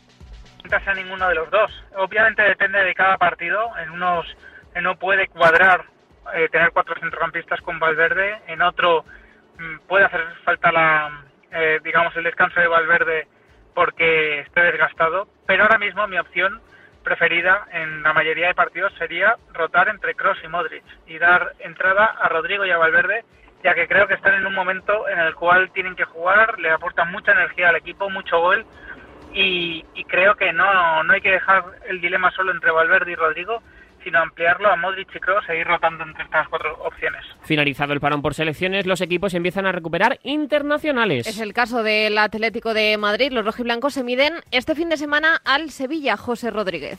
A 0.73 0.95
ninguno 0.95 1.29
de 1.29 1.35
los 1.35 1.51
dos. 1.51 1.71
Obviamente 1.97 2.43
depende 2.43 2.83
de 2.83 2.95
cada 2.95 3.19
partido. 3.19 3.71
En 3.79 3.91
unos 3.91 4.27
no 4.81 4.97
puede 4.99 5.29
cuadrar 5.29 5.85
eh, 6.35 6.49
tener 6.51 6.71
cuatro 6.73 6.95
centrocampistas 6.99 7.61
con 7.61 7.79
Valverde, 7.79 8.41
en 8.49 8.63
otro 8.63 9.05
mm, 9.59 9.87
puede 9.87 10.07
hacer 10.07 10.21
falta 10.43 10.73
la, 10.73 11.25
eh, 11.53 11.81
digamos, 11.85 12.17
el 12.17 12.25
descanso 12.25 12.61
de 12.61 12.67
Valverde 12.67 13.29
porque 13.75 14.41
esté 14.41 14.63
desgastado, 14.63 15.29
pero 15.47 15.65
ahora 15.65 15.79
mismo 15.79 16.07
mi 16.07 16.19
opción 16.19 16.61
preferida 17.03 17.67
en 17.73 18.03
la 18.03 18.15
mayoría 18.15 18.49
de 18.49 18.55
partidos 18.55 18.93
sería 18.95 19.37
rotar 19.53 19.89
entre 19.89 20.15
Cross 20.15 20.39
y 20.43 20.49
Modric 20.49 20.85
y 21.07 21.19
dar 21.19 21.53
entrada 21.59 22.07
a 22.07 22.29
Rodrigo 22.29 22.65
y 22.65 22.71
a 22.71 22.79
Valverde, 22.79 23.25
ya 23.63 23.75
que 23.75 23.87
creo 23.87 24.09
que 24.09 24.15
están 24.15 24.35
en 24.35 24.47
un 24.47 24.55
momento 24.55 25.09
en 25.09 25.19
el 25.19 25.35
cual 25.35 25.71
tienen 25.73 25.95
que 25.95 26.05
jugar, 26.05 26.59
le 26.59 26.71
aportan 26.71 27.13
mucha 27.13 27.33
energía 27.33 27.69
al 27.69 27.77
equipo, 27.77 28.09
mucho 28.09 28.41
gol 28.41 28.65
y, 29.35 29.85
y 29.95 30.05
creo 30.05 30.35
que 30.37 30.53
no, 30.53 31.03
no 31.03 31.13
hay 31.13 31.21
que 31.21 31.31
dejar 31.31 31.65
el 31.89 32.01
dilema 32.01 32.31
solo 32.31 32.53
entre 32.53 32.71
Valverde 32.71 33.13
y 33.13 33.17
Rodrigo, 33.17 33.63
sino 34.05 34.21
ampliarlo 34.21 34.71
a 34.71 34.77
Modric 34.77 35.15
y 35.17 35.19
Kroos 35.19 35.49
e 35.49 35.59
ir 35.59 35.67
rotando 35.67 36.05
entre 36.05 36.25
estas 36.25 36.47
cuatro 36.49 36.77
opciones. 36.85 37.25
Finalizado 37.43 37.93
el 37.95 38.01
parón 38.01 38.23
por 38.23 38.35
selecciones, 38.35 38.87
los 38.87 39.01
equipos 39.01 39.35
empiezan 39.35 39.67
a 39.67 39.73
recuperar 39.73 40.21
internacionales. 40.23 41.27
Es 41.27 41.41
el 41.41 41.55
caso 41.55 41.83
del 41.83 42.19
Atlético 42.19 42.75
de 42.75 42.97
Madrid. 42.99 43.33
Los 43.33 43.47
rojiblancos 43.47 43.95
se 43.95 44.05
miden 44.05 44.35
este 44.51 44.75
fin 44.75 44.91
de 44.91 44.99
semana 44.99 45.41
al 45.45 45.71
Sevilla, 45.71 46.17
José 46.17 46.51
Rodríguez. 46.51 46.99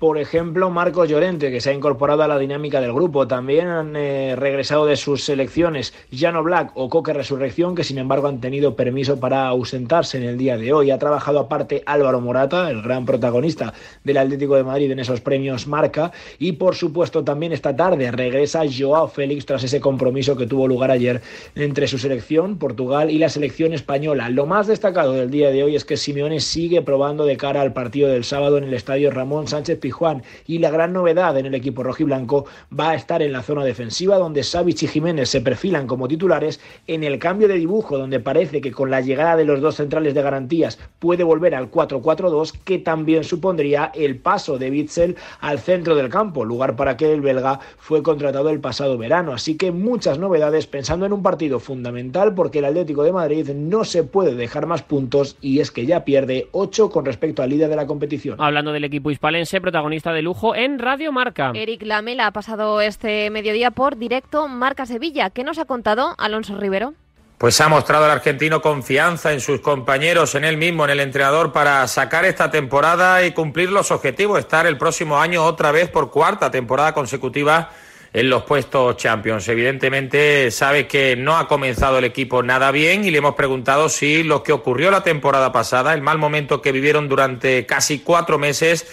Por 0.00 0.16
ejemplo, 0.16 0.70
Marcos 0.70 1.10
Llorente, 1.10 1.50
que 1.50 1.60
se 1.60 1.68
ha 1.68 1.74
incorporado 1.74 2.22
a 2.22 2.26
la 2.26 2.38
dinámica 2.38 2.80
del 2.80 2.94
grupo. 2.94 3.28
También 3.28 3.68
han 3.68 3.96
eh, 3.96 4.34
regresado 4.34 4.86
de 4.86 4.96
sus 4.96 5.24
selecciones 5.24 5.92
Jano 6.10 6.42
Black 6.42 6.70
o 6.74 6.88
Coque 6.88 7.12
Resurrección, 7.12 7.74
que 7.74 7.84
sin 7.84 7.98
embargo 7.98 8.26
han 8.26 8.40
tenido 8.40 8.76
permiso 8.76 9.20
para 9.20 9.46
ausentarse 9.46 10.16
en 10.16 10.22
el 10.22 10.38
día 10.38 10.56
de 10.56 10.72
hoy. 10.72 10.90
Ha 10.90 10.98
trabajado 10.98 11.38
aparte 11.38 11.82
Álvaro 11.84 12.22
Morata, 12.22 12.70
el 12.70 12.80
gran 12.80 13.04
protagonista 13.04 13.74
del 14.02 14.16
Atlético 14.16 14.56
de 14.56 14.64
Madrid 14.64 14.90
en 14.90 15.00
esos 15.00 15.20
premios 15.20 15.66
Marca. 15.66 16.12
Y 16.38 16.52
por 16.52 16.76
supuesto 16.76 17.22
también 17.22 17.52
esta 17.52 17.76
tarde 17.76 18.10
regresa 18.10 18.62
Joao 18.64 19.08
Félix 19.08 19.44
tras 19.44 19.64
ese 19.64 19.82
compromiso 19.82 20.34
que 20.34 20.46
tuvo 20.46 20.66
lugar 20.66 20.90
ayer 20.90 21.20
entre 21.54 21.86
su 21.86 21.98
selección, 21.98 22.56
Portugal, 22.56 23.10
y 23.10 23.18
la 23.18 23.28
selección 23.28 23.74
española. 23.74 24.30
Lo 24.30 24.46
más 24.46 24.66
destacado 24.66 25.12
del 25.12 25.30
día 25.30 25.50
de 25.50 25.62
hoy 25.62 25.76
es 25.76 25.84
que 25.84 25.98
Simeone 25.98 26.40
sigue 26.40 26.80
probando 26.80 27.26
de 27.26 27.36
cara 27.36 27.60
al 27.60 27.74
partido 27.74 28.08
del 28.08 28.24
sábado 28.24 28.56
en 28.56 28.64
el 28.64 28.72
estadio 28.72 29.10
Ramón 29.10 29.46
Sánchez 29.46 29.78
Juan 29.90 30.22
y 30.46 30.58
la 30.58 30.70
gran 30.70 30.92
novedad 30.92 31.36
en 31.36 31.46
el 31.46 31.54
equipo 31.54 31.82
rojiblanco 31.82 32.46
va 32.78 32.90
a 32.90 32.94
estar 32.94 33.22
en 33.22 33.32
la 33.32 33.42
zona 33.42 33.64
defensiva 33.64 34.18
donde 34.18 34.42
Savic 34.42 34.82
y 34.82 34.86
Jiménez 34.86 35.28
se 35.28 35.40
perfilan 35.40 35.86
como 35.86 36.08
titulares 36.08 36.60
en 36.86 37.04
el 37.04 37.18
cambio 37.18 37.48
de 37.48 37.54
dibujo 37.54 37.98
donde 37.98 38.20
parece 38.20 38.60
que 38.60 38.72
con 38.72 38.90
la 38.90 39.00
llegada 39.00 39.36
de 39.36 39.44
los 39.44 39.60
dos 39.60 39.76
centrales 39.76 40.14
de 40.14 40.22
garantías 40.22 40.78
puede 40.98 41.24
volver 41.24 41.54
al 41.54 41.70
4-4-2 41.70 42.52
que 42.64 42.78
también 42.78 43.24
supondría 43.24 43.90
el 43.94 44.16
paso 44.16 44.58
de 44.58 44.70
Bitzel 44.70 45.16
al 45.40 45.58
centro 45.58 45.94
del 45.94 46.08
campo, 46.08 46.44
lugar 46.44 46.76
para 46.76 46.96
que 46.96 47.12
el 47.12 47.20
belga 47.20 47.60
fue 47.78 48.02
contratado 48.02 48.50
el 48.50 48.60
pasado 48.60 48.98
verano. 48.98 49.32
Así 49.32 49.56
que 49.56 49.72
muchas 49.72 50.18
novedades 50.18 50.66
pensando 50.66 51.06
en 51.06 51.12
un 51.12 51.22
partido 51.22 51.60
fundamental 51.60 52.34
porque 52.34 52.60
el 52.60 52.66
Atlético 52.66 53.02
de 53.02 53.12
Madrid 53.12 53.50
no 53.50 53.84
se 53.84 54.04
puede 54.04 54.34
dejar 54.34 54.66
más 54.66 54.82
puntos 54.82 55.36
y 55.40 55.60
es 55.60 55.70
que 55.70 55.86
ya 55.86 56.04
pierde 56.04 56.48
8 56.52 56.90
con 56.90 57.04
respecto 57.04 57.42
al 57.42 57.50
líder 57.50 57.68
de 57.68 57.76
la 57.76 57.86
competición. 57.86 58.36
Hablando 58.40 58.72
del 58.72 58.84
equipo 58.84 59.10
hispalense, 59.10 59.60
protagonista 59.60 59.79
de 59.88 60.22
lujo 60.22 60.54
en 60.54 60.78
Radio 60.78 61.10
Marca. 61.10 61.52
Eric 61.54 61.82
Lamela 61.82 62.26
ha 62.26 62.32
pasado 62.32 62.80
este 62.80 63.30
mediodía 63.30 63.70
por 63.70 63.96
directo 63.96 64.46
Marca 64.46 64.84
Sevilla. 64.84 65.30
¿Qué 65.30 65.42
nos 65.42 65.58
ha 65.58 65.64
contado 65.64 66.14
Alonso 66.18 66.56
Rivero? 66.56 66.94
Pues 67.38 67.60
ha 67.62 67.68
mostrado 67.68 68.04
el 68.04 68.10
argentino 68.10 68.60
confianza 68.60 69.32
en 69.32 69.40
sus 69.40 69.60
compañeros, 69.60 70.34
en 70.34 70.44
él 70.44 70.58
mismo, 70.58 70.84
en 70.84 70.90
el 70.90 71.00
entrenador, 71.00 71.52
para 71.52 71.86
sacar 71.88 72.26
esta 72.26 72.50
temporada 72.50 73.24
y 73.24 73.32
cumplir 73.32 73.70
los 73.70 73.90
objetivos, 73.90 74.38
estar 74.38 74.66
el 74.66 74.76
próximo 74.76 75.18
año 75.18 75.44
otra 75.44 75.72
vez 75.72 75.88
por 75.88 76.10
cuarta 76.10 76.50
temporada 76.50 76.92
consecutiva 76.92 77.70
en 78.12 78.28
los 78.28 78.42
puestos 78.42 78.96
Champions. 78.96 79.48
Evidentemente 79.48 80.50
sabe 80.50 80.86
que 80.86 81.16
no 81.16 81.38
ha 81.38 81.48
comenzado 81.48 81.98
el 81.98 82.04
equipo 82.04 82.42
nada 82.42 82.70
bien 82.70 83.04
y 83.04 83.10
le 83.10 83.18
hemos 83.18 83.34
preguntado 83.34 83.88
si 83.88 84.22
lo 84.22 84.42
que 84.42 84.52
ocurrió 84.52 84.90
la 84.90 85.02
temporada 85.02 85.52
pasada, 85.52 85.94
el 85.94 86.02
mal 86.02 86.18
momento 86.18 86.60
que 86.60 86.72
vivieron 86.72 87.08
durante 87.08 87.66
casi 87.66 88.00
cuatro 88.00 88.38
meses, 88.38 88.86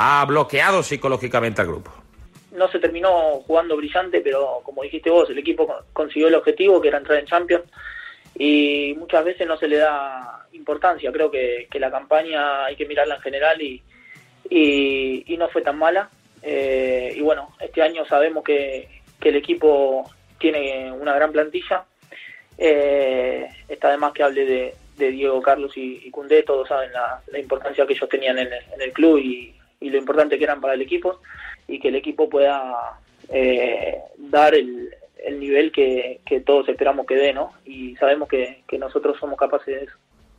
ha 0.00 0.24
bloqueado 0.24 0.82
psicológicamente 0.84 1.60
al 1.60 1.66
grupo. 1.66 1.92
No 2.52 2.68
se 2.68 2.78
terminó 2.78 3.40
jugando 3.46 3.76
brillante, 3.76 4.20
pero 4.20 4.60
como 4.62 4.84
dijiste 4.84 5.10
vos, 5.10 5.28
el 5.28 5.38
equipo 5.38 5.68
consiguió 5.92 6.28
el 6.28 6.36
objetivo, 6.36 6.80
que 6.80 6.88
era 6.88 6.98
entrar 6.98 7.18
en 7.18 7.26
Champions, 7.26 7.64
y 8.36 8.94
muchas 8.96 9.24
veces 9.24 9.46
no 9.46 9.56
se 9.56 9.66
le 9.66 9.78
da 9.78 10.46
importancia. 10.52 11.10
Creo 11.10 11.30
que, 11.32 11.66
la 11.74 11.90
campaña 11.90 12.66
hay 12.66 12.76
que 12.76 12.86
mirarla 12.86 13.16
en 13.16 13.22
general 13.22 13.60
y, 13.60 13.82
y, 14.48 15.36
no 15.36 15.48
fue 15.48 15.62
tan 15.62 15.76
mala. 15.76 16.08
Eh, 16.42 17.12
y 17.16 17.20
bueno, 17.20 17.56
este 17.60 17.82
año 17.82 18.06
sabemos 18.06 18.44
que, 18.44 18.88
el 19.20 19.36
equipo 19.36 20.08
tiene 20.38 20.92
una 20.92 21.12
gran 21.12 21.32
plantilla. 21.32 21.84
Eh, 22.56 23.48
está 23.68 23.88
además 23.88 24.12
que 24.12 24.22
hable 24.22 24.46
de, 24.46 24.74
Diego 24.96 25.40
Carlos 25.42 25.76
y, 25.76 26.02
y 26.04 26.10
Cundé, 26.10 26.42
todos 26.44 26.68
saben 26.68 26.90
la, 26.92 27.38
importancia 27.38 27.86
que 27.86 27.92
ellos 27.92 28.08
tenían 28.08 28.38
en 28.38 28.50
el 28.80 28.92
club 28.92 29.18
y, 29.18 29.57
y 29.80 29.90
lo 29.90 29.98
importante 29.98 30.38
que 30.38 30.44
eran 30.44 30.60
para 30.60 30.74
el 30.74 30.82
equipo 30.82 31.20
y 31.66 31.78
que 31.78 31.88
el 31.88 31.96
equipo 31.96 32.28
pueda 32.28 32.98
eh, 33.30 33.98
dar 34.16 34.54
el, 34.54 34.90
el 35.18 35.40
nivel 35.40 35.72
que, 35.72 36.20
que, 36.26 36.40
todos 36.40 36.68
esperamos 36.68 37.06
que 37.06 37.16
dé, 37.16 37.32
¿no? 37.32 37.52
Y 37.64 37.96
sabemos 37.96 38.28
que, 38.28 38.62
que 38.66 38.78
nosotros 38.78 39.16
somos 39.18 39.38
capaces 39.38 39.66
de 39.66 39.84
eso 39.84 39.94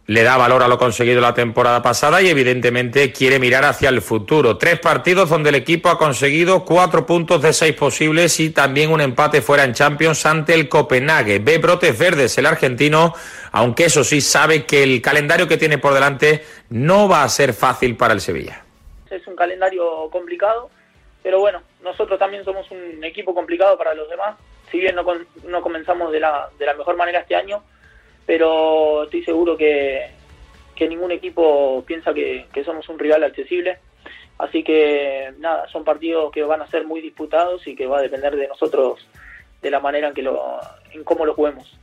le 0.09 0.23
da 0.23 0.37
valor 0.37 0.63
a 0.63 0.67
lo 0.67 0.79
conseguido 0.79 1.21
la 1.21 1.35
temporada 1.35 1.83
pasada 1.83 2.19
y 2.19 2.29
evidentemente 2.29 3.11
quiere 3.11 3.37
mirar 3.37 3.63
hacia 3.63 3.89
el 3.89 4.01
futuro. 4.01 4.57
Tres 4.57 4.79
partidos 4.79 5.29
donde 5.29 5.49
el 5.49 5.55
equipo 5.55 5.87
ha 5.89 5.99
conseguido 5.99 6.65
cuatro 6.65 7.05
puntos 7.05 7.43
de 7.43 7.53
seis 7.53 7.75
posibles 7.75 8.39
y 8.39 8.49
también 8.49 8.91
un 8.91 9.01
empate 9.01 9.43
fuera 9.43 9.63
en 9.63 9.75
Champions 9.75 10.25
ante 10.25 10.55
el 10.55 10.67
Copenhague. 10.67 11.37
Ve 11.37 11.59
brotes 11.59 11.95
verdes 11.95 12.35
el 12.39 12.47
argentino, 12.47 13.13
aunque 13.51 13.85
eso 13.85 14.03
sí 14.03 14.19
sabe 14.19 14.65
que 14.65 14.81
el 14.81 14.99
calendario 14.99 15.47
que 15.47 15.57
tiene 15.57 15.77
por 15.77 15.93
delante 15.93 16.43
no 16.71 17.07
va 17.07 17.23
a 17.23 17.29
ser 17.29 17.53
fácil 17.53 17.95
para 17.95 18.15
el 18.15 18.21
Sevilla 18.21 18.63
es 19.11 19.25
un 19.27 19.35
calendario 19.35 20.09
complicado, 20.09 20.69
pero 21.21 21.39
bueno, 21.39 21.61
nosotros 21.81 22.17
también 22.17 22.43
somos 22.43 22.69
un 22.71 23.03
equipo 23.03 23.33
complicado 23.33 23.77
para 23.77 23.93
los 23.93 24.09
demás, 24.09 24.37
si 24.71 24.79
bien 24.79 24.95
no, 24.95 25.03
no 25.45 25.61
comenzamos 25.61 26.11
de 26.11 26.19
la, 26.19 26.49
de 26.57 26.65
la 26.65 26.73
mejor 26.73 26.95
manera 26.95 27.19
este 27.19 27.35
año, 27.35 27.63
pero 28.25 29.03
estoy 29.03 29.23
seguro 29.23 29.57
que, 29.57 30.11
que 30.75 30.87
ningún 30.87 31.11
equipo 31.11 31.83
piensa 31.85 32.13
que, 32.13 32.45
que 32.53 32.63
somos 32.63 32.87
un 32.89 32.99
rival 32.99 33.23
accesible. 33.23 33.79
Así 34.37 34.63
que 34.63 35.33
nada, 35.39 35.67
son 35.67 35.83
partidos 35.83 36.31
que 36.31 36.43
van 36.43 36.61
a 36.61 36.67
ser 36.67 36.85
muy 36.85 37.01
disputados 37.01 37.67
y 37.67 37.75
que 37.75 37.87
va 37.87 37.99
a 37.99 38.01
depender 38.01 38.35
de 38.37 38.47
nosotros 38.47 39.05
de 39.61 39.69
la 39.69 39.81
manera 39.81 40.07
en 40.07 40.13
que 40.13 40.21
lo, 40.21 40.59
en 40.91 41.03
cómo 41.03 41.25
lo 41.25 41.33
juguemos. 41.33 41.77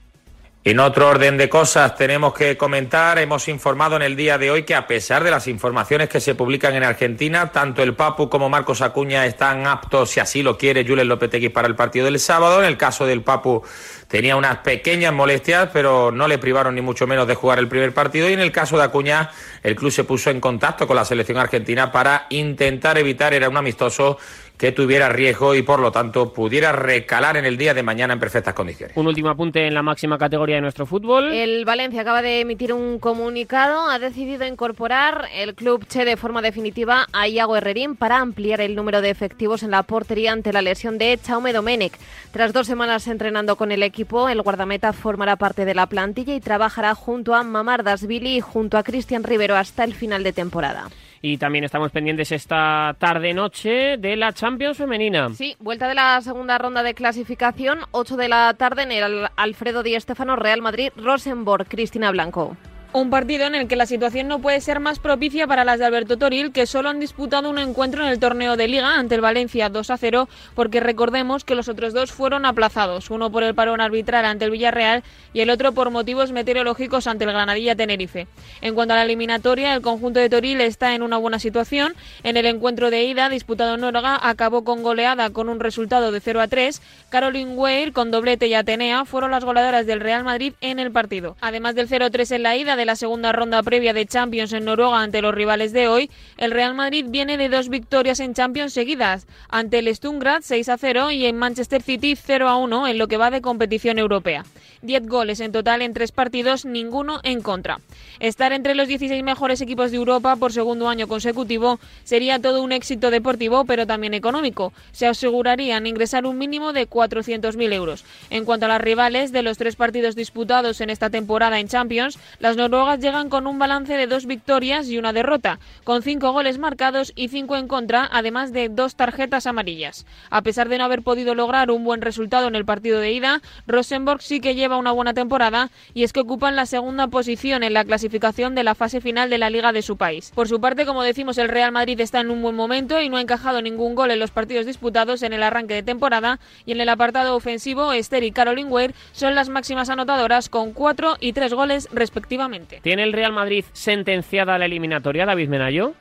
En 0.66 0.80
otro 0.80 1.08
orden 1.08 1.36
de 1.36 1.48
cosas 1.48 1.94
tenemos 1.94 2.34
que 2.34 2.56
comentar, 2.56 3.20
hemos 3.20 3.46
informado 3.46 3.94
en 3.94 4.02
el 4.02 4.16
día 4.16 4.36
de 4.36 4.50
hoy 4.50 4.64
que 4.64 4.74
a 4.74 4.88
pesar 4.88 5.22
de 5.22 5.30
las 5.30 5.46
informaciones 5.46 6.08
que 6.08 6.18
se 6.18 6.34
publican 6.34 6.74
en 6.74 6.82
Argentina, 6.82 7.52
tanto 7.52 7.84
el 7.84 7.94
Papu 7.94 8.28
como 8.28 8.48
Marcos 8.48 8.82
Acuña 8.82 9.26
están 9.26 9.64
aptos, 9.68 10.10
si 10.10 10.18
así 10.18 10.42
lo 10.42 10.58
quiere, 10.58 10.84
Julen 10.84 11.06
Lopetegui 11.06 11.50
para 11.50 11.68
el 11.68 11.76
partido 11.76 12.06
del 12.06 12.18
sábado. 12.18 12.58
En 12.58 12.66
el 12.66 12.76
caso 12.76 13.06
del 13.06 13.22
Papu 13.22 13.62
tenía 14.08 14.34
unas 14.34 14.58
pequeñas 14.58 15.12
molestias, 15.12 15.70
pero 15.72 16.10
no 16.10 16.26
le 16.26 16.36
privaron 16.36 16.74
ni 16.74 16.80
mucho 16.80 17.06
menos 17.06 17.28
de 17.28 17.36
jugar 17.36 17.60
el 17.60 17.68
primer 17.68 17.94
partido. 17.94 18.28
Y 18.28 18.32
en 18.32 18.40
el 18.40 18.50
caso 18.50 18.76
de 18.76 18.82
Acuña, 18.82 19.30
el 19.62 19.76
club 19.76 19.92
se 19.92 20.02
puso 20.02 20.30
en 20.30 20.40
contacto 20.40 20.88
con 20.88 20.96
la 20.96 21.04
selección 21.04 21.38
argentina 21.38 21.92
para 21.92 22.26
intentar 22.30 22.98
evitar, 22.98 23.34
era 23.34 23.48
un 23.48 23.56
amistoso 23.56 24.18
que 24.58 24.72
tuviera 24.72 25.08
riesgo 25.08 25.54
y 25.54 25.62
por 25.62 25.80
lo 25.80 25.92
tanto 25.92 26.32
pudiera 26.32 26.72
recalar 26.72 27.36
en 27.36 27.44
el 27.44 27.56
día 27.56 27.74
de 27.74 27.82
mañana 27.82 28.14
en 28.14 28.20
perfectas 28.20 28.54
condiciones. 28.54 28.96
Un 28.96 29.06
último 29.06 29.28
apunte 29.28 29.66
en 29.66 29.74
la 29.74 29.82
máxima 29.82 30.18
categoría 30.18 30.56
de 30.56 30.62
nuestro 30.62 30.86
fútbol. 30.86 31.32
El 31.32 31.64
Valencia 31.64 32.02
acaba 32.02 32.22
de 32.22 32.40
emitir 32.40 32.72
un 32.72 32.98
comunicado, 32.98 33.88
ha 33.88 33.98
decidido 33.98 34.46
incorporar 34.46 35.28
el 35.34 35.54
club 35.54 35.86
Che 35.86 36.04
de 36.04 36.16
forma 36.16 36.42
definitiva 36.42 37.06
a 37.12 37.28
Iago 37.28 37.56
Herrerín 37.56 37.96
para 37.96 38.18
ampliar 38.18 38.60
el 38.60 38.74
número 38.74 39.00
de 39.00 39.10
efectivos 39.10 39.62
en 39.62 39.70
la 39.72 39.82
portería 39.82 40.32
ante 40.32 40.52
la 40.52 40.62
lesión 40.62 40.98
de 40.98 41.18
Chaume 41.22 41.52
Domenech. 41.52 41.92
Tras 42.30 42.52
dos 42.52 42.66
semanas 42.66 43.06
entrenando 43.06 43.56
con 43.56 43.72
el 43.72 43.82
equipo, 43.82 44.28
el 44.28 44.42
guardameta 44.42 44.92
formará 44.92 45.36
parte 45.36 45.64
de 45.64 45.74
la 45.74 45.86
plantilla 45.86 46.34
y 46.34 46.40
trabajará 46.40 46.94
junto 46.94 47.34
a 47.34 47.42
Mamar 47.42 47.82
Dasvili 47.82 48.36
y 48.36 48.40
junto 48.40 48.78
a 48.78 48.82
Cristian 48.82 49.24
Rivero 49.24 49.56
hasta 49.56 49.84
el 49.84 49.94
final 49.94 50.22
de 50.22 50.32
temporada. 50.32 50.88
Y 51.28 51.38
también 51.38 51.64
estamos 51.64 51.90
pendientes 51.90 52.30
esta 52.30 52.94
tarde-noche 53.00 53.96
de 53.96 54.14
la 54.14 54.32
Champions 54.32 54.76
femenina. 54.78 55.28
Sí, 55.34 55.56
vuelta 55.58 55.88
de 55.88 55.96
la 55.96 56.20
segunda 56.20 56.56
ronda 56.56 56.84
de 56.84 56.94
clasificación, 56.94 57.80
8 57.90 58.16
de 58.16 58.28
la 58.28 58.54
tarde 58.54 58.84
en 58.84 58.92
el 58.92 59.26
Alfredo 59.34 59.82
Di 59.82 59.98
Stéfano, 59.98 60.36
Real 60.36 60.62
Madrid, 60.62 60.92
Rosenborg, 60.94 61.66
Cristina 61.66 62.12
Blanco. 62.12 62.56
Un 62.92 63.10
partido 63.10 63.44
en 63.44 63.54
el 63.54 63.68
que 63.68 63.76
la 63.76 63.84
situación 63.84 64.26
no 64.26 64.38
puede 64.38 64.60
ser 64.60 64.80
más 64.80 64.98
propicia 64.98 65.46
para 65.46 65.64
las 65.64 65.78
de 65.78 65.84
Alberto 65.84 66.16
Toril, 66.16 66.50
que 66.52 66.66
solo 66.66 66.88
han 66.88 66.98
disputado 66.98 67.50
un 67.50 67.58
encuentro 67.58 68.02
en 68.02 68.08
el 68.08 68.18
torneo 68.18 68.56
de 68.56 68.68
Liga 68.68 68.94
ante 68.94 69.16
el 69.16 69.20
Valencia 69.20 69.68
2 69.68 69.90
a 69.90 69.96
0, 69.98 70.28
porque 70.54 70.80
recordemos 70.80 71.44
que 71.44 71.54
los 71.54 71.68
otros 71.68 71.92
dos 71.92 72.12
fueron 72.12 72.46
aplazados, 72.46 73.10
uno 73.10 73.30
por 73.30 73.42
el 73.42 73.54
parón 73.54 73.82
arbitral 73.82 74.24
ante 74.24 74.46
el 74.46 74.50
Villarreal 74.50 75.02
y 75.34 75.40
el 75.40 75.50
otro 75.50 75.72
por 75.72 75.90
motivos 75.90 76.32
meteorológicos 76.32 77.06
ante 77.06 77.24
el 77.24 77.32
Granadilla 77.32 77.76
Tenerife. 77.76 78.28
En 78.62 78.74
cuanto 78.74 78.94
a 78.94 78.96
la 78.96 79.02
eliminatoria, 79.02 79.74
el 79.74 79.82
conjunto 79.82 80.20
de 80.20 80.30
Toril 80.30 80.62
está 80.62 80.94
en 80.94 81.02
una 81.02 81.18
buena 81.18 81.38
situación. 81.38 81.94
En 82.22 82.38
el 82.38 82.46
encuentro 82.46 82.90
de 82.90 83.04
ida 83.04 83.28
disputado 83.28 83.74
en 83.74 83.82
Noruega 83.82 84.18
acabó 84.22 84.64
con 84.64 84.82
goleada 84.82 85.28
con 85.30 85.50
un 85.50 85.60
resultado 85.60 86.12
de 86.12 86.20
0 86.20 86.40
a 86.40 86.48
3. 86.48 86.80
Caroline 87.10 87.54
Weir 87.54 87.92
con 87.92 88.10
doblete 88.10 88.46
y 88.46 88.54
Atenea 88.54 89.04
fueron 89.04 89.32
las 89.32 89.44
goleadoras 89.44 89.86
del 89.86 90.00
Real 90.00 90.24
Madrid 90.24 90.54
en 90.62 90.78
el 90.78 90.92
partido. 90.92 91.36
Además 91.42 91.74
del 91.74 91.88
0 91.88 92.10
3 92.10 92.30
en 92.30 92.42
la 92.42 92.56
ida, 92.56 92.75
de 92.76 92.84
la 92.84 92.96
segunda 92.96 93.32
ronda 93.32 93.62
previa 93.62 93.92
de 93.92 94.06
Champions 94.06 94.52
en 94.52 94.64
Noruega 94.64 95.00
ante 95.00 95.22
los 95.22 95.34
rivales 95.34 95.72
de 95.72 95.88
hoy, 95.88 96.10
el 96.36 96.50
Real 96.50 96.74
Madrid 96.74 97.06
viene 97.08 97.36
de 97.36 97.48
dos 97.48 97.68
victorias 97.68 98.20
en 98.20 98.34
Champions 98.34 98.72
seguidas, 98.72 99.26
ante 99.48 99.78
el 99.78 99.94
Stungrad 99.94 100.42
6 100.42 100.68
a 100.68 100.78
0 100.78 101.10
y 101.10 101.26
en 101.26 101.36
Manchester 101.36 101.82
City 101.82 102.16
0 102.16 102.48
a 102.48 102.56
1 102.56 102.88
en 102.88 102.98
lo 102.98 103.08
que 103.08 103.16
va 103.16 103.30
de 103.30 103.40
competición 103.40 103.98
europea. 103.98 104.44
10 104.86 105.08
goles 105.08 105.40
en 105.40 105.52
total 105.52 105.82
en 105.82 105.92
tres 105.92 106.12
partidos, 106.12 106.64
ninguno 106.64 107.20
en 107.22 107.42
contra. 107.42 107.80
Estar 108.20 108.52
entre 108.52 108.74
los 108.74 108.88
16 108.88 109.22
mejores 109.22 109.60
equipos 109.60 109.90
de 109.90 109.98
Europa 109.98 110.36
por 110.36 110.52
segundo 110.52 110.88
año 110.88 111.08
consecutivo 111.08 111.78
sería 112.04 112.38
todo 112.38 112.62
un 112.62 112.72
éxito 112.72 113.10
deportivo, 113.10 113.64
pero 113.64 113.86
también 113.86 114.14
económico. 114.14 114.72
Se 114.92 115.06
asegurarían 115.06 115.86
ingresar 115.86 116.24
un 116.24 116.38
mínimo 116.38 116.72
de 116.72 116.88
400.000 116.88 117.72
euros. 117.72 118.04
En 118.30 118.44
cuanto 118.44 118.66
a 118.66 118.68
las 118.68 118.80
rivales 118.80 119.32
de 119.32 119.42
los 119.42 119.58
tres 119.58 119.76
partidos 119.76 120.16
disputados 120.16 120.80
en 120.80 120.90
esta 120.90 121.10
temporada 121.10 121.60
en 121.60 121.68
Champions, 121.68 122.18
las 122.38 122.56
noruegas 122.56 123.00
llegan 123.00 123.28
con 123.28 123.46
un 123.46 123.58
balance 123.58 123.94
de 123.94 124.06
dos 124.06 124.26
victorias 124.26 124.88
y 124.88 124.98
una 124.98 125.12
derrota, 125.12 125.58
con 125.84 126.02
cinco 126.02 126.32
goles 126.32 126.58
marcados 126.58 127.12
y 127.16 127.28
cinco 127.28 127.56
en 127.56 127.68
contra, 127.68 128.08
además 128.10 128.52
de 128.52 128.68
dos 128.68 128.94
tarjetas 128.94 129.46
amarillas. 129.46 130.06
A 130.30 130.42
pesar 130.42 130.68
de 130.68 130.78
no 130.78 130.84
haber 130.84 131.02
podido 131.02 131.34
lograr 131.34 131.70
un 131.70 131.84
buen 131.84 132.02
resultado 132.02 132.48
en 132.48 132.54
el 132.54 132.64
partido 132.64 133.00
de 133.00 133.12
ida, 133.12 133.42
Rosenborg 133.66 134.22
sí 134.22 134.40
que 134.40 134.54
lleva 134.54 134.75
una 134.76 134.92
buena 134.92 135.14
temporada 135.14 135.70
y 135.94 136.04
es 136.04 136.12
que 136.12 136.20
ocupan 136.20 136.56
la 136.56 136.66
segunda 136.66 137.08
posición 137.08 137.62
en 137.62 137.72
la 137.72 137.84
clasificación 137.84 138.54
de 138.54 138.64
la 138.64 138.74
fase 138.74 139.00
final 139.00 139.30
de 139.30 139.38
la 139.38 139.50
liga 139.50 139.72
de 139.72 139.82
su 139.82 139.96
país. 139.96 140.32
Por 140.34 140.48
su 140.48 140.60
parte, 140.60 140.86
como 140.86 141.02
decimos, 141.02 141.38
el 141.38 141.48
Real 141.48 141.72
Madrid 141.72 142.00
está 142.00 142.20
en 142.20 142.30
un 142.30 142.42
buen 142.42 142.54
momento 142.54 143.00
y 143.00 143.08
no 143.08 143.16
ha 143.16 143.20
encajado 143.20 143.62
ningún 143.62 143.94
gol 143.94 144.10
en 144.10 144.18
los 144.18 144.30
partidos 144.30 144.66
disputados 144.66 145.22
en 145.22 145.32
el 145.32 145.42
arranque 145.42 145.74
de 145.74 145.82
temporada 145.82 146.38
y 146.64 146.72
en 146.72 146.80
el 146.80 146.88
apartado 146.88 147.36
ofensivo, 147.36 147.92
Esther 147.92 148.22
y 148.24 148.32
Caroline 148.32 148.70
Weir 148.70 148.94
son 149.12 149.34
las 149.34 149.48
máximas 149.48 149.90
anotadoras 149.90 150.48
con 150.48 150.72
cuatro 150.72 151.16
y 151.20 151.32
tres 151.32 151.54
goles 151.54 151.88
respectivamente. 151.92 152.80
¿Tiene 152.82 153.02
el 153.02 153.12
Real 153.12 153.32
Madrid 153.32 153.64
sentenciada 153.72 154.58
la 154.58 154.66
eliminatoria, 154.66 155.26
David 155.26 155.48
Menayo? 155.48 155.94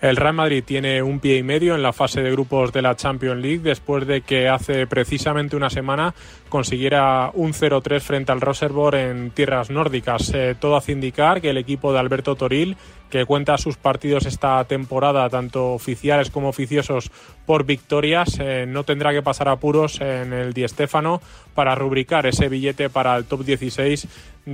El 0.00 0.14
Real 0.14 0.34
Madrid 0.34 0.62
tiene 0.64 1.02
un 1.02 1.18
pie 1.18 1.38
y 1.38 1.42
medio 1.42 1.74
en 1.74 1.82
la 1.82 1.92
fase 1.92 2.22
de 2.22 2.30
grupos 2.30 2.72
de 2.72 2.82
la 2.82 2.94
Champions 2.94 3.42
League 3.42 3.58
después 3.58 4.06
de 4.06 4.20
que 4.20 4.48
hace 4.48 4.86
precisamente 4.86 5.56
una 5.56 5.70
semana 5.70 6.14
consiguiera 6.48 7.32
un 7.34 7.52
0-3 7.52 8.00
frente 8.00 8.30
al 8.30 8.40
Rosenborg 8.40 8.94
en 8.94 9.30
tierras 9.32 9.70
nórdicas. 9.70 10.32
Eh, 10.34 10.54
todo 10.58 10.76
hace 10.76 10.92
indicar 10.92 11.40
que 11.40 11.50
el 11.50 11.56
equipo 11.56 11.92
de 11.92 11.98
Alberto 11.98 12.36
Toril 12.36 12.76
que 13.10 13.24
cuenta 13.24 13.58
sus 13.58 13.76
partidos 13.76 14.26
esta 14.26 14.62
temporada, 14.64 15.28
tanto 15.28 15.72
oficiales 15.72 16.30
como 16.30 16.48
oficiosos, 16.48 17.10
por 17.46 17.64
victorias, 17.64 18.38
eh, 18.40 18.66
no 18.68 18.84
tendrá 18.84 19.12
que 19.12 19.22
pasar 19.22 19.48
apuros 19.48 20.00
en 20.00 20.32
el 20.32 20.52
Di 20.52 20.68
Stéfano 20.68 21.22
para 21.54 21.74
rubricar 21.74 22.26
ese 22.26 22.48
billete 22.48 22.90
para 22.90 23.16
el 23.16 23.24
top 23.24 23.44
16 23.44 24.06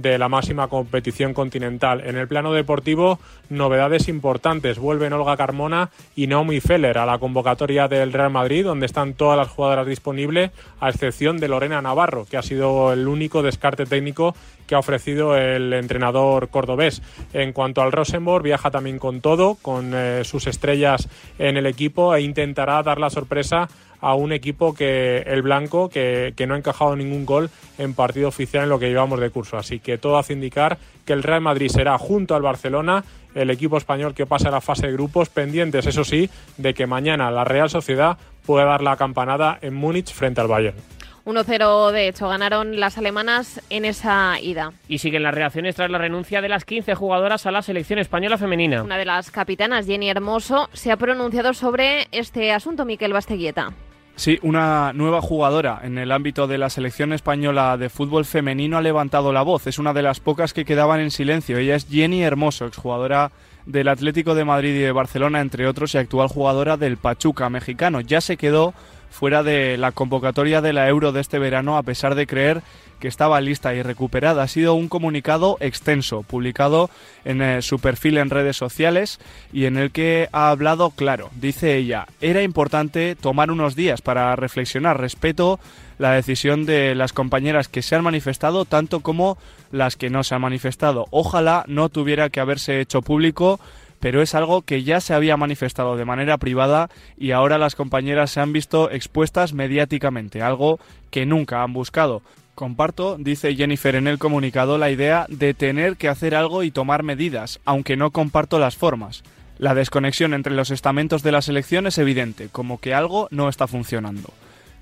de 0.02 0.18
la 0.18 0.28
máxima 0.28 0.68
competición 0.68 1.34
continental. 1.34 2.02
En 2.04 2.16
el 2.16 2.26
plano 2.26 2.52
deportivo, 2.52 3.20
novedades 3.48 4.08
importantes. 4.08 4.78
Vuelven 4.78 5.12
Olga 5.12 5.36
Carmona 5.36 5.90
y 6.16 6.26
Naomi 6.26 6.60
Feller 6.60 6.98
a 6.98 7.06
la 7.06 7.18
convocatoria 7.18 7.86
del 7.88 8.12
Real 8.12 8.30
Madrid, 8.30 8.64
donde 8.64 8.86
están 8.86 9.14
todas 9.14 9.36
las 9.36 9.48
jugadoras 9.48 9.86
disponibles, 9.86 10.50
a 10.80 10.88
excepción 10.88 11.38
de 11.38 11.48
Lorena 11.48 11.82
Navarro, 11.82 12.26
que 12.28 12.36
ha 12.36 12.42
sido 12.42 12.92
el 12.92 13.06
único 13.06 13.42
descarte 13.42 13.86
técnico 13.86 14.34
que 14.66 14.74
ha 14.74 14.78
ofrecido 14.78 15.36
el 15.36 15.72
entrenador 15.72 16.48
cordobés. 16.48 17.02
En 17.32 17.52
cuanto 17.52 17.82
al 17.82 17.92
Rosenborg, 17.92 18.42
viaja 18.42 18.70
también 18.70 18.98
con 18.98 19.20
todo, 19.20 19.56
con 19.60 19.92
eh, 19.94 20.22
sus 20.24 20.46
estrellas 20.46 21.08
en 21.38 21.56
el 21.56 21.66
equipo 21.66 22.14
e 22.14 22.22
intentará 22.22 22.82
dar 22.82 22.98
la 22.98 23.10
sorpresa 23.10 23.68
a 24.00 24.14
un 24.14 24.32
equipo 24.32 24.74
que 24.74 25.18
el 25.26 25.40
blanco 25.40 25.88
que, 25.88 26.34
que, 26.36 26.46
no 26.46 26.54
ha 26.54 26.58
encajado 26.58 26.94
ningún 26.94 27.24
gol 27.24 27.48
en 27.78 27.94
partido 27.94 28.28
oficial 28.28 28.64
en 28.64 28.68
lo 28.68 28.78
que 28.78 28.88
llevamos 28.88 29.18
de 29.18 29.30
curso. 29.30 29.56
Así 29.56 29.80
que 29.80 29.96
todo 29.96 30.18
hace 30.18 30.34
indicar 30.34 30.76
que 31.06 31.14
el 31.14 31.22
Real 31.22 31.40
Madrid 31.40 31.68
será 31.68 31.96
junto 31.96 32.34
al 32.34 32.42
Barcelona 32.42 33.02
el 33.34 33.50
equipo 33.50 33.76
español 33.76 34.14
que 34.14 34.26
pase 34.26 34.48
a 34.48 34.50
la 34.50 34.60
fase 34.60 34.86
de 34.86 34.92
grupos, 34.92 35.28
pendientes, 35.28 35.86
eso 35.86 36.04
sí, 36.04 36.30
de 36.56 36.74
que 36.74 36.86
mañana 36.86 37.30
la 37.30 37.44
Real 37.44 37.70
Sociedad 37.70 38.18
pueda 38.46 38.66
dar 38.66 38.82
la 38.82 38.96
campanada 38.96 39.58
en 39.60 39.74
Múnich 39.74 40.12
frente 40.12 40.40
al 40.40 40.48
Bayern. 40.48 40.76
1-0 41.24 41.90
de 41.90 42.08
hecho 42.08 42.28
ganaron 42.28 42.78
las 42.78 42.98
alemanas 42.98 43.60
en 43.70 43.84
esa 43.84 44.38
ida. 44.40 44.72
Y 44.88 44.98
siguen 44.98 45.22
las 45.22 45.34
reacciones 45.34 45.74
tras 45.74 45.90
la 45.90 45.98
renuncia 45.98 46.40
de 46.40 46.48
las 46.48 46.64
15 46.64 46.94
jugadoras 46.94 47.46
a 47.46 47.50
la 47.50 47.62
selección 47.62 47.98
española 47.98 48.38
femenina. 48.38 48.82
Una 48.82 48.98
de 48.98 49.06
las 49.06 49.30
capitanas, 49.30 49.86
Jenny 49.86 50.10
Hermoso, 50.10 50.68
se 50.72 50.92
ha 50.92 50.96
pronunciado 50.96 51.54
sobre 51.54 52.08
este 52.12 52.52
asunto, 52.52 52.84
Miquel 52.84 53.12
Basteguieta. 53.12 53.72
Sí, 54.16 54.38
una 54.42 54.92
nueva 54.92 55.20
jugadora 55.20 55.80
en 55.82 55.98
el 55.98 56.12
ámbito 56.12 56.46
de 56.46 56.56
la 56.56 56.70
selección 56.70 57.12
española 57.12 57.76
de 57.76 57.88
fútbol 57.88 58.24
femenino 58.24 58.76
ha 58.76 58.82
levantado 58.82 59.32
la 59.32 59.42
voz. 59.42 59.66
Es 59.66 59.80
una 59.80 59.92
de 59.92 60.02
las 60.02 60.20
pocas 60.20 60.52
que 60.52 60.64
quedaban 60.64 61.00
en 61.00 61.10
silencio. 61.10 61.58
Ella 61.58 61.74
es 61.74 61.88
Jenny 61.88 62.22
Hermoso, 62.22 62.66
exjugadora 62.66 63.32
del 63.66 63.88
Atlético 63.88 64.36
de 64.36 64.44
Madrid 64.44 64.74
y 64.74 64.80
de 64.80 64.92
Barcelona, 64.92 65.40
entre 65.40 65.66
otros, 65.66 65.94
y 65.94 65.98
actual 65.98 66.28
jugadora 66.28 66.76
del 66.76 66.96
Pachuca 66.96 67.50
mexicano. 67.50 68.00
Ya 68.00 68.20
se 68.20 68.36
quedó 68.36 68.72
fuera 69.14 69.44
de 69.44 69.76
la 69.76 69.92
convocatoria 69.92 70.60
de 70.60 70.72
la 70.72 70.88
Euro 70.88 71.12
de 71.12 71.20
este 71.20 71.38
verano 71.38 71.78
a 71.78 71.84
pesar 71.84 72.16
de 72.16 72.26
creer 72.26 72.62
que 72.98 73.06
estaba 73.06 73.40
lista 73.40 73.74
y 73.74 73.82
recuperada. 73.82 74.42
Ha 74.42 74.48
sido 74.48 74.74
un 74.74 74.88
comunicado 74.88 75.56
extenso, 75.60 76.22
publicado 76.22 76.90
en 77.24 77.40
eh, 77.40 77.62
su 77.62 77.78
perfil 77.78 78.18
en 78.18 78.30
redes 78.30 78.56
sociales 78.56 79.20
y 79.52 79.66
en 79.66 79.76
el 79.76 79.92
que 79.92 80.28
ha 80.32 80.50
hablado 80.50 80.90
claro. 80.90 81.30
Dice 81.40 81.76
ella, 81.76 82.06
era 82.20 82.42
importante 82.42 83.14
tomar 83.14 83.52
unos 83.52 83.76
días 83.76 84.02
para 84.02 84.34
reflexionar. 84.34 85.00
Respeto 85.00 85.60
la 85.98 86.12
decisión 86.12 86.66
de 86.66 86.94
las 86.96 87.12
compañeras 87.12 87.68
que 87.68 87.82
se 87.82 87.94
han 87.94 88.02
manifestado, 88.02 88.64
tanto 88.64 89.00
como 89.00 89.38
las 89.70 89.94
que 89.94 90.10
no 90.10 90.24
se 90.24 90.34
han 90.34 90.40
manifestado. 90.40 91.06
Ojalá 91.10 91.64
no 91.68 91.88
tuviera 91.88 92.30
que 92.30 92.40
haberse 92.40 92.80
hecho 92.80 93.00
público 93.00 93.60
pero 94.04 94.20
es 94.20 94.34
algo 94.34 94.60
que 94.60 94.82
ya 94.82 95.00
se 95.00 95.14
había 95.14 95.38
manifestado 95.38 95.96
de 95.96 96.04
manera 96.04 96.36
privada 96.36 96.90
y 97.16 97.30
ahora 97.30 97.56
las 97.56 97.74
compañeras 97.74 98.30
se 98.30 98.40
han 98.40 98.52
visto 98.52 98.90
expuestas 98.90 99.54
mediáticamente, 99.54 100.42
algo 100.42 100.78
que 101.10 101.24
nunca 101.24 101.62
han 101.62 101.72
buscado. 101.72 102.20
Comparto, 102.54 103.16
dice 103.18 103.56
Jennifer 103.56 103.94
en 103.94 104.06
el 104.06 104.18
comunicado, 104.18 104.76
la 104.76 104.90
idea 104.90 105.24
de 105.30 105.54
tener 105.54 105.96
que 105.96 106.10
hacer 106.10 106.34
algo 106.34 106.64
y 106.64 106.70
tomar 106.70 107.02
medidas, 107.02 107.60
aunque 107.64 107.96
no 107.96 108.10
comparto 108.10 108.58
las 108.58 108.76
formas. 108.76 109.22
La 109.56 109.74
desconexión 109.74 110.34
entre 110.34 110.52
los 110.52 110.70
estamentos 110.70 111.22
de 111.22 111.32
la 111.32 111.40
selección 111.40 111.86
es 111.86 111.96
evidente, 111.96 112.50
como 112.52 112.80
que 112.80 112.92
algo 112.92 113.28
no 113.30 113.48
está 113.48 113.66
funcionando. 113.66 114.34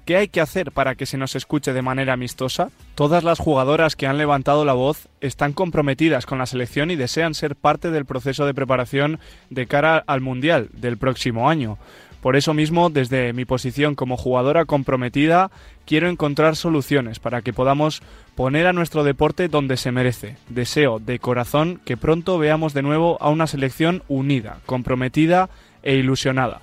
¿Qué 0.05 0.16
hay 0.16 0.26
que 0.26 0.40
hacer 0.40 0.72
para 0.72 0.96
que 0.96 1.07
se 1.07 1.16
nos 1.16 1.36
escuche 1.36 1.72
de 1.72 1.80
manera 1.80 2.14
amistosa? 2.14 2.70
Todas 2.96 3.22
las 3.22 3.38
jugadoras 3.38 3.94
que 3.94 4.09
han 4.09 4.18
levantado 4.18 4.64
la 4.64 4.72
voz 4.72 5.09
están 5.20 5.53
comprometidas 5.53 6.26
con 6.26 6.38
la 6.38 6.46
selección 6.46 6.90
y 6.90 6.96
desean 6.96 7.34
ser 7.34 7.55
parte 7.55 7.92
del 7.92 8.05
proceso 8.05 8.44
de 8.44 8.53
preparación 8.53 9.20
de 9.48 9.66
cara 9.66 10.03
al 10.05 10.20
Mundial 10.20 10.70
del 10.72 10.96
próximo 10.96 11.48
año. 11.48 11.78
Por 12.20 12.34
eso 12.34 12.53
mismo, 12.53 12.90
desde 12.90 13.32
mi 13.32 13.44
posición 13.44 13.94
como 13.94 14.16
jugadora 14.16 14.64
comprometida, 14.64 15.53
quiero 15.86 16.09
encontrar 16.09 16.57
soluciones 16.57 17.20
para 17.20 17.42
que 17.42 17.53
podamos 17.53 18.03
poner 18.34 18.66
a 18.66 18.72
nuestro 18.72 19.05
deporte 19.05 19.46
donde 19.46 19.76
se 19.76 19.92
merece. 19.92 20.36
Deseo 20.48 20.98
de 20.98 21.20
corazón 21.20 21.80
que 21.84 21.96
pronto 21.96 22.38
veamos 22.38 22.74
de 22.74 22.82
nuevo 22.82 23.18
a 23.20 23.30
una 23.30 23.46
selección 23.46 24.03
unida, 24.09 24.59
comprometida 24.66 25.48
e 25.84 25.94
ilusionada. 25.94 26.61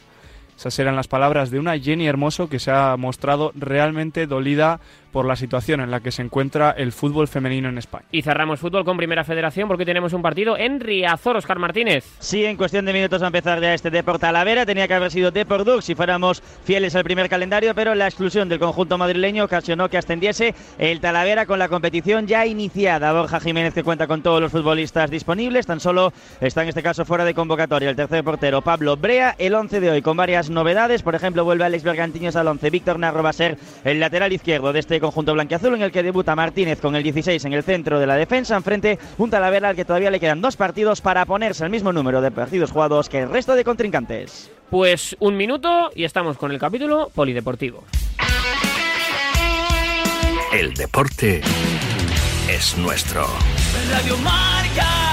Esas 0.60 0.78
eran 0.78 0.98
las 0.98 1.08
palabras 1.08 1.52
de 1.52 1.60
una 1.60 1.80
Jenny 1.80 2.06
Hermoso 2.06 2.50
que 2.50 2.60
se 2.60 2.70
ha 2.70 2.98
mostrado 2.98 3.54
realmente 3.56 4.28
dolida 4.28 4.82
por 5.12 5.26
la 5.26 5.36
situación 5.36 5.82
en 5.82 5.92
la 5.92 6.00
que 6.00 6.12
se 6.12 6.22
encuentra 6.22 6.72
el 6.72 6.92
fútbol 6.92 7.28
femenino 7.28 7.70
en 7.70 7.78
España. 7.78 8.06
Y 8.12 8.22
cerramos 8.22 8.60
fútbol 8.60 8.86
con 8.86 8.98
Primera 8.98 9.24
Federación 9.24 9.68
porque 9.68 9.86
tenemos 9.86 10.14
un 10.14 10.22
partido 10.22 10.58
en 10.58 10.80
Riazor, 10.80 11.38
Oscar 11.38 11.60
Martínez. 11.60 12.06
Sí, 12.20 12.46
en 12.46 12.58
cuestión 12.58 12.86
de 12.86 12.94
minutos 12.94 13.22
a 13.22 13.28
empezar 13.28 13.62
ya 13.62 13.74
este 13.74 13.90
Deport 13.90 14.22
Talavera. 14.22 14.66
Tenía 14.66 14.88
que 14.88 14.94
haber 14.94 15.12
sido 15.12 15.32
Deport 15.32 15.66
Dux 15.66 15.86
si 15.86 15.96
fuéramos 15.96 16.42
fieles 16.64 16.96
al 16.96 17.04
primer 17.04 17.30
calendario, 17.30 17.74
pero 17.76 17.96
la 17.96 18.08
exclusión 18.08 18.50
del 18.50 18.60
conjunto 18.60 18.98
madrileño 18.98 19.46
ocasionó 19.46 19.90
que 19.90 19.98
ascendiese 19.98 20.54
el 20.78 21.00
Talavera 21.00 21.46
con 21.46 21.60
la 21.60 21.70
competición 21.70 22.28
ya 22.28 22.46
iniciada. 22.46 23.14
Borja 23.14 23.40
Jiménez 23.40 23.74
que 23.74 23.84
cuenta 23.84 24.08
con 24.08 24.22
todos 24.22 24.42
los 24.42 24.52
futbolistas 24.52 25.10
disponibles, 25.10 25.66
tan 25.66 25.80
solo 25.80 26.14
está 26.42 26.64
en 26.64 26.70
este 26.70 26.84
caso 26.84 27.06
fuera 27.06 27.26
de 27.26 27.34
convocatoria 27.34 27.90
el 27.90 27.96
tercer 27.96 28.24
portero 28.24 28.62
Pablo 28.62 28.98
Brea. 28.98 29.36
El 29.38 29.56
11 29.56 29.80
de 29.80 29.90
hoy 29.90 30.02
con 30.02 30.18
varias 30.18 30.50
novedades, 30.50 31.04
por 31.04 31.16
ejemplo 31.16 31.44
vuelve 31.44 31.66
Alex 31.66 31.84
Bergantiños 31.84 32.36
al 32.36 32.48
11, 32.48 32.70
Víctor 32.70 33.00
Narro 33.00 33.24
va 33.24 33.30
a 33.30 33.34
ser 33.34 33.58
el 33.84 34.00
lateral 34.00 34.34
izquierdo 34.34 34.74
de 34.74 34.80
este 34.80 34.99
conjunto 35.00 35.34
blanquiazul 35.34 35.76
en 35.76 35.82
el 35.82 35.92
que 35.92 36.04
debuta 36.04 36.36
Martínez 36.36 36.80
con 36.80 36.96
el 36.96 37.04
16 37.04 37.44
en 37.46 37.54
el 37.54 37.64
centro 37.64 38.00
de 38.00 38.08
la 38.08 38.16
defensa, 38.16 38.56
enfrente 38.56 39.00
un 39.18 39.30
Talavera 39.30 39.70
al 39.70 39.76
que 39.76 39.86
todavía 39.86 40.12
le 40.12 40.20
quedan 40.20 40.42
dos 40.42 40.56
partidos 40.56 41.02
para 41.02 41.26
ponerse 41.26 41.64
al 41.64 41.70
mismo 41.70 41.94
número 41.94 42.22
de 42.22 42.32
partidos 42.32 42.72
jugados 42.72 43.10
que 43.10 43.20
el 43.20 43.30
resto 43.30 43.56
de 43.56 43.64
contrincantes. 43.64 44.52
Pues 44.70 45.16
un 45.20 45.36
minuto 45.36 45.90
y 45.96 46.04
estamos 46.04 46.38
con 46.38 46.52
el 46.52 46.60
capítulo 46.60 47.10
polideportivo. 47.14 47.84
El 50.52 50.74
deporte 50.74 51.42
es 52.50 52.78
nuestro. 52.78 53.28
Radio 53.92 54.18
Marca. 54.18 55.09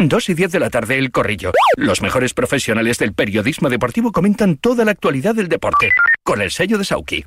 Dos 0.00 0.28
y 0.28 0.34
diez 0.34 0.52
de 0.52 0.60
la 0.60 0.70
tarde, 0.70 0.96
El 0.96 1.10
Corrillo. 1.10 1.50
Los 1.76 2.02
mejores 2.02 2.32
profesionales 2.32 2.98
del 2.98 3.14
periodismo 3.14 3.68
deportivo 3.68 4.12
comentan 4.12 4.56
toda 4.56 4.84
la 4.84 4.92
actualidad 4.92 5.34
del 5.34 5.48
deporte, 5.48 5.90
con 6.22 6.40
el 6.40 6.52
sello 6.52 6.78
de 6.78 6.84
Sauki. 6.84 7.24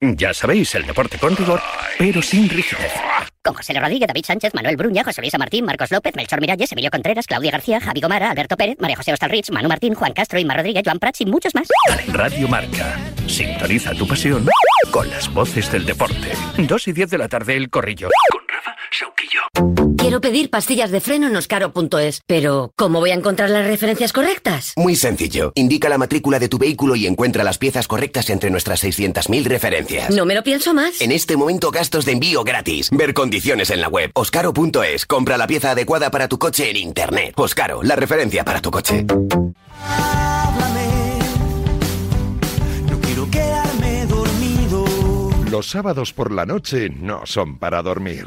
Ya 0.00 0.34
sabéis, 0.34 0.74
el 0.74 0.84
deporte 0.84 1.16
con 1.16 1.36
rigor, 1.36 1.60
pero 1.96 2.20
sin 2.20 2.48
rigidez. 2.48 2.90
Con 3.44 3.54
José 3.54 3.78
Rodríguez, 3.78 4.08
David 4.08 4.24
Sánchez, 4.24 4.52
Manuel 4.52 4.76
Bruña, 4.76 5.04
José 5.04 5.20
Luis 5.20 5.38
Martín, 5.38 5.64
Marcos 5.64 5.92
López, 5.92 6.16
Melchor 6.16 6.40
Miralles, 6.40 6.72
Emilio 6.72 6.90
Contreras, 6.90 7.28
Claudia 7.28 7.52
García, 7.52 7.80
Javi 7.80 8.00
Gomara, 8.00 8.30
Alberto 8.30 8.56
Pérez, 8.56 8.78
María 8.80 8.96
José 8.96 9.12
Ostalrich, 9.12 9.48
Manu 9.52 9.68
Martín, 9.68 9.94
Juan 9.94 10.12
Castro, 10.12 10.40
Inma 10.40 10.56
Rodríguez, 10.56 10.82
Joan 10.84 10.98
Prats 10.98 11.20
y 11.20 11.26
muchos 11.26 11.54
más. 11.54 11.68
Radio 12.08 12.48
Marca. 12.48 12.98
Sintoniza 13.28 13.92
tu 13.92 14.08
pasión 14.08 14.48
con 14.90 15.08
las 15.08 15.32
voces 15.32 15.70
del 15.70 15.86
deporte. 15.86 16.32
2 16.58 16.88
y 16.88 16.92
10 16.92 17.10
de 17.10 17.18
la 17.18 17.28
tarde, 17.28 17.56
El 17.56 17.70
Corrillo. 17.70 18.08
Quiero 20.02 20.20
pedir 20.20 20.50
pastillas 20.50 20.90
de 20.90 21.00
freno 21.00 21.28
en 21.28 21.36
oscaro.es, 21.36 22.22
pero 22.26 22.72
¿cómo 22.74 22.98
voy 22.98 23.10
a 23.10 23.14
encontrar 23.14 23.50
las 23.50 23.64
referencias 23.64 24.12
correctas? 24.12 24.72
Muy 24.76 24.96
sencillo. 24.96 25.52
Indica 25.54 25.88
la 25.88 25.96
matrícula 25.96 26.40
de 26.40 26.48
tu 26.48 26.58
vehículo 26.58 26.96
y 26.96 27.06
encuentra 27.06 27.44
las 27.44 27.56
piezas 27.56 27.86
correctas 27.86 28.28
entre 28.28 28.50
nuestras 28.50 28.82
600.000 28.82 29.44
referencias. 29.44 30.10
No 30.10 30.24
me 30.26 30.34
lo 30.34 30.42
pienso 30.42 30.74
más. 30.74 31.00
En 31.00 31.12
este 31.12 31.36
momento 31.36 31.70
gastos 31.70 32.04
de 32.04 32.12
envío 32.12 32.42
gratis. 32.42 32.90
Ver 32.90 33.14
condiciones 33.14 33.70
en 33.70 33.80
la 33.80 33.86
web. 33.86 34.10
Oscaro.es. 34.14 35.06
Compra 35.06 35.38
la 35.38 35.46
pieza 35.46 35.70
adecuada 35.70 36.10
para 36.10 36.26
tu 36.26 36.36
coche 36.36 36.68
en 36.68 36.78
Internet. 36.78 37.34
Oscaro, 37.36 37.84
la 37.84 37.94
referencia 37.94 38.44
para 38.44 38.60
tu 38.60 38.72
coche. 38.72 39.04
No 42.90 43.00
quiero 43.02 43.30
quedarme 43.30 44.06
dormido. 44.06 44.84
Los 45.48 45.68
sábados 45.70 46.12
por 46.12 46.32
la 46.32 46.44
noche 46.44 46.88
no 46.90 47.24
son 47.24 47.58
para 47.58 47.82
dormir, 47.82 48.26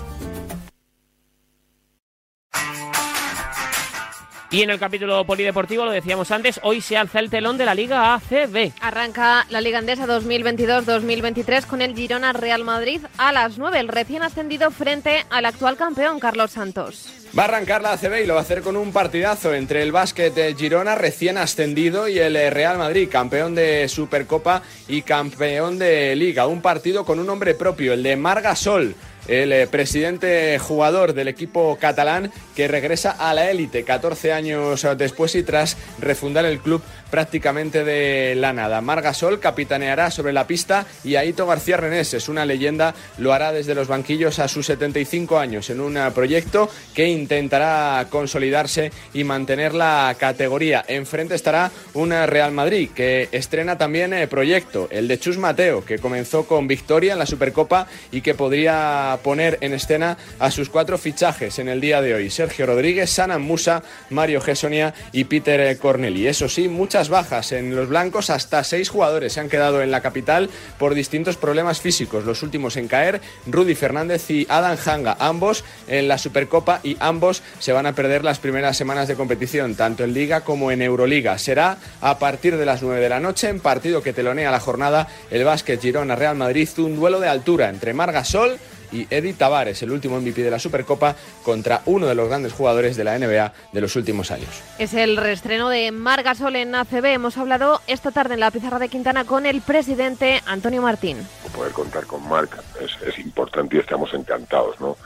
Y 4.53 4.63
en 4.63 4.69
el 4.69 4.79
capítulo 4.79 5.23
polideportivo, 5.25 5.85
lo 5.85 5.91
decíamos 5.91 6.29
antes, 6.29 6.59
hoy 6.63 6.81
se 6.81 6.97
alza 6.97 7.19
el 7.19 7.29
telón 7.29 7.57
de 7.57 7.63
la 7.63 7.73
Liga 7.73 8.13
ACB. 8.15 8.73
Arranca 8.81 9.45
la 9.49 9.61
Liga 9.61 9.79
Andesa 9.79 10.05
2022-2023 10.05 11.65
con 11.65 11.81
el 11.81 11.95
Girona 11.95 12.33
Real 12.33 12.65
Madrid 12.65 12.99
a 13.17 13.31
las 13.31 13.57
9, 13.57 13.79
el 13.79 13.87
recién 13.87 14.23
ascendido 14.23 14.69
frente 14.69 15.25
al 15.29 15.45
actual 15.45 15.77
campeón 15.77 16.19
Carlos 16.19 16.51
Santos. 16.51 17.07
Va 17.37 17.43
a 17.43 17.45
arrancar 17.45 17.81
la 17.81 17.93
ACB 17.93 18.23
y 18.23 18.25
lo 18.25 18.33
va 18.33 18.41
a 18.41 18.43
hacer 18.43 18.61
con 18.61 18.75
un 18.75 18.91
partidazo 18.91 19.53
entre 19.53 19.83
el 19.83 19.93
básquet 19.93 20.33
de 20.33 20.53
Girona 20.53 20.95
recién 20.95 21.37
ascendido 21.37 22.09
y 22.09 22.19
el 22.19 22.35
eh, 22.35 22.49
Real 22.49 22.77
Madrid, 22.77 23.07
campeón 23.09 23.55
de 23.55 23.87
Supercopa 23.87 24.63
y 24.89 25.03
campeón 25.03 25.79
de 25.79 26.13
Liga. 26.17 26.47
Un 26.47 26.61
partido 26.61 27.05
con 27.05 27.19
un 27.19 27.27
nombre 27.27 27.53
propio, 27.53 27.93
el 27.93 28.03
de 28.03 28.17
Marga 28.17 28.57
Sol 28.57 28.95
el 29.27 29.51
eh, 29.51 29.67
presidente 29.67 30.57
jugador 30.59 31.13
del 31.13 31.27
equipo 31.27 31.77
catalán 31.79 32.31
que 32.55 32.67
regresa 32.67 33.11
a 33.11 33.33
la 33.33 33.49
élite 33.49 33.83
14 33.83 34.33
años 34.33 34.85
después 34.97 35.35
y 35.35 35.43
tras 35.43 35.77
refundar 35.99 36.45
el 36.45 36.59
club 36.59 36.81
prácticamente 37.11 37.83
de 37.83 38.33
la 38.35 38.53
nada. 38.53 38.81
Margasol 38.81 39.39
capitaneará 39.39 40.09
sobre 40.09 40.33
la 40.33 40.47
pista 40.47 40.87
y 41.03 41.15
Aito 41.15 41.45
García 41.45 41.77
Renés 41.77 42.13
es 42.13 42.29
una 42.29 42.45
leyenda, 42.45 42.95
lo 43.19 43.33
hará 43.33 43.51
desde 43.51 43.75
los 43.75 43.87
banquillos 43.87 44.39
a 44.39 44.47
sus 44.47 44.65
75 44.65 45.37
años 45.37 45.69
en 45.69 45.81
un 45.81 45.99
proyecto 46.15 46.69
que 46.95 47.07
intentará 47.07 48.07
consolidarse 48.09 48.91
y 49.13 49.23
mantener 49.23 49.73
la 49.73 50.15
categoría. 50.17 50.83
Enfrente 50.87 51.35
estará 51.35 51.69
un 51.93 52.11
Real 52.11 52.51
Madrid 52.51 52.89
que 52.95 53.29
estrena 53.31 53.77
también 53.77 54.13
el 54.13 54.27
proyecto, 54.27 54.87
el 54.91 55.07
de 55.07 55.19
Chus 55.19 55.37
Mateo, 55.37 55.83
que 55.83 55.99
comenzó 55.99 56.45
con 56.45 56.67
victoria 56.67 57.13
en 57.13 57.19
la 57.19 57.25
Supercopa 57.25 57.87
y 58.11 58.21
que 58.21 58.33
podría 58.33 59.19
poner 59.23 59.57
en 59.61 59.73
escena 59.73 60.17
a 60.39 60.51
sus 60.51 60.69
cuatro 60.69 60.97
fichajes 60.97 61.59
en 61.59 61.67
el 61.67 61.81
día 61.81 62.01
de 62.01 62.13
hoy. 62.13 62.29
Sergio 62.29 62.65
Rodríguez, 62.65 63.09
Sanan 63.09 63.41
Musa, 63.41 63.83
Mario 64.09 64.41
Gesonia 64.41 64.93
y 65.11 65.25
Peter 65.25 65.77
Corneli. 65.77 66.27
Eso 66.27 66.47
sí, 66.47 66.69
muchas 66.69 67.00
bajas 67.09 67.51
en 67.51 67.75
los 67.75 67.89
blancos, 67.89 68.29
hasta 68.29 68.63
seis 68.63 68.89
jugadores 68.89 69.33
se 69.33 69.39
han 69.39 69.49
quedado 69.49 69.81
en 69.81 69.91
la 69.91 70.01
capital 70.01 70.49
por 70.77 70.93
distintos 70.93 71.37
problemas 71.37 71.81
físicos. 71.81 72.25
Los 72.25 72.43
últimos 72.43 72.77
en 72.77 72.87
caer, 72.87 73.21
Rudy 73.47 73.75
Fernández 73.75 74.29
y 74.29 74.45
Adam 74.49 74.77
Hanga, 74.85 75.17
ambos 75.19 75.63
en 75.87 76.07
la 76.07 76.17
Supercopa 76.17 76.79
y 76.83 76.97
ambos 76.99 77.43
se 77.59 77.73
van 77.73 77.85
a 77.85 77.93
perder 77.93 78.23
las 78.23 78.39
primeras 78.39 78.77
semanas 78.77 79.07
de 79.07 79.15
competición, 79.15 79.75
tanto 79.75 80.03
en 80.03 80.13
Liga 80.13 80.41
como 80.41 80.71
en 80.71 80.81
Euroliga. 80.81 81.37
Será 81.37 81.77
a 82.01 82.19
partir 82.19 82.57
de 82.57 82.65
las 82.65 82.81
9 82.81 83.01
de 83.01 83.09
la 83.09 83.19
noche, 83.19 83.49
en 83.49 83.59
partido 83.59 84.01
que 84.01 84.13
telonea 84.13 84.51
la 84.51 84.59
jornada, 84.59 85.07
el 85.29 85.43
básquet 85.43 85.81
Girona 85.81 86.15
Real 86.15 86.35
Madrid, 86.35 86.69
un 86.77 86.95
duelo 86.95 87.19
de 87.19 87.27
altura 87.27 87.69
entre 87.69 87.93
Margasol 87.93 88.57
y 88.91 89.07
Eddie 89.09 89.33
Tavares, 89.33 89.81
el 89.83 89.91
último 89.91 90.19
MVP 90.19 90.41
de 90.41 90.51
la 90.51 90.59
Supercopa, 90.59 91.15
contra 91.43 91.81
uno 91.85 92.07
de 92.07 92.15
los 92.15 92.27
grandes 92.27 92.53
jugadores 92.53 92.97
de 92.97 93.03
la 93.03 93.17
NBA 93.17 93.53
de 93.71 93.81
los 93.81 93.95
últimos 93.95 94.31
años. 94.31 94.49
Es 94.79 94.93
el 94.93 95.17
reestreno 95.17 95.69
de 95.69 95.91
Margasol 95.91 96.55
en 96.55 96.75
ACB. 96.75 97.05
Hemos 97.05 97.37
hablado 97.37 97.81
esta 97.87 98.11
tarde 98.11 98.35
en 98.35 98.39
la 98.39 98.51
pizarra 98.51 98.79
de 98.79 98.89
Quintana 98.89 99.25
con 99.25 99.45
el 99.45 99.61
presidente 99.61 100.41
Antonio 100.45 100.81
Martín. 100.81 101.17
Poder 101.55 101.73
contar 101.73 102.05
con 102.05 102.27
Marc 102.27 102.57
es, 102.81 102.91
es 103.07 103.19
importante 103.19 103.75
y 103.77 103.79
estamos 103.79 104.13
encantados, 104.13 104.79
¿no? 104.79 104.97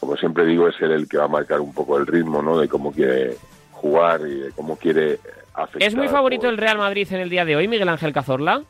Como 0.00 0.16
siempre 0.16 0.44
digo, 0.44 0.66
es 0.68 0.74
él 0.80 0.90
el 0.90 1.08
que 1.08 1.18
va 1.18 1.24
a 1.24 1.28
marcar 1.28 1.60
un 1.60 1.72
poco 1.72 1.96
el 1.96 2.06
ritmo, 2.06 2.42
¿no? 2.42 2.58
De 2.58 2.68
cómo 2.68 2.92
quiere 2.92 3.36
jugar 3.70 4.22
y 4.26 4.40
de 4.40 4.50
cómo 4.50 4.76
quiere 4.76 5.20
afectar. 5.54 5.82
¿Es 5.82 5.94
muy 5.94 6.08
favorito 6.08 6.48
el 6.48 6.56
Real 6.56 6.78
Madrid 6.78 7.06
en 7.10 7.20
el 7.20 7.30
día 7.30 7.44
de 7.44 7.56
hoy, 7.56 7.68
Miguel 7.68 7.88
Ángel 7.88 8.12
Cazorla? 8.12 8.62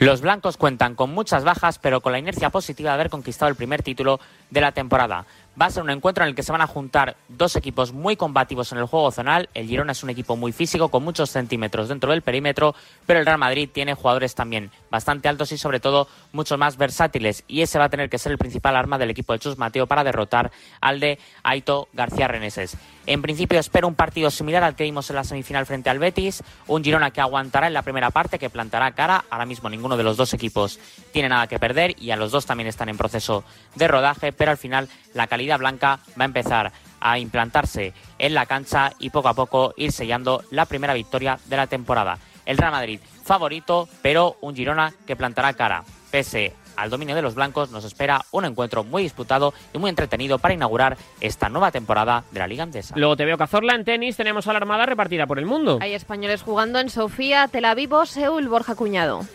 Los 0.00 0.22
blancos 0.22 0.56
cuentan 0.56 0.94
con 0.94 1.12
muchas 1.12 1.44
bajas, 1.44 1.78
pero 1.78 2.00
con 2.00 2.12
la 2.12 2.18
inercia 2.18 2.48
positiva 2.48 2.88
de 2.88 2.94
haber 2.94 3.10
conquistado 3.10 3.50
el 3.50 3.54
primer 3.54 3.82
título 3.82 4.18
de 4.48 4.62
la 4.62 4.72
temporada. 4.72 5.26
Va 5.60 5.66
a 5.66 5.70
ser 5.70 5.82
un 5.82 5.90
encuentro 5.90 6.24
en 6.24 6.30
el 6.30 6.34
que 6.34 6.42
se 6.42 6.52
van 6.52 6.62
a 6.62 6.66
juntar 6.66 7.16
dos 7.28 7.54
equipos 7.54 7.92
muy 7.92 8.16
combativos 8.16 8.72
en 8.72 8.78
el 8.78 8.86
juego 8.86 9.10
zonal. 9.10 9.50
El 9.52 9.66
Girona 9.66 9.92
es 9.92 10.02
un 10.02 10.08
equipo 10.08 10.36
muy 10.36 10.52
físico, 10.52 10.88
con 10.88 11.04
muchos 11.04 11.28
centímetros 11.28 11.90
dentro 11.90 12.12
del 12.12 12.22
perímetro, 12.22 12.74
pero 13.04 13.20
el 13.20 13.26
Real 13.26 13.36
Madrid 13.36 13.68
tiene 13.70 13.92
jugadores 13.92 14.34
también 14.34 14.70
bastante 14.90 15.28
altos 15.28 15.52
y 15.52 15.58
sobre 15.58 15.80
todo 15.80 16.08
mucho 16.32 16.56
más 16.56 16.78
versátiles. 16.78 17.44
Y 17.46 17.60
ese 17.60 17.78
va 17.78 17.84
a 17.84 17.90
tener 17.90 18.08
que 18.08 18.16
ser 18.16 18.32
el 18.32 18.38
principal 18.38 18.76
arma 18.76 18.96
del 18.96 19.10
equipo 19.10 19.34
de 19.34 19.38
Chus 19.40 19.58
Mateo 19.58 19.86
para 19.86 20.02
derrotar 20.02 20.50
al 20.80 20.98
de 20.98 21.18
Aito 21.42 21.88
García 21.92 22.26
Reneses. 22.26 22.74
En 23.10 23.22
principio 23.22 23.58
espero 23.58 23.88
un 23.88 23.96
partido 23.96 24.30
similar 24.30 24.62
al 24.62 24.76
que 24.76 24.84
vimos 24.84 25.10
en 25.10 25.16
la 25.16 25.24
semifinal 25.24 25.66
frente 25.66 25.90
al 25.90 25.98
Betis, 25.98 26.44
un 26.68 26.84
Girona 26.84 27.10
que 27.10 27.20
aguantará 27.20 27.66
en 27.66 27.74
la 27.74 27.82
primera 27.82 28.12
parte, 28.12 28.38
que 28.38 28.50
plantará 28.50 28.92
cara. 28.92 29.24
Ahora 29.30 29.46
mismo 29.46 29.68
ninguno 29.68 29.96
de 29.96 30.04
los 30.04 30.16
dos 30.16 30.32
equipos 30.32 30.78
tiene 31.12 31.28
nada 31.28 31.48
que 31.48 31.58
perder 31.58 32.00
y 32.00 32.12
a 32.12 32.16
los 32.16 32.30
dos 32.30 32.46
también 32.46 32.68
están 32.68 32.88
en 32.88 32.96
proceso 32.96 33.42
de 33.74 33.88
rodaje, 33.88 34.30
pero 34.30 34.52
al 34.52 34.58
final 34.58 34.88
la 35.12 35.26
calidad 35.26 35.58
blanca 35.58 35.98
va 36.10 36.22
a 36.22 36.24
empezar 36.24 36.70
a 37.00 37.18
implantarse 37.18 37.94
en 38.20 38.32
la 38.32 38.46
cancha 38.46 38.92
y 39.00 39.10
poco 39.10 39.26
a 39.26 39.34
poco 39.34 39.74
ir 39.76 39.90
sellando 39.90 40.44
la 40.52 40.66
primera 40.66 40.94
victoria 40.94 41.40
de 41.46 41.56
la 41.56 41.66
temporada. 41.66 42.16
El 42.46 42.58
Real 42.58 42.70
Madrid 42.70 43.00
favorito, 43.24 43.88
pero 44.02 44.36
un 44.40 44.54
Girona 44.54 44.94
que 45.04 45.16
plantará 45.16 45.54
cara. 45.54 45.82
Pese 46.12 46.54
al 46.80 46.90
dominio 46.90 47.14
de 47.14 47.22
los 47.22 47.34
blancos, 47.34 47.70
nos 47.70 47.84
espera 47.84 48.24
un 48.30 48.44
encuentro 48.44 48.84
muy 48.84 49.02
disputado 49.02 49.52
y 49.72 49.78
muy 49.78 49.90
entretenido 49.90 50.38
para 50.38 50.54
inaugurar 50.54 50.96
esta 51.20 51.48
nueva 51.48 51.70
temporada 51.70 52.24
de 52.30 52.40
la 52.40 52.46
Liga 52.46 52.62
Andesa. 52.62 52.94
Luego 52.96 53.16
te 53.16 53.24
veo 53.24 53.36
Cazorla 53.36 53.74
en 53.74 53.84
tenis, 53.84 54.16
tenemos 54.16 54.46
a 54.46 54.52
la 54.52 54.58
Armada 54.58 54.86
repartida 54.86 55.26
por 55.26 55.38
el 55.38 55.46
mundo. 55.46 55.78
Hay 55.80 55.94
españoles 55.94 56.42
jugando 56.42 56.78
en 56.78 56.88
Sofía, 56.88 57.48
Tel 57.48 57.66
Aviv 57.66 57.92
o 57.92 58.06
Seúl, 58.06 58.48
Borja 58.48 58.74
Cuñado. 58.74 59.26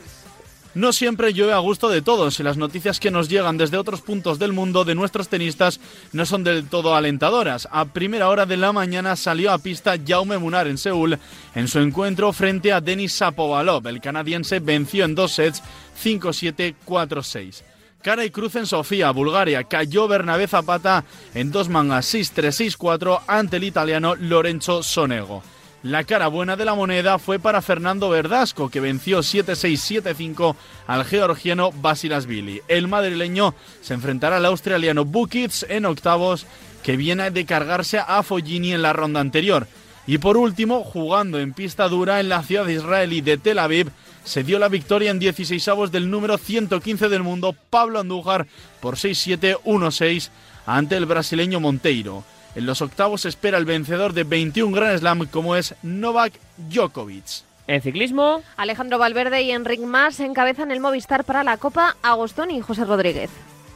No 0.76 0.91
siempre 0.91 1.34
llueve 1.34 1.53
a 1.53 1.59
gusto 1.59 1.88
de 1.88 2.01
todos 2.01 2.38
y 2.38 2.43
las 2.43 2.57
noticias 2.57 2.99
que 2.99 3.09
nos 3.09 3.30
llegan 3.30 3.57
desde 3.57 3.78
otros 3.78 4.01
puntos 4.01 4.39
del 4.39 4.51
mundo 4.51 4.84
de 4.84 4.93
nuestros 4.93 5.30
tenistas 5.30 5.80
no 6.11 6.26
son 6.26 6.43
del 6.43 6.67
todo 6.67 6.95
alentadoras. 6.95 7.69
A 7.71 7.86
primera 7.86 8.28
hora 8.28 8.45
de 8.45 8.57
la 8.57 8.73
mañana 8.73 9.15
salió 9.15 9.53
a 9.53 9.57
pista 9.57 9.95
Jaume 10.05 10.38
Munar 10.38 10.67
en 10.67 10.78
Seúl 10.78 11.17
en 11.55 11.69
su 11.69 11.80
encuentro 11.80 12.34
frente 12.34 12.73
a 12.73 12.82
Denis 12.82 13.17
Shapovalov. 13.17 13.88
El 13.88 14.01
canadiense 14.01 14.59
venció 14.59 15.05
en 15.05 15.15
dos 15.15 15.32
sets 15.32 15.63
5-7, 16.03 16.76
4-6. 16.86 17.63
Cara 18.01 18.26
y 18.26 18.30
cruz 18.30 18.57
en 18.57 18.65
Sofía, 18.65 19.11
Bulgaria. 19.11 19.63
Cayó 19.63 20.09
Bernabé 20.09 20.45
Zapata 20.47 21.05
en 21.34 21.53
dos 21.53 21.69
mangas 21.69 22.13
6-3, 22.13 22.78
6-4 22.78 23.21
ante 23.28 23.57
el 23.57 23.63
italiano 23.63 24.13
Lorenzo 24.15 24.84
Sonego. 24.84 25.41
La 25.86 26.03
cara 26.03 26.29
buena 26.29 26.55
de 26.55 26.65
la 26.65 26.73
moneda 26.73 27.19
fue 27.19 27.38
para 27.38 27.61
Fernando 27.61 28.09
Verdasco, 28.09 28.71
que 28.71 28.79
venció 28.79 29.19
7-6-7-5 29.19 30.55
al 30.88 31.05
georgiano 31.05 31.71
Basilasvili. 31.73 32.63
El 32.67 32.88
madrileño 32.88 33.53
se 33.81 33.93
enfrentará 33.93 34.38
al 34.38 34.47
australiano 34.47 35.05
Bukic 35.05 35.69
en 35.69 35.86
octavos, 35.86 36.47
que 36.81 36.97
viene 36.97 37.29
de 37.29 37.45
cargarse 37.45 37.99
a 37.99 38.23
Foggini 38.23 38.73
en 38.73 38.81
la 38.81 38.93
ronda 38.93 39.19
anterior. 39.19 39.67
Y 40.07 40.17
por 40.17 40.38
último, 40.38 40.83
jugando 40.83 41.39
en 41.39 41.53
pista 41.53 41.88
dura 41.88 42.19
en 42.19 42.29
la 42.29 42.41
ciudad 42.41 42.67
israelí 42.67 43.21
de 43.21 43.38
Tel 43.38 43.59
Aviv, 43.59 43.91
se 44.23 44.43
dio 44.43 44.57
la 44.57 44.69
victoria 44.69 45.11
en 45.11 45.19
16 45.19 45.67
avos 45.67 45.91
del 45.91 46.09
número 46.09 46.39
115 46.39 47.09
del 47.09 47.21
mundo, 47.21 47.55
Pablo 47.69 47.99
Andújar, 47.99 48.47
por 48.79 48.95
6-7-1-6 48.95 50.31
ante 50.65 50.97
el 50.97 51.05
brasileño 51.05 51.59
Monteiro. 51.59 52.23
En 52.56 52.66
los 52.66 52.82
octavos 52.82 53.22
se 53.22 53.30
espera 53.30 53.58
el 53.58 53.66
vencedor 53.66 54.14
de 54.14 54.24
21 54.24 54.74
Grand 54.74 54.97
Slam 54.97 55.26
como 55.28 55.58
es 55.58 55.76
Novak 55.84 56.34
Djokovic. 56.70 57.43
En 57.68 57.82
ciclismo, 57.82 58.43
Alejandro 58.56 58.97
Valverde 58.97 59.41
y 59.41 59.51
Enric 59.51 59.82
Mas 59.82 60.20
encabezan 60.20 60.72
el 60.72 60.80
Movistar 60.80 61.26
para 61.26 61.43
la 61.43 61.58
Copa 61.58 61.97
Agostoni 62.01 62.58
y 62.58 62.62
José 62.62 62.86
Rodríguez. 62.86 63.30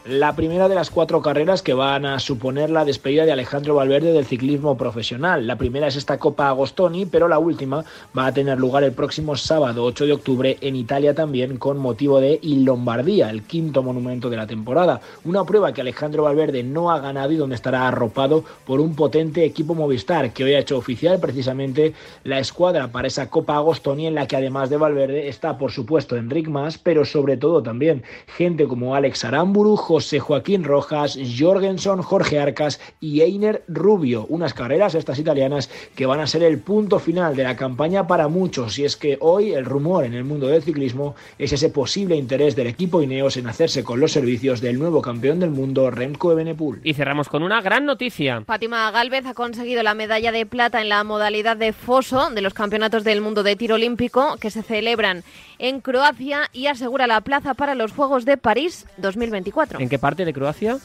La 0.09 0.35
primera 0.35 0.67
de 0.67 0.73
las 0.73 0.89
cuatro 0.89 1.21
carreras 1.21 1.61
que 1.61 1.75
van 1.75 2.03
a 2.03 2.17
suponer 2.17 2.71
la 2.71 2.83
despedida 2.83 3.25
de 3.25 3.31
Alejandro 3.31 3.75
Valverde 3.75 4.11
del 4.11 4.25
ciclismo 4.25 4.75
profesional. 4.75 5.45
La 5.45 5.55
primera 5.55 5.85
es 5.85 5.95
esta 5.95 6.17
Copa 6.17 6.49
Agostoni, 6.49 7.05
pero 7.05 7.27
la 7.27 7.37
última 7.37 7.85
va 8.17 8.25
a 8.25 8.33
tener 8.33 8.57
lugar 8.57 8.83
el 8.83 8.93
próximo 8.93 9.35
sábado 9.35 9.83
8 9.83 10.07
de 10.07 10.13
octubre 10.13 10.57
en 10.61 10.75
Italia 10.75 11.13
también 11.13 11.57
con 11.57 11.77
motivo 11.77 12.19
de 12.19 12.39
Il 12.41 12.65
Lombardía, 12.65 13.29
el 13.29 13.43
quinto 13.43 13.83
monumento 13.83 14.31
de 14.31 14.37
la 14.37 14.47
temporada. 14.47 14.99
Una 15.25 15.43
prueba 15.43 15.73
que 15.73 15.81
Alejandro 15.81 16.23
Valverde 16.23 16.63
no 16.63 16.89
ha 16.89 16.99
ganado 16.99 17.31
y 17.31 17.37
donde 17.37 17.53
estará 17.53 17.87
arropado 17.87 18.43
por 18.65 18.79
un 18.79 18.95
potente 18.95 19.45
equipo 19.45 19.75
Movistar 19.75 20.33
que 20.33 20.43
hoy 20.43 20.55
ha 20.55 20.59
hecho 20.59 20.79
oficial 20.79 21.19
precisamente 21.19 21.93
la 22.23 22.39
escuadra 22.39 22.87
para 22.87 23.09
esa 23.09 23.29
Copa 23.29 23.57
Agostoni 23.57 24.07
en 24.07 24.15
la 24.15 24.27
que 24.27 24.37
además 24.37 24.71
de 24.71 24.77
Valverde 24.77 25.27
está 25.27 25.59
por 25.59 25.71
supuesto 25.71 26.17
Enric 26.17 26.47
Mas, 26.47 26.79
pero 26.79 27.05
sobre 27.05 27.37
todo 27.37 27.61
también 27.61 28.01
gente 28.37 28.67
como 28.67 28.95
Alex 28.95 29.23
Aramburu, 29.23 29.75
José 29.75 29.98
Joaquín 30.19 30.63
Rojas, 30.63 31.17
Jorgensen, 31.37 32.01
Jorge 32.01 32.39
Arcas 32.39 32.79
y 32.99 33.21
Einer 33.21 33.63
Rubio. 33.67 34.25
Unas 34.29 34.53
carreras 34.53 34.95
estas 34.95 35.19
italianas 35.19 35.69
que 35.95 36.05
van 36.05 36.19
a 36.19 36.27
ser 36.27 36.43
el 36.43 36.59
punto 36.59 36.99
final 36.99 37.35
de 37.35 37.43
la 37.43 37.55
campaña 37.55 38.07
para 38.07 38.27
muchos. 38.27 38.79
Y 38.79 38.85
es 38.85 38.95
que 38.95 39.17
hoy 39.21 39.53
el 39.53 39.65
rumor 39.65 40.05
en 40.05 40.13
el 40.13 40.23
mundo 40.23 40.47
del 40.47 40.63
ciclismo 40.63 41.15
es 41.37 41.53
ese 41.53 41.69
posible 41.69 42.15
interés 42.15 42.55
del 42.55 42.67
equipo 42.67 43.01
Ineos 43.01 43.37
en 43.37 43.47
hacerse 43.47 43.83
con 43.83 43.99
los 43.99 44.11
servicios 44.11 44.61
del 44.61 44.79
nuevo 44.79 45.01
campeón 45.01 45.39
del 45.39 45.51
mundo, 45.51 45.89
Remco 45.91 46.31
Evenepoel. 46.31 46.81
Y 46.83 46.93
cerramos 46.93 47.29
con 47.29 47.43
una 47.43 47.61
gran 47.61 47.85
noticia. 47.85 48.41
Fátima 48.45 48.89
Galvez 48.91 49.25
ha 49.25 49.33
conseguido 49.33 49.83
la 49.83 49.93
medalla 49.93 50.31
de 50.31 50.45
plata 50.45 50.81
en 50.81 50.89
la 50.89 51.03
modalidad 51.03 51.57
de 51.57 51.73
foso 51.73 52.29
de 52.29 52.41
los 52.41 52.53
campeonatos 52.53 53.03
del 53.03 53.21
mundo 53.21 53.43
de 53.43 53.55
tiro 53.55 53.75
olímpico 53.75 54.37
que 54.39 54.51
se 54.51 54.63
celebran 54.63 55.23
en 55.57 55.81
Croacia 55.81 56.49
y 56.53 56.67
asegura 56.67 57.07
la 57.07 57.21
plaza 57.21 57.53
para 57.53 57.75
los 57.75 57.91
Juegos 57.91 58.25
de 58.25 58.37
París 58.37 58.85
2024. 58.97 59.78
¿En 59.79 59.89
qué 59.89 59.97
parte 59.99 60.25
de 60.25 60.33
Croacia? 60.33 60.77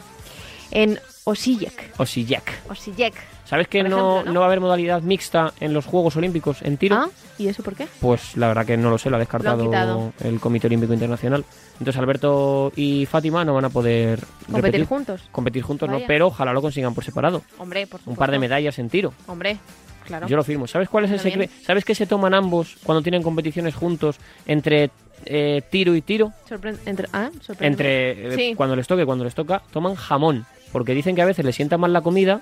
En 0.70 0.98
Osijek. 1.24 1.92
Osijek. 1.98 2.62
Osijek. 2.68 3.14
¿Sabes 3.44 3.68
que 3.68 3.82
no, 3.82 3.88
ejemplo, 3.88 4.22
¿no? 4.24 4.32
no 4.32 4.40
va 4.40 4.46
a 4.46 4.48
haber 4.48 4.60
modalidad 4.60 5.02
mixta 5.02 5.52
en 5.60 5.74
los 5.74 5.84
Juegos 5.84 6.16
Olímpicos 6.16 6.62
en 6.62 6.78
tiro? 6.78 6.96
Ah, 6.96 7.08
¿y 7.38 7.48
eso 7.48 7.62
por 7.62 7.74
qué? 7.76 7.86
Pues 8.00 8.36
la 8.36 8.48
verdad 8.48 8.64
que 8.64 8.76
no 8.76 8.88
lo 8.88 8.96
sé, 8.96 9.10
lo 9.10 9.16
ha 9.16 9.18
descartado 9.18 10.12
el 10.20 10.40
Comité 10.40 10.66
Olímpico 10.66 10.94
Internacional. 10.94 11.44
Entonces 11.78 11.96
Alberto 11.98 12.72
y 12.74 13.04
Fátima 13.06 13.44
no 13.44 13.52
van 13.54 13.66
a 13.66 13.68
poder 13.70 14.20
¿Competir 14.46 14.54
repetir. 14.62 14.86
juntos? 14.86 15.22
Competir 15.30 15.62
juntos 15.62 15.90
no, 15.90 16.00
pero 16.06 16.28
ojalá 16.28 16.52
lo 16.52 16.62
consigan 16.62 16.94
por 16.94 17.04
separado. 17.04 17.42
Hombre, 17.58 17.86
por 17.86 18.00
Un 18.06 18.16
par 18.16 18.30
de 18.30 18.36
supuesto. 18.36 18.40
medallas 18.40 18.78
en 18.78 18.88
tiro. 18.88 19.12
Hombre, 19.26 19.58
claro. 20.06 20.26
Yo 20.26 20.36
lo 20.36 20.44
firmo. 20.44 20.66
¿Sabes 20.66 20.88
cuál 20.88 21.04
es 21.04 21.10
el 21.10 21.20
secreto? 21.20 21.52
¿Sabes 21.66 21.84
qué 21.84 21.94
se 21.94 22.06
toman 22.06 22.32
ambos 22.32 22.76
cuando 22.82 23.02
tienen 23.02 23.22
competiciones 23.22 23.74
juntos 23.74 24.16
entre 24.46 24.90
eh, 25.26 25.62
tiro 25.70 25.94
y 25.94 26.02
tiro? 26.02 26.32
Sorpre- 26.48 26.78
entre, 26.86 27.08
ah. 27.12 27.30
Entre 27.60 28.28
eh, 28.32 28.36
Sí. 28.36 28.54
cuando 28.56 28.76
les 28.76 28.86
toque, 28.86 29.04
cuando 29.06 29.24
les 29.24 29.34
toca, 29.34 29.62
toman 29.72 29.94
jamón. 29.94 30.46
Porque 30.72 30.94
dicen 30.94 31.14
que 31.14 31.22
a 31.22 31.26
veces 31.26 31.44
les 31.44 31.54
sienta 31.54 31.78
mal 31.78 31.92
la 31.92 32.00
comida 32.02 32.40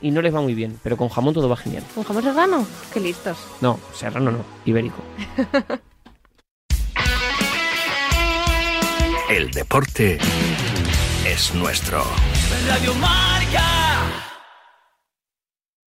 y 0.00 0.10
no 0.10 0.22
les 0.22 0.34
va 0.34 0.40
muy 0.40 0.54
bien. 0.54 0.78
Pero 0.82 0.96
con 0.96 1.08
jamón 1.08 1.34
todo 1.34 1.48
va 1.48 1.56
genial. 1.56 1.82
¿Un 1.96 2.04
jamón 2.04 2.22
serrano? 2.22 2.66
Qué 2.92 3.00
listos. 3.00 3.36
No, 3.60 3.78
serrano 3.92 4.30
no, 4.30 4.44
ibérico. 4.64 5.02
El 9.30 9.50
deporte 9.50 10.18
es 11.26 11.54
nuestro. 11.54 12.04
Radio 12.68 12.94
Mar. 12.94 13.42